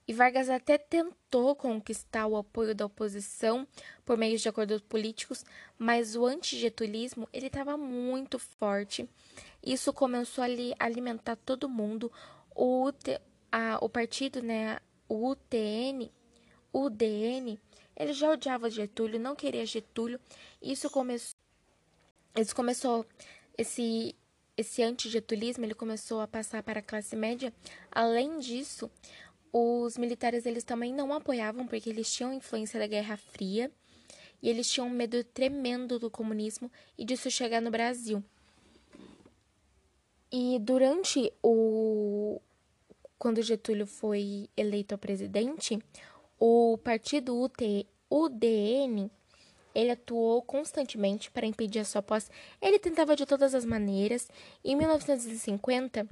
E 0.09 0.12
Vargas 0.12 0.49
até 0.49 0.78
tentou 0.78 1.57
conquistar 1.57 2.26
o 2.28 2.36
apoio 2.36 2.74
da 2.74 2.86
oposição 2.86 3.66
por 4.05 4.16
meio 4.16 4.38
de 4.38 4.49
acordos 4.49 4.80
políticos, 4.80 5.44
mas 5.76 6.14
o 6.14 6.24
antigetulismo 6.24 7.28
ele 7.32 7.49
estava 7.49 7.76
muito 7.76 8.38
forte. 8.38 9.09
Isso 9.64 9.92
começou 9.92 10.44
a 10.44 10.47
alimentar 10.78 11.34
todo 11.34 11.68
mundo. 11.68 12.11
O, 12.55 12.92
a, 13.51 13.78
o 13.80 13.88
partido, 13.88 14.40
né, 14.40 14.78
o 15.09 15.30
UTN, 15.30 16.12
UDN, 16.72 17.59
ele 17.97 18.12
já 18.12 18.30
odiava 18.30 18.70
Getúlio, 18.70 19.18
não 19.18 19.34
queria 19.34 19.64
Getúlio. 19.64 20.20
Isso 20.62 20.90
começou, 20.90 21.36
isso 22.37 22.55
começou 22.55 23.07
esse 23.57 24.14
esse 24.57 24.82
antigetulismo, 24.82 25.66
ele 25.66 25.74
começou 25.74 26.20
a 26.20 26.26
passar 26.26 26.62
para 26.62 26.80
a 26.80 26.82
classe 26.82 27.14
média. 27.14 27.53
Além 27.93 28.39
disso, 28.39 28.91
os 29.53 29.99
militares 29.99 30.47
eles 30.47 30.64
também 30.64 30.95
não 30.95 31.12
apoiavam 31.12 31.66
porque 31.66 31.91
eles 31.91 32.11
tinham 32.11 32.32
influência 32.32 32.80
da 32.80 32.87
Guerra 32.87 33.18
Fria 33.18 33.70
e 34.43 34.49
eles 34.49 34.70
tinham 34.70 34.89
medo 34.89 35.22
tremendo 35.24 35.99
do 35.99 36.11
comunismo 36.11 36.70
e 36.97 37.05
disso 37.05 37.30
chegar 37.30 37.61
no 37.61 37.70
Brasil. 37.70 38.24
E 40.32 40.59
durante 40.59 41.30
o 41.43 42.41
quando 43.18 43.43
Getúlio 43.43 43.87
foi 43.87 44.49
eleito 44.57 44.97
presidente, 44.99 45.78
o 46.39 46.78
partido 46.78 47.39
UT, 47.39 47.87
UDN 48.11 49.11
ele 49.76 49.90
atuou 49.90 50.40
constantemente 50.40 51.30
para 51.30 51.44
impedir 51.44 51.80
a 51.80 51.84
sua 51.84 52.00
posse. 52.00 52.30
Ele 52.62 52.78
tentava 52.78 53.14
de 53.14 53.26
todas 53.26 53.54
as 53.54 53.66
maneiras. 53.66 54.26
Em 54.64 54.74
1950, 54.74 56.08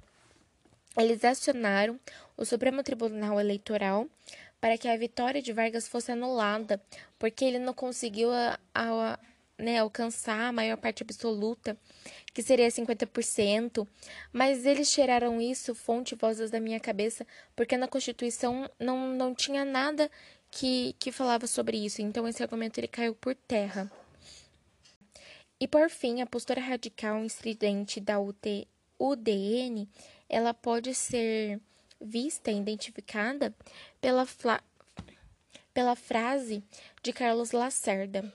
eles 0.98 1.24
acionaram 1.24 1.98
o 2.36 2.44
Supremo 2.44 2.82
Tribunal 2.82 3.40
Eleitoral 3.40 4.06
para 4.60 4.76
que 4.76 4.86
a 4.86 4.96
vitória 4.98 5.40
de 5.40 5.50
Vargas 5.50 5.88
fosse 5.88 6.12
anulada, 6.12 6.78
porque 7.18 7.42
ele 7.42 7.58
não 7.58 7.72
conseguiu 7.72 8.30
a, 8.30 8.58
a, 8.74 9.18
né, 9.58 9.78
alcançar 9.78 10.48
a 10.48 10.52
maior 10.52 10.76
parte 10.76 11.02
absoluta, 11.02 11.74
que 12.34 12.42
seria 12.42 12.68
50%, 12.68 13.88
mas 14.30 14.66
eles 14.66 14.92
tiraram 14.92 15.40
isso, 15.40 15.74
fonte 15.74 16.14
vozes 16.14 16.50
da 16.50 16.60
minha 16.60 16.80
cabeça, 16.80 17.26
porque 17.56 17.78
na 17.78 17.88
Constituição 17.88 18.70
não, 18.78 19.08
não 19.08 19.34
tinha 19.34 19.64
nada 19.64 20.10
que, 20.55 20.94
que 21.00 21.11
falava 21.11 21.48
sobre 21.48 21.76
isso, 21.76 22.00
então 22.00 22.28
esse 22.28 22.42
argumento 22.42 22.78
ele 22.78 22.86
caiu 22.86 23.14
por 23.14 23.34
terra. 23.34 23.90
E 25.59 25.66
por 25.66 25.90
fim, 25.90 26.20
a 26.20 26.26
postura 26.26 26.61
radical 26.61 27.24
estridente 27.24 28.00
da 28.00 28.20
UT, 28.20 28.68
UDN, 28.98 29.88
ela 30.28 30.55
pode 30.55 30.94
ser 30.94 31.61
vista 32.00 32.52
e 32.52 32.59
identificada 32.59 33.52
pela, 34.00 34.26
pela 35.72 35.96
frase 35.96 36.62
de 37.02 37.12
Carlos 37.12 37.50
Lacerda, 37.50 38.32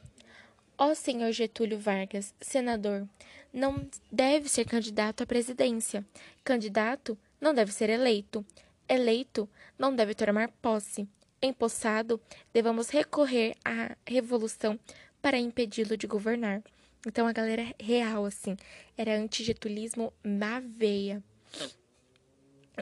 Ó 0.78 0.93
senhor 0.95 1.32
Getúlio 1.34 1.78
Vargas, 1.78 2.34
senador, 2.39 3.07
não 3.51 3.86
deve 4.09 4.47
ser 4.47 4.63
candidato 4.63 5.24
à 5.24 5.26
presidência. 5.26 6.05
Candidato 6.41 7.17
não 7.39 7.53
deve 7.53 7.74
ser 7.74 7.89
eleito. 7.89 8.45
Eleito 8.88 9.49
não 9.78 9.93
deve 9.93 10.15
tomar 10.15 10.49
posse. 10.61 11.05
Empossado, 11.42 12.20
devemos 12.54 12.90
recorrer 12.90 13.56
à 13.64 13.96
revolução 14.06 14.80
para 15.22 15.38
impedi-lo 15.38 15.96
de 15.96 16.08
governar. 16.08 16.62
Então 17.08 17.26
a 17.28 17.32
galera 17.32 17.62
é 17.62 17.76
real, 17.80 18.26
assim, 18.26 18.58
era 18.98 19.16
antigetulismo 19.16 20.12
na 20.24 20.60
veia. 20.60 21.24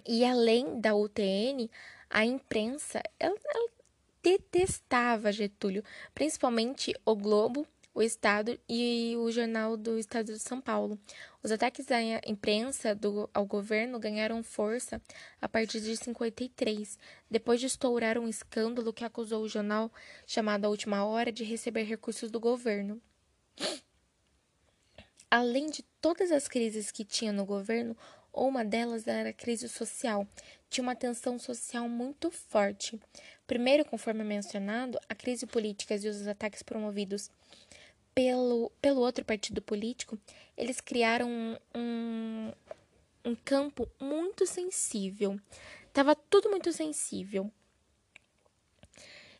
E 0.07 0.25
além 0.25 0.79
da 0.79 0.95
UTN, 0.95 1.69
a 2.09 2.25
imprensa 2.25 3.01
ela, 3.19 3.35
ela 3.45 3.69
detestava 4.23 5.31
Getúlio, 5.31 5.83
principalmente 6.13 6.93
o 7.05 7.15
Globo 7.15 7.67
o 7.97 8.01
Estado 8.03 8.59
e 8.69 9.15
o 9.17 9.31
Jornal 9.31 9.75
do 9.75 9.97
Estado 9.97 10.31
de 10.31 10.37
São 10.37 10.61
Paulo. 10.61 10.99
Os 11.47 11.51
ataques 11.53 11.89
à 11.93 12.01
imprensa 12.27 12.93
do, 12.93 13.29
ao 13.33 13.45
governo 13.45 13.97
ganharam 13.97 14.43
força 14.43 15.01
a 15.41 15.47
partir 15.47 15.79
de 15.79 15.95
53, 15.95 16.99
depois 17.31 17.61
de 17.61 17.67
estourar 17.67 18.17
um 18.17 18.27
escândalo 18.27 18.91
que 18.91 19.05
acusou 19.05 19.43
o 19.43 19.47
jornal 19.47 19.89
chamado 20.27 20.65
A 20.65 20.69
Última 20.69 21.05
Hora 21.05 21.31
de 21.31 21.45
receber 21.45 21.83
recursos 21.83 22.29
do 22.29 22.37
governo. 22.37 23.01
Além 25.31 25.67
de 25.67 25.83
todas 26.01 26.33
as 26.33 26.49
crises 26.49 26.91
que 26.91 27.05
tinha 27.05 27.31
no 27.31 27.45
governo, 27.45 27.95
uma 28.33 28.65
delas 28.65 29.07
era 29.07 29.29
a 29.29 29.33
crise 29.33 29.69
social. 29.69 30.27
Tinha 30.69 30.83
uma 30.83 30.97
tensão 30.97 31.39
social 31.39 31.87
muito 31.87 32.29
forte. 32.29 32.99
Primeiro, 33.47 33.85
conforme 33.85 34.21
mencionado, 34.21 34.99
a 35.07 35.15
crise 35.15 35.47
política 35.47 35.95
e 35.95 36.09
os 36.09 36.27
ataques 36.27 36.61
promovidos 36.61 37.31
pelo, 38.17 38.71
pelo 38.81 39.01
outro 39.01 39.23
partido 39.23 39.61
político, 39.61 40.17
eles 40.57 40.81
criaram 40.81 41.29
um, 41.75 42.51
um 43.23 43.35
campo 43.35 43.87
muito 44.01 44.47
sensível. 44.47 45.39
Tava 45.93 46.15
tudo 46.15 46.49
muito 46.49 46.73
sensível. 46.73 47.51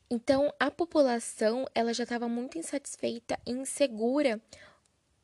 Então, 0.08 0.54
a 0.60 0.70
população, 0.70 1.66
ela 1.74 1.92
já 1.92 2.04
estava 2.04 2.30
muito 2.30 2.60
insatisfeita 2.60 3.40
e 3.48 3.52
insegura 3.52 4.40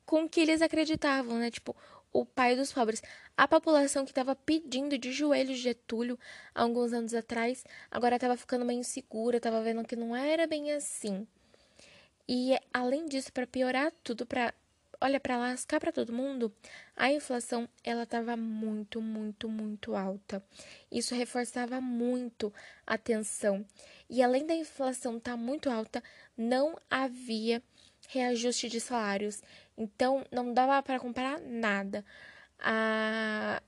com 0.04 0.24
o 0.24 0.30
que 0.30 0.40
eles 0.40 0.64
acreditavam, 0.64 1.38
né? 1.38 1.52
Tipo, 1.52 1.76
o 2.12 2.26
pai 2.26 2.56
dos 2.56 2.74
pobres. 2.74 3.04
A 3.38 3.48
população 3.48 4.04
que 4.04 4.10
estava 4.10 4.36
pedindo 4.36 4.98
de 4.98 5.12
joelhos 5.12 5.60
Getúlio 5.60 6.18
há 6.56 6.64
alguns 6.64 6.92
anos 6.92 7.14
atrás, 7.14 7.64
agora 7.92 8.16
estava 8.16 8.36
ficando 8.36 8.66
meio 8.66 8.80
insegura, 8.80 9.38
estava 9.38 9.62
vendo 9.62 9.84
que 9.84 9.96
não 9.96 10.16
era 10.16 10.48
bem 10.48 10.72
assim. 10.72 11.28
E 12.28 12.58
além 12.74 13.06
disso, 13.06 13.32
para 13.34 13.48
piorar 13.48 13.92
tudo, 14.04 14.26
para 14.26 14.54
olha 15.04 15.20
para 15.20 15.38
lascar 15.38 15.82
para 15.82 15.92
todo 15.92 16.14
mundo, 16.14 16.54
a 16.96 17.12
inflação 17.12 17.68
ela 17.84 18.04
estava 18.04 18.38
muito, 18.38 19.02
muito, 19.02 19.50
muito 19.50 19.96
alta. 19.96 20.42
Isso 20.90 21.14
reforçava 21.14 21.82
muito 21.82 22.54
a 22.88 22.98
tensão. 22.98 23.66
E 24.10 24.24
além 24.24 24.46
da 24.46 24.56
inflação 24.56 25.18
estar 25.18 25.32
tá 25.32 25.38
muito 25.38 25.70
alta, 25.70 26.02
não 26.38 26.78
havia 26.90 27.62
reajuste 28.08 28.70
de 28.70 28.80
salários. 28.80 29.42
Então, 29.78 30.26
não 30.32 30.54
dava 30.54 30.82
para 30.82 31.00
comprar 31.00 31.38
nada. 31.42 32.06
A, 32.58 33.62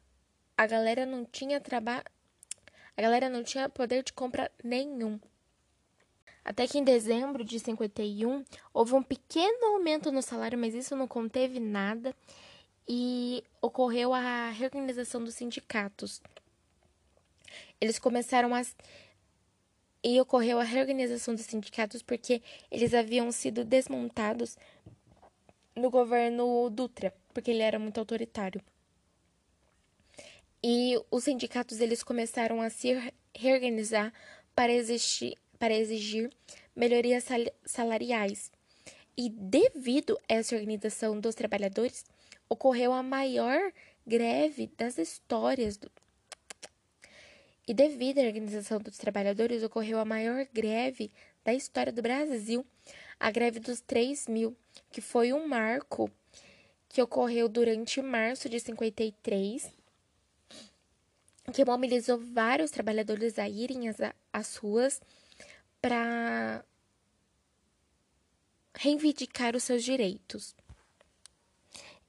a 0.58 0.68
galera 0.68 1.06
não 1.06 1.26
tinha 1.26 1.60
trabalho. 1.60 2.06
A 2.96 3.02
galera 3.02 3.28
não 3.30 3.44
tinha 3.44 3.68
poder 3.68 4.04
de 4.04 4.14
compra 4.14 4.50
nenhum. 4.64 5.20
Até 6.46 6.68
que 6.68 6.78
em 6.78 6.84
dezembro 6.84 7.44
de 7.44 7.60
51 7.60 8.46
houve 8.72 8.94
um 8.94 9.02
pequeno 9.02 9.66
aumento 9.74 10.12
no 10.12 10.22
salário, 10.22 10.60
mas 10.60 10.76
isso 10.76 10.96
não 10.96 11.08
conteve 11.08 11.60
nada 11.60 12.16
e 12.88 13.44
ocorreu 13.60 14.14
a 14.14 14.52
reorganização 14.52 15.24
dos 15.24 15.34
sindicatos. 15.34 16.22
Eles 17.82 17.98
começaram 17.98 18.54
a 18.54 18.62
e 20.04 20.22
ocorreu 20.22 20.60
a 20.60 20.64
reorganização 20.64 21.34
dos 21.34 21.46
sindicatos 21.46 22.04
porque 22.04 22.44
eles 22.70 22.94
haviam 22.94 23.32
sido 23.32 23.66
desmontados 23.66 24.56
no 25.76 25.90
governo 25.90 26.70
Dutra, 26.70 27.12
porque 27.34 27.50
ele 27.50 27.64
era 27.64 27.80
muito 27.80 28.00
autoritário. 28.00 28.62
E 30.64 30.96
os 31.10 31.24
sindicatos 31.24 31.80
eles 31.80 32.04
começaram 32.04 32.62
a 32.62 32.70
se 32.70 32.94
reorganizar 33.36 34.14
para, 34.56 34.72
existir, 34.72 35.36
para 35.60 35.74
exigir 35.74 36.30
melhorias 36.76 37.26
salariais. 37.66 38.52
E 39.18 39.30
devido 39.30 40.20
a 40.30 40.34
essa 40.34 40.56
organização 40.56 41.20
dos 41.20 41.36
trabalhadores, 41.36 42.06
ocorreu 42.50 42.92
a 42.92 43.02
maior 43.02 43.72
greve 44.06 44.70
das 44.78 44.98
histórias 44.98 45.78
do, 45.78 45.90
e 47.68 47.74
devido 47.74 48.20
à 48.20 48.24
organização 48.24 48.80
dos 48.80 48.98
trabalhadores, 48.98 49.64
ocorreu 49.64 50.00
a 50.00 50.06
maior 50.06 50.46
greve 50.54 51.12
da 51.44 51.52
história 51.52 51.92
do 51.92 52.02
Brasil, 52.02 52.64
a 53.20 53.32
greve 53.32 53.60
dos 53.60 53.82
3 53.82 54.28
mil, 54.28 54.56
que 54.92 55.02
foi 55.02 55.34
um 55.34 55.48
marco 55.48 56.12
que 56.88 57.02
ocorreu 57.02 57.50
durante 57.50 58.02
março 58.04 58.48
de 58.48 58.60
53, 58.60 59.72
que 61.52 61.66
mobilizou 61.66 62.20
vários 62.20 62.70
trabalhadores 62.70 63.40
a 63.40 63.50
irem 63.50 63.90
às, 63.90 63.98
às 64.32 64.56
ruas 64.58 65.02
para 65.86 66.66
reivindicar 68.76 69.56
os 69.56 69.62
seus 69.62 69.84
direitos. 69.84 70.56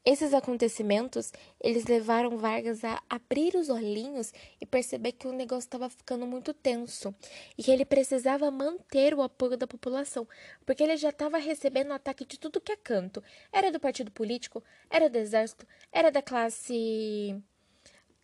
Esses 0.02 0.32
acontecimentos, 0.32 1.30
eles 1.60 1.84
levaram 1.84 2.38
Vargas 2.38 2.82
a 2.84 3.02
abrir 3.10 3.54
os 3.54 3.68
olhinhos 3.68 4.32
e 4.58 4.64
perceber 4.64 5.12
que 5.12 5.28
o 5.28 5.32
negócio 5.32 5.66
estava 5.66 5.90
ficando 5.90 6.26
muito 6.26 6.54
tenso 6.54 7.14
e 7.58 7.62
que 7.62 7.70
ele 7.70 7.84
precisava 7.84 8.50
manter 8.50 9.12
o 9.12 9.20
apoio 9.20 9.58
da 9.58 9.66
população, 9.66 10.26
porque 10.64 10.82
ele 10.82 10.96
já 10.96 11.10
estava 11.10 11.36
recebendo 11.36 11.92
ataque 11.92 12.24
de 12.24 12.38
tudo 12.38 12.62
que 12.62 12.72
é 12.72 12.76
canto. 12.76 13.22
Era 13.52 13.70
do 13.70 13.78
partido 13.78 14.10
político, 14.10 14.64
era 14.88 15.10
do 15.10 15.18
exército, 15.18 15.66
era 15.92 16.10
da 16.10 16.22
classe 16.22 17.38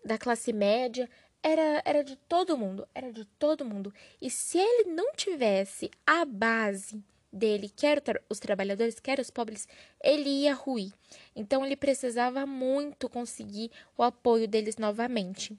da 0.02 0.16
classe 0.16 0.50
média, 0.50 1.08
era, 1.42 1.82
era 1.84 2.04
de 2.04 2.16
todo 2.16 2.56
mundo, 2.56 2.86
era 2.94 3.12
de 3.12 3.24
todo 3.24 3.64
mundo. 3.64 3.92
E 4.20 4.30
se 4.30 4.58
ele 4.58 4.90
não 4.90 5.12
tivesse 5.14 5.90
a 6.06 6.24
base 6.24 7.02
dele, 7.32 7.68
quer 7.74 8.02
os 8.28 8.38
trabalhadores, 8.38 9.00
quer 9.00 9.18
os 9.18 9.30
pobres, 9.30 9.66
ele 10.02 10.28
ia 10.28 10.54
ruir. 10.54 10.92
Então 11.34 11.64
ele 11.64 11.76
precisava 11.76 12.46
muito 12.46 13.08
conseguir 13.08 13.70
o 13.96 14.02
apoio 14.02 14.46
deles 14.46 14.76
novamente. 14.76 15.56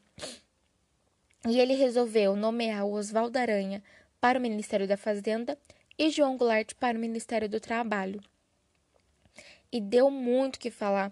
E 1.48 1.60
ele 1.60 1.74
resolveu 1.74 2.36
nomear 2.36 2.86
o 2.86 2.94
Oswaldo 2.94 3.38
Aranha 3.38 3.84
para 4.22 4.40
o 4.40 4.42
Ministério 4.42 4.88
da 4.88 4.96
Fazenda 4.96 5.58
e 5.98 6.10
João 6.10 6.38
Goulart 6.38 6.74
para 6.76 6.98
o 6.98 7.02
Ministério 7.02 7.50
do 7.50 7.60
Trabalho. 7.60 8.22
E 9.70 9.82
deu 9.82 10.10
muito 10.10 10.60
que 10.60 10.72
falar 10.72 11.12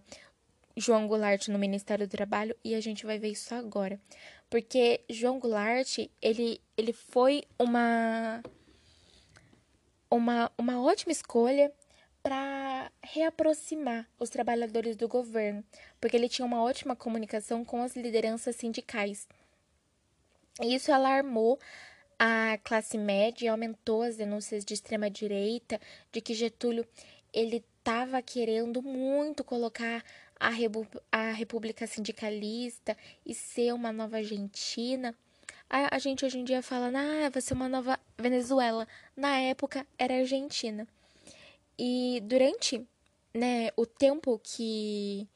João 0.78 1.08
Goulart 1.08 1.50
no 1.50 1.60
Ministério 1.60 2.08
do 2.08 2.12
Trabalho 2.12 2.56
e 2.64 2.74
a 2.76 2.80
gente 2.80 3.06
vai 3.06 3.20
ver 3.20 3.30
isso 3.30 3.54
agora. 3.54 4.00
Porque 4.52 4.99
João 5.10 5.39
Goulart, 5.39 5.97
ele, 6.22 6.62
ele 6.78 6.91
foi 6.91 7.43
uma 7.58 8.43
uma, 10.12 10.52
uma 10.58 10.84
ótima 10.84 11.14
escolha 11.14 11.72
para 12.22 12.91
reaproximar 13.02 14.06
os 14.20 14.30
trabalhadores 14.30 14.97
do 14.97 15.08
governo, 15.08 15.64
porque 16.02 16.18
ele 16.18 16.28
tinha 16.28 16.45
uma 16.45 16.62
ótima 16.62 16.97
comunicação 16.97 17.64
com 17.64 17.82
as 17.82 17.95
lideranças 17.95 18.58
sindicais. 18.58 19.26
E 20.62 20.76
isso 20.76 20.91
alarmou 20.91 21.58
a 22.20 22.60
classe 22.62 22.97
média 22.97 23.45
e 23.45 23.47
aumentou 23.47 24.02
as 24.04 24.18
denúncias 24.18 24.66
de 24.66 24.74
extrema 24.74 25.10
direita 25.10 25.80
de 26.12 26.20
que 26.20 26.34
Getúlio 26.34 26.86
ele 27.34 27.64
estava 27.80 28.22
querendo 28.22 28.84
muito 28.84 29.45
colocar 29.45 30.04
a, 30.42 30.50
a 31.12 31.32
República 31.32 31.86
Sindicalista 31.86 32.98
e 33.24 33.36
ser 33.36 33.74
uma 33.74 33.94
nova 33.94 34.18
Argentina. 34.18 35.16
A, 35.70 35.96
a 35.96 36.00
gente 36.00 36.26
hoje 36.26 36.39
em 36.39 36.44
dia 36.44 36.64
fala, 36.64 36.88
ah, 36.88 37.30
vai 37.30 37.42
ser 37.42 37.54
uma 37.54 37.70
nova 37.70 38.00
Venezuela. 38.18 38.88
Na 39.16 39.39
época 39.39 39.86
era 40.00 40.16
Argentina. 40.16 40.88
E 41.78 42.20
durante 42.24 42.86
né, 43.34 43.70
o 43.76 43.86
tempo 43.86 44.42
que 44.44 45.28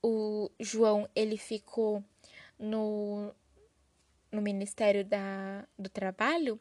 o 0.00 0.48
João 0.60 1.08
ele 1.14 1.36
ficou 1.36 2.02
no, 2.56 3.34
no 4.30 4.40
Ministério 4.40 5.04
da, 5.04 5.66
do 5.76 5.88
Trabalho, 5.88 6.60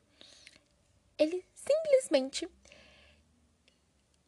ele 1.19 1.45
simplesmente 1.53 2.49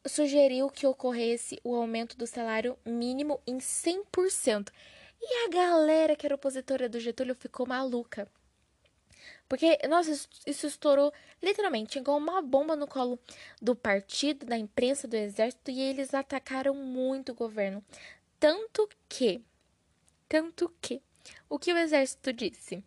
sugeriu 0.08 0.70
que 0.70 0.86
ocorresse 0.86 1.58
o 1.64 1.74
aumento 1.74 2.16
do 2.16 2.26
salário 2.26 2.78
mínimo 2.84 3.40
em 3.46 3.58
100%. 3.58 4.70
E 5.20 5.46
a 5.46 5.48
galera 5.48 6.14
que 6.14 6.26
era 6.26 6.34
opositora 6.34 6.88
do 6.88 7.00
Getúlio 7.00 7.34
ficou 7.34 7.66
maluca. 7.66 8.28
Porque, 9.48 9.78
nossa, 9.88 10.10
isso 10.46 10.66
estourou 10.66 11.12
literalmente 11.42 11.98
igual 11.98 12.18
uma 12.18 12.42
bomba 12.42 12.74
no 12.74 12.86
colo 12.86 13.18
do 13.62 13.76
partido, 13.76 14.44
da 14.44 14.58
imprensa, 14.58 15.06
do 15.06 15.14
exército, 15.14 15.70
e 15.70 15.80
eles 15.80 16.12
atacaram 16.14 16.74
muito 16.74 17.32
o 17.32 17.34
governo. 17.34 17.84
Tanto 18.40 18.88
que. 19.08 19.42
Tanto 20.28 20.72
que. 20.80 21.00
O 21.48 21.58
que 21.58 21.72
o 21.72 21.78
exército 21.78 22.32
disse? 22.32 22.82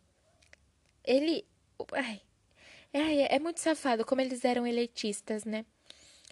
Ele. 1.04 1.46
Ai, 1.94 2.22
é, 2.92 3.36
é 3.36 3.40
muito 3.40 3.60
safado 3.60 4.06
como 4.06 4.22
eles 4.22 4.44
eram 4.44 4.68
elitistas, 4.68 5.46
né? 5.46 5.66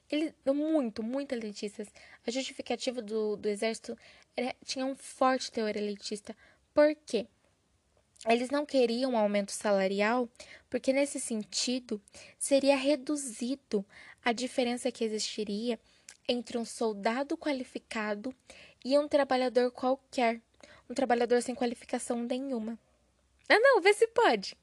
Eles, 0.10 0.34
muito, 0.46 1.04
muito 1.04 1.34
elitistas. 1.34 1.88
A 2.26 2.32
justificativa 2.32 3.02
do, 3.02 3.36
do 3.36 3.50
exército 3.50 3.98
era, 4.36 4.56
tinha 4.64 4.86
um 4.86 4.96
forte 4.96 5.52
teor 5.52 5.76
elitista. 5.76 6.36
Por 6.74 6.96
quê? 7.06 7.28
Eles 8.26 8.50
não 8.50 8.66
queriam 8.66 9.12
um 9.12 9.18
aumento 9.18 9.52
salarial 9.52 10.30
porque, 10.70 10.92
nesse 10.92 11.20
sentido, 11.20 12.02
seria 12.38 12.76
reduzido 12.76 13.86
a 14.24 14.32
diferença 14.32 14.92
que 14.92 15.04
existiria 15.04 15.80
entre 16.28 16.58
um 16.58 16.66
soldado 16.66 17.38
qualificado 17.38 18.34
e 18.84 18.98
um 18.98 19.08
trabalhador 19.08 19.72
qualquer, 19.72 20.42
um 20.90 20.94
trabalhador 20.94 21.42
sem 21.42 21.56
qualificação 21.56 22.24
nenhuma. 22.24 22.78
Ah, 23.48 23.60
não, 23.60 23.82
vê 23.82 23.94
se 23.94 24.08
pode. 24.08 24.58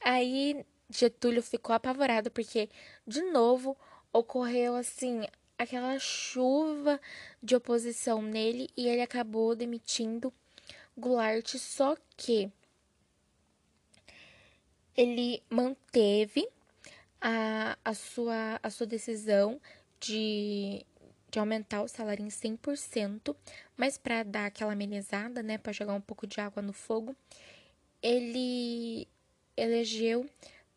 Aí 0.00 0.64
Getúlio 0.88 1.42
ficou 1.42 1.74
apavorado 1.74 2.30
porque, 2.30 2.68
de 3.06 3.22
novo, 3.30 3.76
ocorreu 4.12 4.74
assim 4.74 5.24
aquela 5.58 5.98
chuva 5.98 7.00
de 7.42 7.54
oposição 7.54 8.22
nele 8.22 8.68
e 8.76 8.88
ele 8.88 9.02
acabou 9.02 9.54
demitindo 9.54 10.32
Goulart. 10.96 11.54
Só 11.56 11.96
que 12.16 12.50
ele 14.96 15.42
manteve 15.50 16.48
a, 17.20 17.76
a, 17.84 17.94
sua, 17.94 18.58
a 18.62 18.70
sua 18.70 18.86
decisão 18.86 19.60
de, 20.00 20.84
de 21.30 21.38
aumentar 21.38 21.82
o 21.82 21.88
salário 21.88 22.24
em 22.24 22.28
100%, 22.28 23.36
mas 23.76 23.98
para 23.98 24.22
dar 24.22 24.46
aquela 24.46 24.72
amenizada, 24.72 25.42
né, 25.42 25.58
para 25.58 25.72
jogar 25.72 25.94
um 25.94 26.00
pouco 26.00 26.26
de 26.26 26.40
água 26.40 26.62
no 26.62 26.72
fogo, 26.72 27.14
ele 28.02 29.06
elegeu 29.56 30.28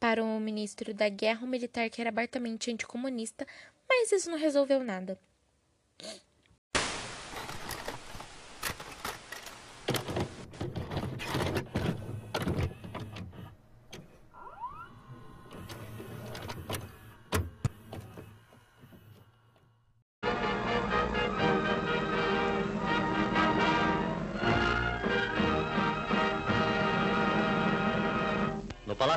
para 0.03 0.21
o 0.21 0.37
ministro 0.37 0.93
da 0.93 1.07
Guerra 1.07 1.45
um 1.45 1.47
militar 1.47 1.89
que 1.89 2.01
era 2.01 2.09
abertamente 2.09 2.69
anticomunista, 2.69 3.47
mas 3.87 4.11
isso 4.11 4.29
não 4.29 4.37
resolveu 4.37 4.83
nada. 4.83 5.17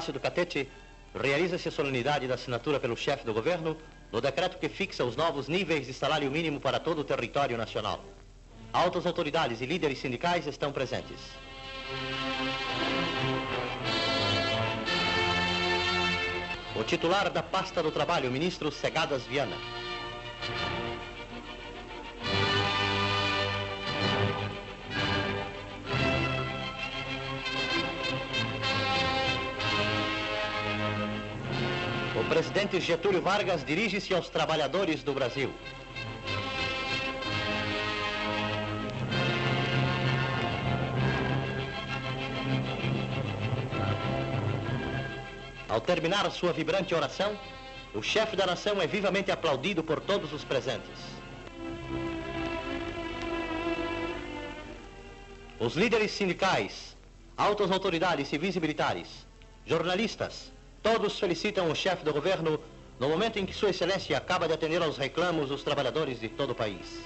Palácio 0.07 0.13
do 0.13 0.21
Catete, 0.21 0.69
realiza-se 1.15 1.69
a 1.69 1.73
solenidade 1.73 2.29
da 2.29 2.35
assinatura 2.35 2.79
pelo 2.79 2.97
chefe 2.97 3.25
do 3.25 3.35
governo 3.35 3.77
no 4.13 4.21
decreto 4.21 4.57
que 4.57 4.69
fixa 4.69 5.05
os 5.05 5.17
novos 5.17 5.49
níveis 5.49 5.87
de 5.87 5.93
salário 5.93 6.31
mínimo 6.31 6.61
para 6.61 6.79
todo 6.79 7.01
o 7.01 7.05
território 7.05 7.57
nacional. 7.57 8.05
Altas 8.73 9.05
autoridades 9.05 9.61
e 9.61 9.67
líderes 9.67 9.99
sindicais 9.99 10.47
estão 10.47 10.71
presentes. 10.71 11.19
O 16.77 16.85
titular 16.85 17.29
da 17.29 17.43
pasta 17.43 17.83
do 17.83 17.91
trabalho, 17.91 18.31
ministro 18.31 18.71
Segadas 18.71 19.25
Viana. 19.25 19.57
Presidente 32.29 32.81
Getúlio 32.81 33.23
Vargas 33.23 33.65
dirige-se 33.65 34.13
aos 34.13 34.29
trabalhadores 34.29 35.03
do 35.03 35.13
Brasil. 35.15 35.51
Ao 45.69 45.81
terminar 45.81 46.29
sua 46.31 46.53
vibrante 46.53 46.95
oração, 46.95 47.39
o 47.95 48.03
chefe 48.03 48.35
da 48.35 48.47
nação 48.47 48.81
é 48.81 48.87
vivamente 48.87 49.31
aplaudido 49.31 49.85
por 49.85 50.01
todos 50.01 50.33
os 50.33 50.45
presentes. 50.45 50.99
Os 55.61 55.75
líderes 55.75 56.11
sindicais, 56.11 56.97
altas 57.37 57.71
autoridades 57.71 58.29
civis 58.29 58.57
e 58.57 58.61
militares, 58.61 59.27
jornalistas, 59.65 60.53
Todos 60.87 61.19
felicitam 61.19 61.69
o 61.69 61.75
chefe 61.75 62.05
do 62.05 62.13
governo 62.13 62.61
no 63.01 63.09
momento 63.09 63.41
em 63.41 63.45
que 63.45 63.53
Sua 63.53 63.71
Excelência 63.71 64.17
acaba 64.17 64.47
de 64.47 64.55
atender 64.55 64.81
aos 64.81 64.97
reclamos 64.97 65.49
dos 65.49 65.65
trabalhadores 65.65 66.21
de 66.21 66.29
todo 66.29 66.51
o 66.51 66.55
país. 66.55 67.05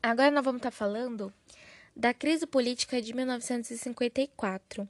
Agora 0.00 0.30
nós 0.30 0.44
vamos 0.44 0.60
estar 0.60 0.70
falando 0.70 1.34
da 1.96 2.14
crise 2.14 2.46
política 2.46 3.02
de 3.02 3.12
1954. 3.12 4.88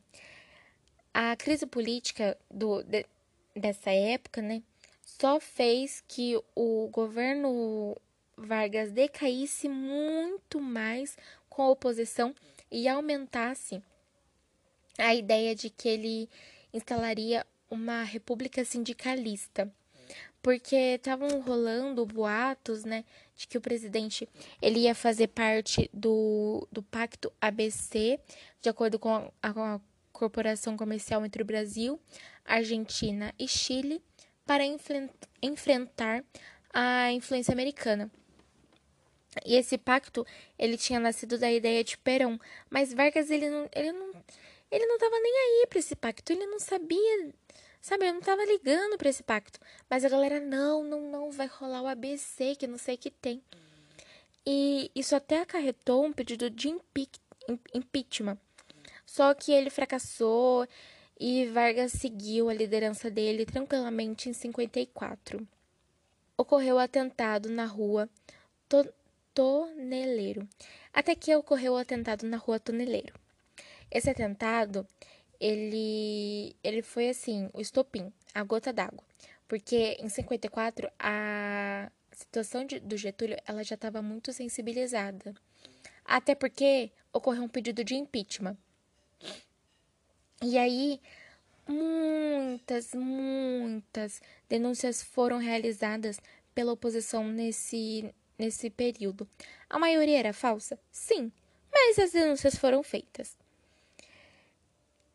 A 1.14 1.34
crise 1.36 1.64
política 1.64 2.36
do, 2.50 2.82
de, 2.82 3.06
dessa 3.56 3.90
época, 3.90 4.42
né, 4.42 4.62
só 5.06 5.40
fez 5.40 6.04
que 6.06 6.38
o 6.54 6.90
governo 6.92 7.96
Vargas 8.36 8.90
decaísse 8.90 9.68
muito 9.68 10.60
mais 10.60 11.16
com 11.48 11.62
a 11.62 11.70
oposição 11.70 12.34
e 12.70 12.88
aumentasse 12.88 13.82
a 14.98 15.14
ideia 15.14 15.54
de 15.54 15.70
que 15.70 15.88
ele 15.88 16.28
instalaria 16.72 17.46
uma 17.70 18.02
república 18.02 18.64
sindicalista. 18.64 19.72
Porque 20.42 20.74
estavam 20.76 21.40
rolando 21.40 22.04
boatos, 22.04 22.84
né, 22.84 23.04
de 23.36 23.46
que 23.46 23.56
o 23.56 23.60
presidente 23.60 24.28
ele 24.60 24.80
ia 24.80 24.94
fazer 24.94 25.28
parte 25.28 25.88
do, 25.92 26.66
do 26.70 26.82
pacto 26.82 27.32
ABC, 27.40 28.18
de 28.60 28.68
acordo 28.68 28.98
com 28.98 29.30
a, 29.40 29.52
com 29.52 29.62
a 29.62 29.80
corporação 30.12 30.76
comercial 30.76 31.24
entre 31.24 31.42
o 31.42 31.46
Brasil, 31.46 31.98
Argentina 32.44 33.32
e 33.38 33.46
Chile, 33.46 34.02
para 34.44 34.64
enfrentar 35.40 36.24
a 36.72 37.12
influência 37.12 37.52
americana. 37.52 38.10
E 39.44 39.56
esse 39.56 39.78
pacto, 39.78 40.26
ele 40.58 40.76
tinha 40.76 41.00
nascido 41.00 41.38
da 41.38 41.50
ideia 41.50 41.82
de 41.82 41.96
Perón, 41.98 42.38
mas 42.68 42.92
Vargas 42.92 43.30
ele 43.30 43.48
não, 43.48 43.68
ele 43.74 43.92
não, 43.92 44.12
ele 44.70 44.86
não 44.86 44.98
tava 44.98 45.18
nem 45.18 45.32
aí 45.32 45.66
para 45.68 45.78
esse 45.78 45.96
pacto, 45.96 46.32
ele 46.32 46.46
não 46.46 46.58
sabia, 46.58 47.32
sabe, 47.80 48.04
ele 48.04 48.12
não 48.12 48.20
tava 48.20 48.44
ligando 48.44 48.98
para 48.98 49.08
esse 49.08 49.22
pacto. 49.22 49.58
Mas 49.88 50.04
a 50.04 50.08
galera 50.08 50.38
não, 50.38 50.84
não, 50.84 51.00
não 51.10 51.30
vai 51.30 51.46
rolar 51.46 51.82
o 51.82 51.86
ABC, 51.86 52.56
que 52.56 52.66
não 52.66 52.78
sei 52.78 52.96
o 52.96 52.98
que 52.98 53.10
tem. 53.10 53.42
E 54.46 54.90
isso 54.94 55.14
até 55.14 55.40
acarretou 55.40 56.04
um 56.04 56.12
pedido 56.12 56.50
de 56.50 56.68
impeachment. 57.74 58.38
Só 59.06 59.32
que 59.34 59.52
ele 59.52 59.70
fracassou 59.70 60.66
e 61.18 61.46
Vargas 61.46 61.92
seguiu 61.92 62.48
a 62.48 62.54
liderança 62.54 63.10
dele 63.10 63.46
tranquilamente 63.46 64.28
em 64.28 64.32
54. 64.32 65.46
Ocorreu 66.36 66.76
o 66.76 66.78
atentado 66.78 67.48
na 67.48 67.64
rua 67.64 68.08
Toneleiro. 69.34 70.48
Até 70.92 71.14
que 71.14 71.34
ocorreu 71.34 71.74
o 71.74 71.76
atentado 71.76 72.26
na 72.26 72.36
rua 72.36 72.60
Toneleiro. 72.60 73.14
Esse 73.90 74.10
atentado, 74.10 74.86
ele, 75.40 76.56
ele 76.62 76.82
foi 76.82 77.08
assim, 77.08 77.50
o 77.52 77.60
estopim, 77.60 78.12
a 78.34 78.42
gota 78.42 78.72
d'água. 78.72 79.04
Porque 79.48 79.98
em 80.00 80.08
54 80.08 80.90
a 80.98 81.90
situação 82.12 82.64
de, 82.64 82.80
do 82.80 82.96
Getúlio 82.96 83.36
ela 83.46 83.62
já 83.62 83.74
estava 83.74 84.00
muito 84.00 84.32
sensibilizada. 84.32 85.34
Até 86.04 86.34
porque 86.34 86.90
ocorreu 87.12 87.42
um 87.42 87.48
pedido 87.48 87.84
de 87.84 87.94
impeachment. 87.94 88.56
E 90.42 90.58
aí, 90.58 91.00
muitas, 91.68 92.94
muitas 92.94 94.20
denúncias 94.48 95.02
foram 95.02 95.38
realizadas 95.38 96.20
pela 96.54 96.72
oposição 96.72 97.28
nesse, 97.28 98.12
nesse 98.42 98.68
período. 98.68 99.28
A 99.70 99.78
maioria 99.78 100.18
era 100.18 100.32
falsa? 100.32 100.78
Sim, 100.90 101.30
mas 101.72 101.98
as 101.98 102.12
denúncias 102.12 102.56
foram 102.56 102.82
feitas. 102.82 103.36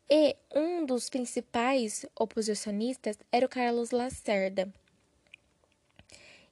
E 0.10 0.38
um 0.56 0.86
dos 0.86 1.10
principais 1.10 2.06
oposicionistas 2.18 3.20
era 3.30 3.46
o 3.46 3.50
Carlos 3.50 3.92
Lacerda. 3.92 4.74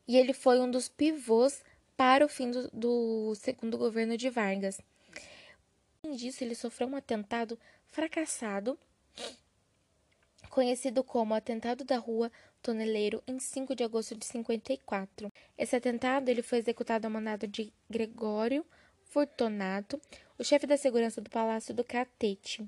E 0.06 0.18
ele 0.18 0.34
foi 0.34 0.60
um 0.60 0.70
dos 0.70 0.90
pivôs 0.90 1.64
para 1.96 2.26
o 2.26 2.30
fim 2.30 2.52
do, 2.52 2.70
do 2.72 3.36
segundo 3.36 3.78
governo 3.78 4.18
de 4.18 4.30
Vargas. 4.30 4.80
Além 6.04 6.18
disso, 6.18 6.44
ele 6.44 6.54
sofreu 6.54 6.90
um 6.90 6.96
atentado 6.98 7.58
fracassado, 7.88 8.78
conhecido 10.56 11.04
como 11.04 11.34
Atentado 11.34 11.84
da 11.84 11.98
Rua 11.98 12.32
Toneleiro 12.62 13.22
em 13.28 13.38
5 13.38 13.76
de 13.76 13.84
agosto 13.84 14.16
de 14.16 14.26
54. 14.26 15.30
Esse 15.58 15.76
atentado 15.76 16.30
ele 16.30 16.42
foi 16.42 16.60
executado 16.60 17.06
ao 17.06 17.12
mandado 17.12 17.46
de 17.46 17.74
Gregório 17.90 18.66
Fortunato, 19.04 20.02
o 20.40 20.46
chefe 20.46 20.66
da 20.66 20.78
segurança 20.78 21.20
do 21.20 21.30
Palácio 21.30 21.74
do 21.74 21.84
Catete. 21.84 22.66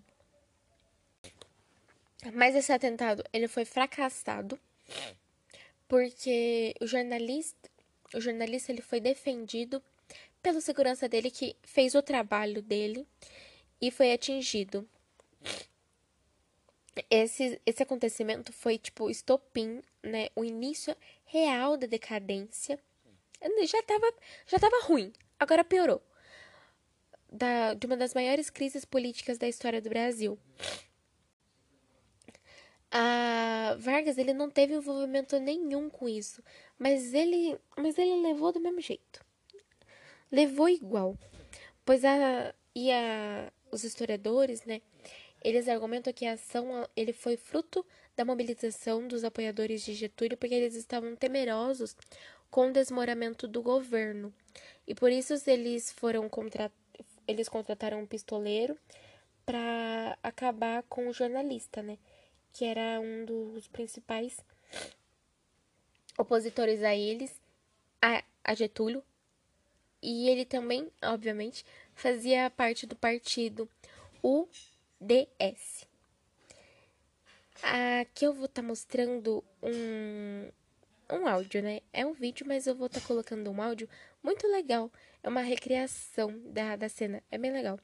Mas 2.34 2.56
esse 2.56 2.74
atentado 2.74 3.24
ele 3.32 3.48
foi 3.48 3.64
fracassado 3.64 4.60
porque 5.88 6.76
o 6.82 6.88
jornalista, 6.88 7.70
o 8.14 8.20
jornalista 8.20 8.70
ele 8.70 8.82
foi 8.82 9.00
defendido 9.00 9.82
pelo 10.44 10.60
segurança 10.60 11.08
dele 11.08 11.32
que 11.32 11.56
fez 11.64 11.96
o 11.96 12.02
trabalho 12.02 12.62
dele 12.62 13.08
e 13.80 13.90
foi 13.92 14.12
atingido 14.12 14.86
esse, 17.10 17.62
esse 17.66 17.84
acontecimento 17.84 18.52
foi, 18.54 18.78
tipo, 18.78 19.10
estopim, 19.10 19.82
né? 20.04 20.30
O 20.36 20.43
início 20.43 20.95
real 21.26 21.78
da 21.78 21.88
decadência. 21.88 22.80
Já 23.66 23.84
tava, 23.84 24.14
já 24.48 24.58
tava 24.60 24.84
ruim, 24.84 25.14
agora 25.39 25.64
piorou. 25.64 26.02
Da, 27.32 27.74
de 27.74 27.86
uma 27.86 27.98
das 27.98 28.14
maiores 28.14 28.50
crises 28.50 28.86
políticas 28.86 29.38
da 29.38 29.48
história 29.48 29.82
do 29.82 29.89
Brasil. 29.89 30.39
A 32.89 33.76
Vargas 33.80 34.18
ele 34.18 34.34
não 34.34 34.50
teve 34.50 34.74
envolvimento 34.74 35.38
nenhum 35.39 35.89
com 35.89 36.08
isso, 36.08 36.41
mas 36.80 37.14
ele, 37.14 37.60
mas 37.76 37.98
ele 37.98 38.22
levou 38.22 38.54
do 38.54 38.62
mesmo 38.62 38.80
jeito. 38.80 39.24
Levou 40.32 40.70
igual. 40.70 41.18
Pois 41.86 42.04
a 42.06 42.54
e 42.74 42.91
a 42.91 43.52
os 43.72 43.84
historiadores, 43.84 44.64
né, 44.66 44.82
eles 45.44 45.68
argumentam 45.68 46.14
que 46.14 46.26
a 46.26 46.34
ação 46.34 46.88
ele 46.96 47.14
foi 47.14 47.38
fruto 47.38 47.86
da 48.16 48.26
mobilização 48.26 49.08
dos 49.08 49.24
apoiadores 49.24 49.84
de 49.84 49.94
Getúlio 49.94 50.38
porque 50.38 50.56
eles 50.56 50.76
estavam 50.76 51.16
temerosos 51.16 51.96
com 52.50 52.70
o 52.70 52.74
desmoramento 52.74 53.48
do 53.48 53.62
governo. 53.62 54.34
E 54.88 54.96
por 54.96 55.12
isso 55.12 55.34
eles 55.48 55.92
foram 55.92 56.28
contra 56.28 56.72
eles 57.28 57.50
contrataram 57.50 58.00
um 58.00 58.06
pistoleiro 58.06 58.78
para 59.46 60.18
acabar 60.24 60.84
com 60.84 61.08
o 61.08 61.14
jornalista, 61.14 61.84
né? 61.84 61.98
Que 62.54 62.66
era 62.66 63.00
um 63.00 63.26
dos 63.26 63.68
principais 63.68 64.38
opositores 66.18 66.82
a 66.84 66.96
eles, 66.96 67.40
a, 68.02 68.24
a 68.44 68.54
Getúlio. 68.54 69.04
E 70.02 70.30
ele 70.30 70.46
também, 70.46 70.90
obviamente, 71.02 71.66
fazia 71.94 72.50
parte 72.50 72.86
do 72.86 72.96
partido 72.96 73.70
UDS. 75.00 75.88
Aqui 77.62 78.26
eu 78.26 78.34
vou 78.34 78.45
estar 78.45 78.62
tá 78.62 78.68
mostrando 78.68 79.43
um, 79.62 80.50
um 81.12 81.28
áudio, 81.28 81.62
né? 81.62 81.82
É 81.91 82.06
um 82.06 82.14
vídeo, 82.14 82.45
mas 82.48 82.68
eu 82.68 82.76
vou 82.76 82.88
estar 82.88 83.02
tá 83.02 83.08
colocando 83.08 83.50
um 83.50 83.62
áudio 83.62 83.89
muito 84.24 84.48
legal. 84.48 84.91
É 85.24 85.30
uma 85.30 85.41
recriação 85.41 86.34
da, 86.45 86.76
da 86.76 86.89
cena. 86.89 87.24
É 87.32 87.38
bem 87.38 87.52
legal. 87.52 87.80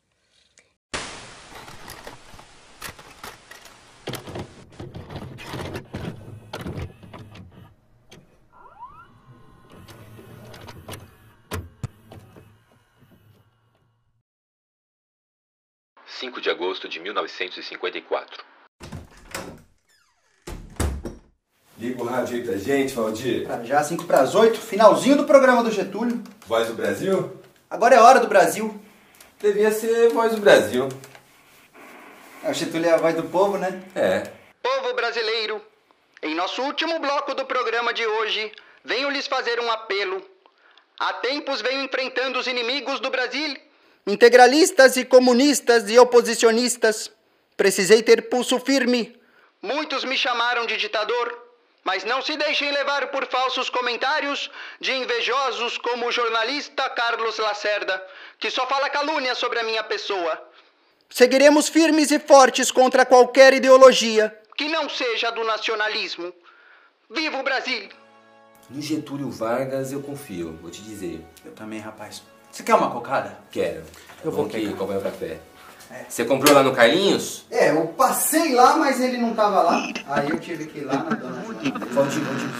Cinco 16.06 16.40
de 16.40 16.43
agosto 16.54 16.88
de 16.88 17.00
1954. 17.00 18.44
Liga 21.78 22.02
o 22.02 22.06
rádio 22.06 22.38
aí 22.38 22.44
pra 22.44 22.56
gente, 22.56 22.94
Valdir. 22.94 23.46
Ah, 23.50 23.62
já 23.64 23.84
5 23.84 24.06
para 24.06 24.22
as 24.22 24.36
8, 24.36 24.60
finalzinho 24.60 25.18
do 25.18 25.26
programa 25.26 25.64
do 25.64 25.72
Getúlio. 25.72 26.24
Voz 26.46 26.68
do 26.68 26.76
Brasil? 26.76 27.42
Agora 27.70 27.96
é 27.96 28.00
hora 28.00 28.20
do 28.20 28.28
Brasil. 28.28 28.80
Devia 29.42 29.72
ser 29.72 30.10
Voz 30.10 30.34
do 30.34 30.40
Brasil. 30.40 30.88
É, 32.44 32.52
o 32.52 32.54
Getúlio 32.54 32.90
é 32.90 32.94
a 32.94 32.98
voz 32.98 33.16
do 33.16 33.24
povo, 33.24 33.58
né? 33.58 33.84
É. 33.96 34.32
Povo 34.62 34.94
brasileiro, 34.94 35.62
em 36.22 36.36
nosso 36.36 36.62
último 36.62 37.00
bloco 37.00 37.34
do 37.34 37.46
programa 37.46 37.94
de 37.94 38.06
hoje, 38.06 38.52
venho 38.84 39.10
lhes 39.10 39.28
fazer 39.28 39.60
um 39.60 39.72
apelo. 39.72 40.22
Há 41.00 41.14
tempos 41.14 41.62
venho 41.62 41.84
enfrentando 41.84 42.40
os 42.40 42.48
inimigos 42.48 43.00
do 43.00 43.10
Brasil, 43.10 43.58
integralistas 44.06 44.98
e 44.98 45.06
comunistas 45.06 45.90
e 45.90 45.98
oposicionistas. 45.98 47.12
Precisei 47.56 48.02
ter 48.04 48.30
pulso 48.30 48.60
firme. 48.60 49.20
Muitos 49.62 50.04
me 50.04 50.18
chamaram 50.18 50.66
de 50.66 50.76
ditador, 50.78 51.38
mas 51.84 52.04
não 52.04 52.22
se 52.22 52.36
deixem 52.36 52.72
levar 52.72 53.08
por 53.08 53.26
falsos 53.28 53.70
comentários 53.70 54.50
de 54.80 54.92
invejosos 54.94 55.78
como 55.78 56.08
o 56.08 56.12
jornalista 56.12 56.90
Carlos 56.90 57.38
Lacerda, 57.38 58.06
que 58.40 58.50
só 58.50 58.68
fala 58.68 58.90
calúnia 58.90 59.36
sobre 59.36 59.60
a 59.60 59.64
minha 59.64 59.84
pessoa. 59.84 60.50
Seguiremos 61.10 61.70
firmes 61.70 62.12
e 62.12 62.20
fortes 62.20 62.72
contra 62.72 63.06
qualquer 63.06 63.54
ideologia 63.54 64.38
que 64.56 64.68
não 64.68 64.90
seja 64.90 65.32
do 65.32 65.44
nacionalismo. 65.44 66.34
Viva 67.10 67.40
o 67.40 67.44
Brasil! 67.44 67.90
No 68.70 68.82
Getúlio 68.82 69.30
Vargas 69.30 69.92
eu 69.92 70.02
confio, 70.02 70.58
vou 70.62 70.72
te 70.72 70.82
dizer. 70.82 71.22
Eu 71.44 71.52
também, 71.52 71.80
rapaz. 71.80 72.24
Você 72.54 72.62
quer 72.62 72.76
uma 72.76 72.92
cocada? 72.92 73.40
Quero. 73.50 73.84
Eu 74.24 74.32
vou 74.32 74.46
aqui 74.46 74.72
comprar 74.76 75.00
o 75.00 75.02
café. 75.02 75.40
Você 76.08 76.24
comprou 76.24 76.54
lá 76.54 76.62
no 76.62 76.72
Carlinhos? 76.72 77.48
É, 77.50 77.72
eu 77.72 77.88
passei 77.88 78.54
lá, 78.54 78.78
mas 78.78 79.02
ele 79.02 79.18
não 79.18 79.34
tava 79.34 79.64
lá. 79.64 79.88
Aí 80.06 80.30
eu 80.30 80.40
tive 80.40 80.68
que 80.68 80.78
ir 80.78 80.84
lá 80.84 80.98
na 80.98 81.16
dona 81.16 81.42
Joana. 81.42 81.86
Valdir, 81.88 82.22
Valdir, 82.22 82.52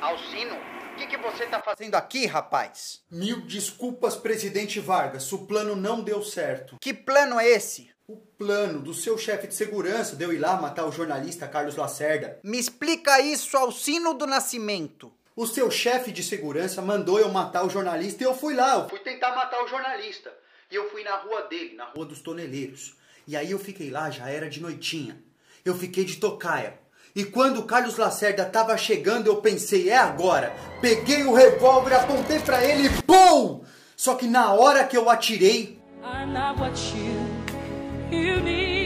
Alcino, 0.00 0.54
o 0.54 0.96
que, 0.96 1.06
que 1.08 1.18
você 1.18 1.44
tá 1.44 1.60
fazendo? 1.60 1.94
Aqui, 1.94 2.24
rapaz? 2.24 3.00
Mil 3.10 3.42
desculpas, 3.42 4.16
presidente 4.16 4.80
Vargas. 4.80 5.30
O 5.30 5.46
plano 5.46 5.76
não 5.76 6.00
deu 6.00 6.22
certo. 6.22 6.78
Que 6.80 6.94
plano 6.94 7.38
é 7.38 7.46
esse? 7.46 7.90
O 8.08 8.16
plano 8.16 8.80
do 8.80 8.94
seu 8.94 9.18
chefe 9.18 9.46
de 9.46 9.54
segurança 9.54 10.16
de 10.16 10.24
eu 10.24 10.32
ir 10.32 10.38
lá 10.38 10.58
matar 10.58 10.86
o 10.86 10.92
jornalista 10.92 11.46
Carlos 11.46 11.76
Lacerda. 11.76 12.40
Me 12.42 12.58
explica 12.58 13.20
isso, 13.20 13.58
Alcino 13.58 14.14
do 14.14 14.26
Nascimento. 14.26 15.12
O 15.36 15.46
seu 15.46 15.70
chefe 15.70 16.10
de 16.10 16.22
segurança 16.22 16.82
mandou 16.82 17.18
eu 17.18 17.30
matar 17.30 17.64
o 17.64 17.70
jornalista 17.70 18.22
e 18.22 18.26
eu 18.26 18.34
fui 18.34 18.54
lá. 18.54 18.74
Eu 18.74 18.88
fui 18.88 18.98
tentar 18.98 19.34
matar 19.34 19.62
o 19.62 19.68
jornalista. 19.68 20.32
E 20.70 20.74
eu 20.74 20.90
fui 20.90 21.02
na 21.02 21.16
rua 21.16 21.42
dele, 21.42 21.74
na 21.74 21.84
rua 21.84 22.04
dos 22.04 22.20
toneleiros. 22.20 22.94
E 23.26 23.36
aí 23.36 23.50
eu 23.50 23.58
fiquei 23.58 23.90
lá, 23.90 24.10
já 24.10 24.28
era 24.28 24.48
de 24.48 24.60
noitinha. 24.60 25.22
Eu 25.64 25.74
fiquei 25.74 26.04
de 26.04 26.16
tocaia. 26.16 26.78
E 27.14 27.24
quando 27.24 27.58
o 27.58 27.64
Carlos 27.64 27.96
Lacerda 27.96 28.44
tava 28.44 28.76
chegando, 28.76 29.26
eu 29.26 29.36
pensei, 29.40 29.88
é 29.90 29.96
agora. 29.96 30.54
Peguei 30.80 31.24
o 31.24 31.34
revólver, 31.34 31.94
apontei 31.94 32.38
pra 32.40 32.64
ele 32.64 32.86
e 32.86 33.02
pum! 33.02 33.64
Só 33.96 34.14
que 34.14 34.26
na 34.26 34.52
hora 34.52 34.84
que 34.84 34.96
eu 34.96 35.10
atirei, 35.10 35.80
I'm 36.02 36.32
not 36.32 36.60
what 36.60 36.78
you, 36.96 38.18
you 38.18 38.40
need. 38.40 38.79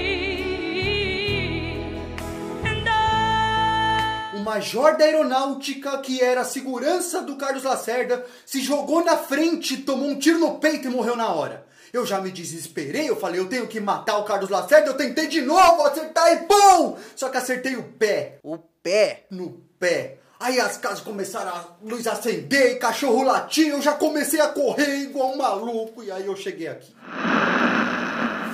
Major 4.45 4.97
da 4.97 5.05
aeronáutica, 5.05 5.99
que 5.99 6.23
era 6.23 6.43
a 6.43 6.45
segurança 6.45 7.23
do 7.23 7.37
Carlos 7.37 7.65
Lacerda, 7.65 8.25
se 8.45 8.61
jogou 8.61 9.03
na 9.03 9.17
frente, 9.17 9.79
tomou 9.79 10.11
um 10.11 10.19
tiro 10.19 10.39
no 10.39 10.59
peito 10.59 10.87
e 10.87 10.91
morreu 10.91 11.17
na 11.17 11.29
hora. 11.29 11.67
Eu 11.93 12.05
já 12.05 12.21
me 12.21 12.31
desesperei, 12.31 13.09
eu 13.09 13.17
falei, 13.17 13.41
eu 13.41 13.49
tenho 13.49 13.67
que 13.67 13.81
matar 13.81 14.19
o 14.19 14.25
Carlos 14.25 14.51
Lacerda, 14.51 14.89
eu 14.89 14.97
tentei 14.97 15.29
de 15.29 15.41
novo 15.41 15.83
acertar 15.83 16.31
e 16.33 16.37
pum! 16.47 16.97
Só 17.17 17.31
que 17.31 17.39
acertei 17.39 17.75
o 17.77 17.85
pé. 17.85 18.39
O 18.43 18.59
pé? 18.83 19.25
No 19.31 19.63
pé. 19.79 20.19
Aí 20.39 20.61
as 20.61 20.77
casas 20.77 21.01
começaram 21.01 21.51
a 21.51 21.65
luz 21.83 22.07
acender, 22.07 22.73
e 22.73 22.75
cachorro 22.77 23.23
latir, 23.23 23.69
eu 23.69 23.81
já 23.81 23.93
comecei 23.93 24.41
a 24.41 24.49
correr 24.49 24.97
igual 24.99 25.33
um 25.33 25.39
maluco, 25.39 26.03
e 26.03 26.11
aí 26.11 26.27
eu 26.27 26.37
cheguei 26.37 26.69
aqui. 26.69 26.95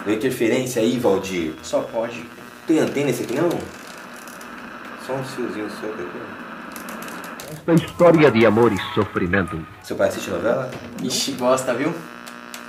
Deu 0.05 0.15
interferência 0.15 0.81
aí, 0.81 0.99
Valdir. 0.99 1.55
Só 1.63 1.81
pode. 1.83 2.25
Tem 2.67 2.79
antena 2.79 3.11
esse 3.11 3.25
aqui 3.25 3.35
não? 3.35 3.80
Só 5.11 5.17
uns 5.17 5.35
fiozinhos 5.35 5.73
soltos 5.81 6.07
aqui. 6.07 6.21
Esta 7.53 7.75
história 7.75 8.31
de 8.31 8.47
amor 8.47 8.73
e 8.73 8.79
sofrimento. 8.95 9.59
Seu 9.83 9.97
pai 9.97 10.07
assiste 10.07 10.31
novela? 10.31 10.71
Ixi, 11.03 11.33
gosta, 11.33 11.75
viu? 11.75 11.93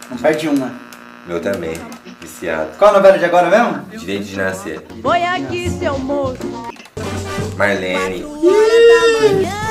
Não 0.10 0.18
perde 0.18 0.50
uma. 0.50 0.72
Meu 1.28 1.40
também. 1.40 1.76
Viciado. 2.20 2.72
Qual 2.80 2.90
a 2.90 2.94
novela 2.94 3.20
de 3.20 3.26
agora 3.26 3.48
mesmo? 3.48 4.00
Direito 4.00 4.24
de 4.24 4.38
nascer. 4.38 4.84
Foi 5.04 5.24
aqui, 5.24 5.70
seu 5.70 6.00
moço. 6.00 6.40
Marlene. 7.56 8.24
Sai 8.24 9.71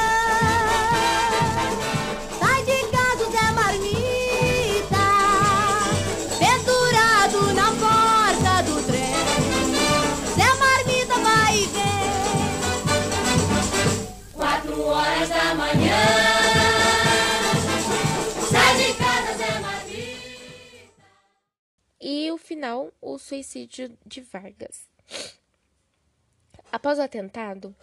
final, 22.61 22.93
o 23.01 23.19
suicídio 23.19 23.97
de 24.05 24.21
Vargas. 24.21 24.87
Após 26.71 26.99
o 26.99 27.03
atentado, 27.03 27.75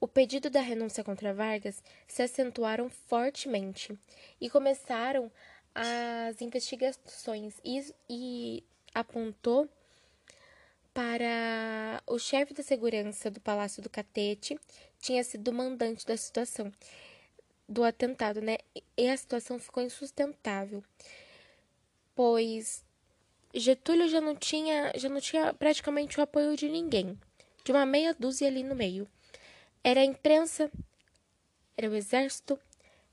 o 0.00 0.06
pedido 0.06 0.48
da 0.48 0.60
renúncia 0.60 1.02
contra 1.02 1.34
Vargas 1.34 1.82
se 2.06 2.22
acentuaram 2.22 2.88
fortemente 2.88 3.98
e 4.40 4.48
começaram 4.48 5.32
as 5.74 6.40
investigações 6.40 7.56
e, 7.64 7.92
e 8.08 8.64
apontou 8.94 9.68
para 10.94 12.00
o 12.06 12.16
chefe 12.16 12.54
da 12.54 12.62
segurança 12.62 13.32
do 13.32 13.40
Palácio 13.40 13.82
do 13.82 13.90
Catete 13.90 14.56
tinha 15.00 15.24
sido 15.24 15.48
o 15.48 15.54
mandante 15.54 16.06
da 16.06 16.16
situação 16.16 16.72
do 17.68 17.82
atentado, 17.82 18.40
né? 18.40 18.58
E 18.96 19.08
a 19.08 19.16
situação 19.16 19.58
ficou 19.58 19.82
insustentável, 19.82 20.84
pois 22.14 22.84
Getúlio 23.54 24.08
já 24.08 24.20
não 24.20 24.36
tinha, 24.36 24.92
já 24.94 25.08
não 25.08 25.20
tinha 25.20 25.52
praticamente 25.52 26.18
o 26.18 26.22
apoio 26.22 26.56
de 26.56 26.68
ninguém, 26.68 27.18
de 27.64 27.72
uma 27.72 27.84
meia 27.84 28.14
dúzia 28.14 28.48
ali 28.48 28.62
no 28.62 28.74
meio. 28.74 29.08
Era 29.82 30.00
a 30.00 30.04
imprensa, 30.04 30.70
era 31.76 31.90
o 31.90 31.94
exército, 31.94 32.58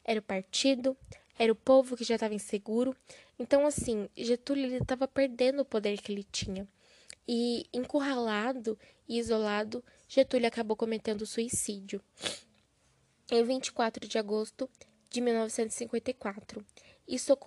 era 0.04 0.20
o 0.20 0.24
partido, 0.24 0.96
era 1.40 1.52
o 1.52 1.56
povo 1.56 1.96
que 1.96 2.04
já 2.04 2.16
estava 2.16 2.34
inseguro. 2.34 2.96
Então, 3.40 3.66
assim, 3.66 4.10
Getúlio 4.16 4.76
estava 4.76 5.08
perdendo 5.08 5.62
o 5.62 5.66
poder 5.66 6.02
que 6.02 6.12
ele 6.12 6.24
tinha. 6.24 6.68
E 7.28 7.68
encurralado 7.74 8.80
e 9.08 9.18
isolado, 9.18 9.84
Getúlio 10.08 10.48
acabou 10.48 10.78
cometendo 10.78 11.26
suicídio. 11.26 12.02
Em 13.32 13.44
24 13.44 14.08
de 14.08 14.18
agosto 14.18 14.70
de 15.10 15.20
1954. 15.20 16.66
Isso, 17.08 17.38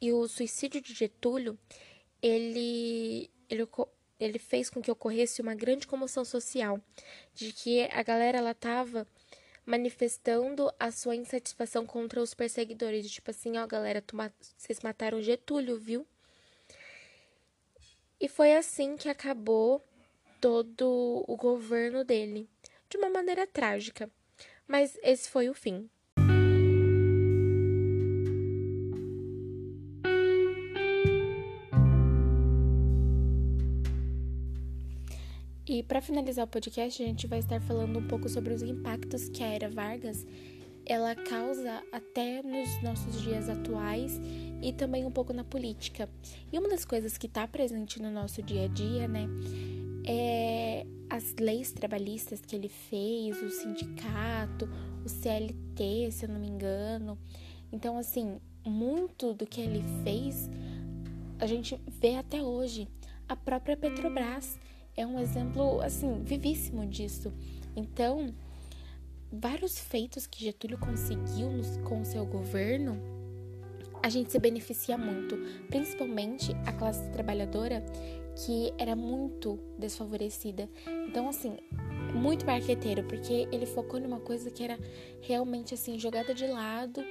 e 0.00 0.12
o 0.12 0.28
suicídio 0.28 0.80
de 0.80 0.94
Getúlio, 0.94 1.58
ele, 2.22 3.30
ele, 3.48 3.66
ele 4.18 4.38
fez 4.38 4.70
com 4.70 4.82
que 4.82 4.90
ocorresse 4.90 5.40
uma 5.40 5.54
grande 5.54 5.86
comoção 5.86 6.24
social, 6.24 6.80
de 7.34 7.52
que 7.52 7.82
a 7.92 8.02
galera 8.02 8.38
ela 8.38 8.54
tava 8.54 9.06
manifestando 9.64 10.72
a 10.80 10.90
sua 10.90 11.14
insatisfação 11.14 11.84
contra 11.84 12.22
os 12.22 12.32
perseguidores, 12.32 13.10
tipo 13.10 13.30
assim, 13.30 13.58
ó, 13.58 13.66
galera, 13.66 14.02
vocês 14.56 14.80
mataram 14.80 15.20
Getúlio, 15.20 15.78
viu? 15.78 16.06
E 18.20 18.28
foi 18.28 18.56
assim 18.56 18.96
que 18.96 19.08
acabou 19.08 19.84
todo 20.40 21.24
o 21.28 21.36
governo 21.36 22.04
dele, 22.04 22.48
de 22.88 22.96
uma 22.96 23.10
maneira 23.10 23.46
trágica. 23.46 24.10
Mas 24.66 24.98
esse 25.02 25.28
foi 25.28 25.48
o 25.48 25.54
fim. 25.54 25.88
E 35.68 35.82
para 35.82 36.00
finalizar 36.00 36.46
o 36.46 36.48
podcast, 36.48 37.02
a 37.02 37.06
gente 37.06 37.26
vai 37.26 37.40
estar 37.40 37.60
falando 37.60 37.98
um 37.98 38.06
pouco 38.06 38.28
sobre 38.28 38.54
os 38.54 38.62
impactos 38.62 39.28
que 39.28 39.42
a 39.42 39.48
era 39.48 39.68
Vargas 39.68 40.26
ela 40.86 41.14
causa 41.14 41.82
até 41.92 42.42
nos 42.42 42.82
nossos 42.82 43.20
dias 43.20 43.50
atuais 43.50 44.18
e 44.62 44.72
também 44.72 45.04
um 45.04 45.10
pouco 45.10 45.34
na 45.34 45.44
política. 45.44 46.08
E 46.50 46.58
uma 46.58 46.70
das 46.70 46.86
coisas 46.86 47.18
que 47.18 47.26
está 47.26 47.46
presente 47.46 48.00
no 48.00 48.10
nosso 48.10 48.42
dia 48.42 48.64
a 48.64 48.68
dia, 48.68 49.06
né, 49.06 49.28
é 50.06 50.86
as 51.10 51.34
leis 51.38 51.70
trabalhistas 51.72 52.40
que 52.40 52.56
ele 52.56 52.70
fez, 52.70 53.42
o 53.42 53.50
sindicato, 53.50 54.66
o 55.04 55.08
CLT, 55.08 56.10
se 56.10 56.24
eu 56.24 56.30
não 56.30 56.40
me 56.40 56.48
engano. 56.48 57.18
Então, 57.70 57.98
assim, 57.98 58.40
muito 58.64 59.34
do 59.34 59.46
que 59.46 59.60
ele 59.60 59.84
fez 60.02 60.48
a 61.38 61.46
gente 61.46 61.80
vê 61.86 62.16
até 62.16 62.42
hoje. 62.42 62.88
A 63.28 63.36
própria 63.36 63.76
Petrobras 63.76 64.58
é 64.98 65.06
um 65.06 65.20
exemplo, 65.20 65.80
assim, 65.80 66.22
vivíssimo 66.24 66.84
disso. 66.84 67.32
Então, 67.76 68.34
vários 69.32 69.78
feitos 69.78 70.26
que 70.26 70.44
Getúlio 70.44 70.76
conseguiu 70.76 71.48
com 71.84 72.00
o 72.00 72.04
seu 72.04 72.26
governo, 72.26 73.00
a 74.02 74.08
gente 74.08 74.32
se 74.32 74.38
beneficia 74.40 74.98
muito, 74.98 75.36
principalmente 75.68 76.52
a 76.66 76.72
classe 76.72 77.08
trabalhadora 77.10 77.84
que 78.44 78.72
era 78.76 78.96
muito 78.96 79.58
desfavorecida. 79.78 80.68
Então, 81.08 81.28
assim, 81.28 81.56
muito 82.12 82.44
marqueteiro, 82.44 83.04
porque 83.04 83.48
ele 83.52 83.66
focou 83.66 84.00
numa 84.00 84.18
coisa 84.18 84.50
que 84.50 84.64
era 84.64 84.78
realmente 85.20 85.74
assim 85.74 85.96
jogada 85.96 86.34
de 86.34 86.46
lado 86.46 87.04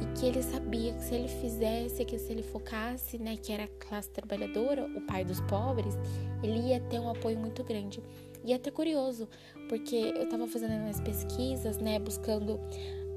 e 0.00 0.18
que 0.18 0.26
ele 0.26 0.42
sabia 0.42 0.92
que 0.94 1.04
se 1.04 1.14
ele 1.14 1.28
fizesse, 1.28 2.04
que 2.04 2.18
se 2.18 2.32
ele 2.32 2.42
focasse, 2.42 3.18
né, 3.18 3.36
que 3.36 3.52
era 3.52 3.64
a 3.64 3.68
classe 3.68 4.10
trabalhadora, 4.10 4.84
o 4.96 5.00
pai 5.02 5.24
dos 5.24 5.40
pobres, 5.42 5.96
ele 6.42 6.68
ia 6.68 6.80
ter 6.80 6.98
um 6.98 7.10
apoio 7.10 7.38
muito 7.38 7.62
grande. 7.62 8.02
E 8.44 8.52
é 8.52 8.56
até 8.56 8.70
curioso, 8.70 9.28
porque 9.68 9.96
eu 9.96 10.24
estava 10.24 10.46
fazendo 10.46 10.72
umas 10.72 11.00
pesquisas, 11.00 11.78
né, 11.78 11.98
buscando 11.98 12.58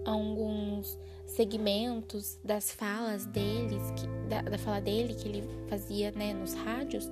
alguns 0.05 0.97
segmentos 1.25 2.37
das 2.43 2.71
falas 2.71 3.25
deles, 3.25 3.81
que, 3.91 4.07
da, 4.29 4.41
da 4.41 4.57
fala 4.57 4.81
dele 4.81 5.13
que 5.13 5.27
ele 5.27 5.43
fazia, 5.67 6.11
né, 6.11 6.33
nos 6.33 6.53
rádios. 6.53 7.09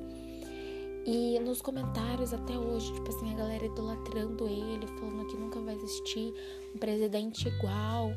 E 1.06 1.40
nos 1.40 1.62
comentários 1.62 2.32
até 2.32 2.56
hoje, 2.56 2.94
tipo 2.94 3.10
assim, 3.10 3.34
a 3.34 3.36
galera 3.36 3.66
idolatrando 3.66 4.48
ele, 4.48 4.86
falando 5.00 5.26
que 5.26 5.38
nunca 5.38 5.60
vai 5.60 5.74
existir 5.76 6.32
um 6.76 6.78
presidente 6.78 7.48
igual 7.48 8.12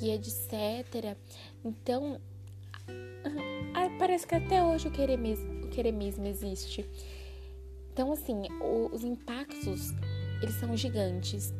e 0.00 0.10
etc. 0.10 1.16
Então, 1.64 2.20
parece 3.98 4.26
que 4.26 4.34
até 4.34 4.62
hoje 4.62 4.88
o 4.88 4.90
queremismo, 4.90 5.64
o 5.64 5.68
queremismo 5.68 6.26
existe. 6.26 6.88
Então, 7.92 8.12
assim, 8.12 8.42
os 8.92 9.04
impactos, 9.04 9.92
eles 10.42 10.54
são 10.56 10.76
gigantes. 10.76 11.54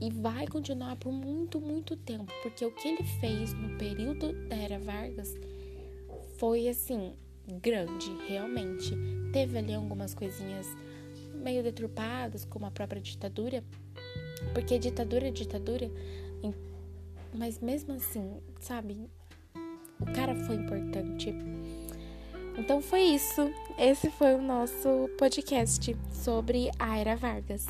E 0.00 0.10
vai 0.10 0.46
continuar 0.46 0.96
por 0.96 1.12
muito, 1.12 1.60
muito 1.60 1.96
tempo. 1.96 2.30
Porque 2.42 2.66
o 2.66 2.72
que 2.72 2.88
ele 2.88 3.04
fez 3.20 3.54
no 3.54 3.78
período 3.78 4.32
da 4.48 4.56
Era 4.56 4.78
Vargas 4.78 5.34
foi, 6.36 6.68
assim, 6.68 7.14
grande, 7.62 8.10
realmente. 8.28 8.94
Teve 9.32 9.58
ali 9.58 9.72
algumas 9.72 10.12
coisinhas 10.12 10.66
meio 11.32 11.62
deturpadas, 11.62 12.44
como 12.44 12.66
a 12.66 12.70
própria 12.70 13.00
ditadura. 13.00 13.64
Porque 14.52 14.78
ditadura 14.78 15.28
é 15.28 15.30
ditadura. 15.30 15.90
Mas 17.34 17.58
mesmo 17.60 17.94
assim, 17.94 18.40
sabe? 18.60 19.08
O 20.00 20.12
cara 20.14 20.34
foi 20.46 20.56
importante. 20.56 21.34
Então 22.58 22.82
foi 22.82 23.02
isso. 23.02 23.50
Esse 23.78 24.10
foi 24.10 24.34
o 24.34 24.42
nosso 24.42 25.08
podcast 25.18 25.96
sobre 26.12 26.70
a 26.78 26.98
Era 26.98 27.16
Vargas. 27.16 27.66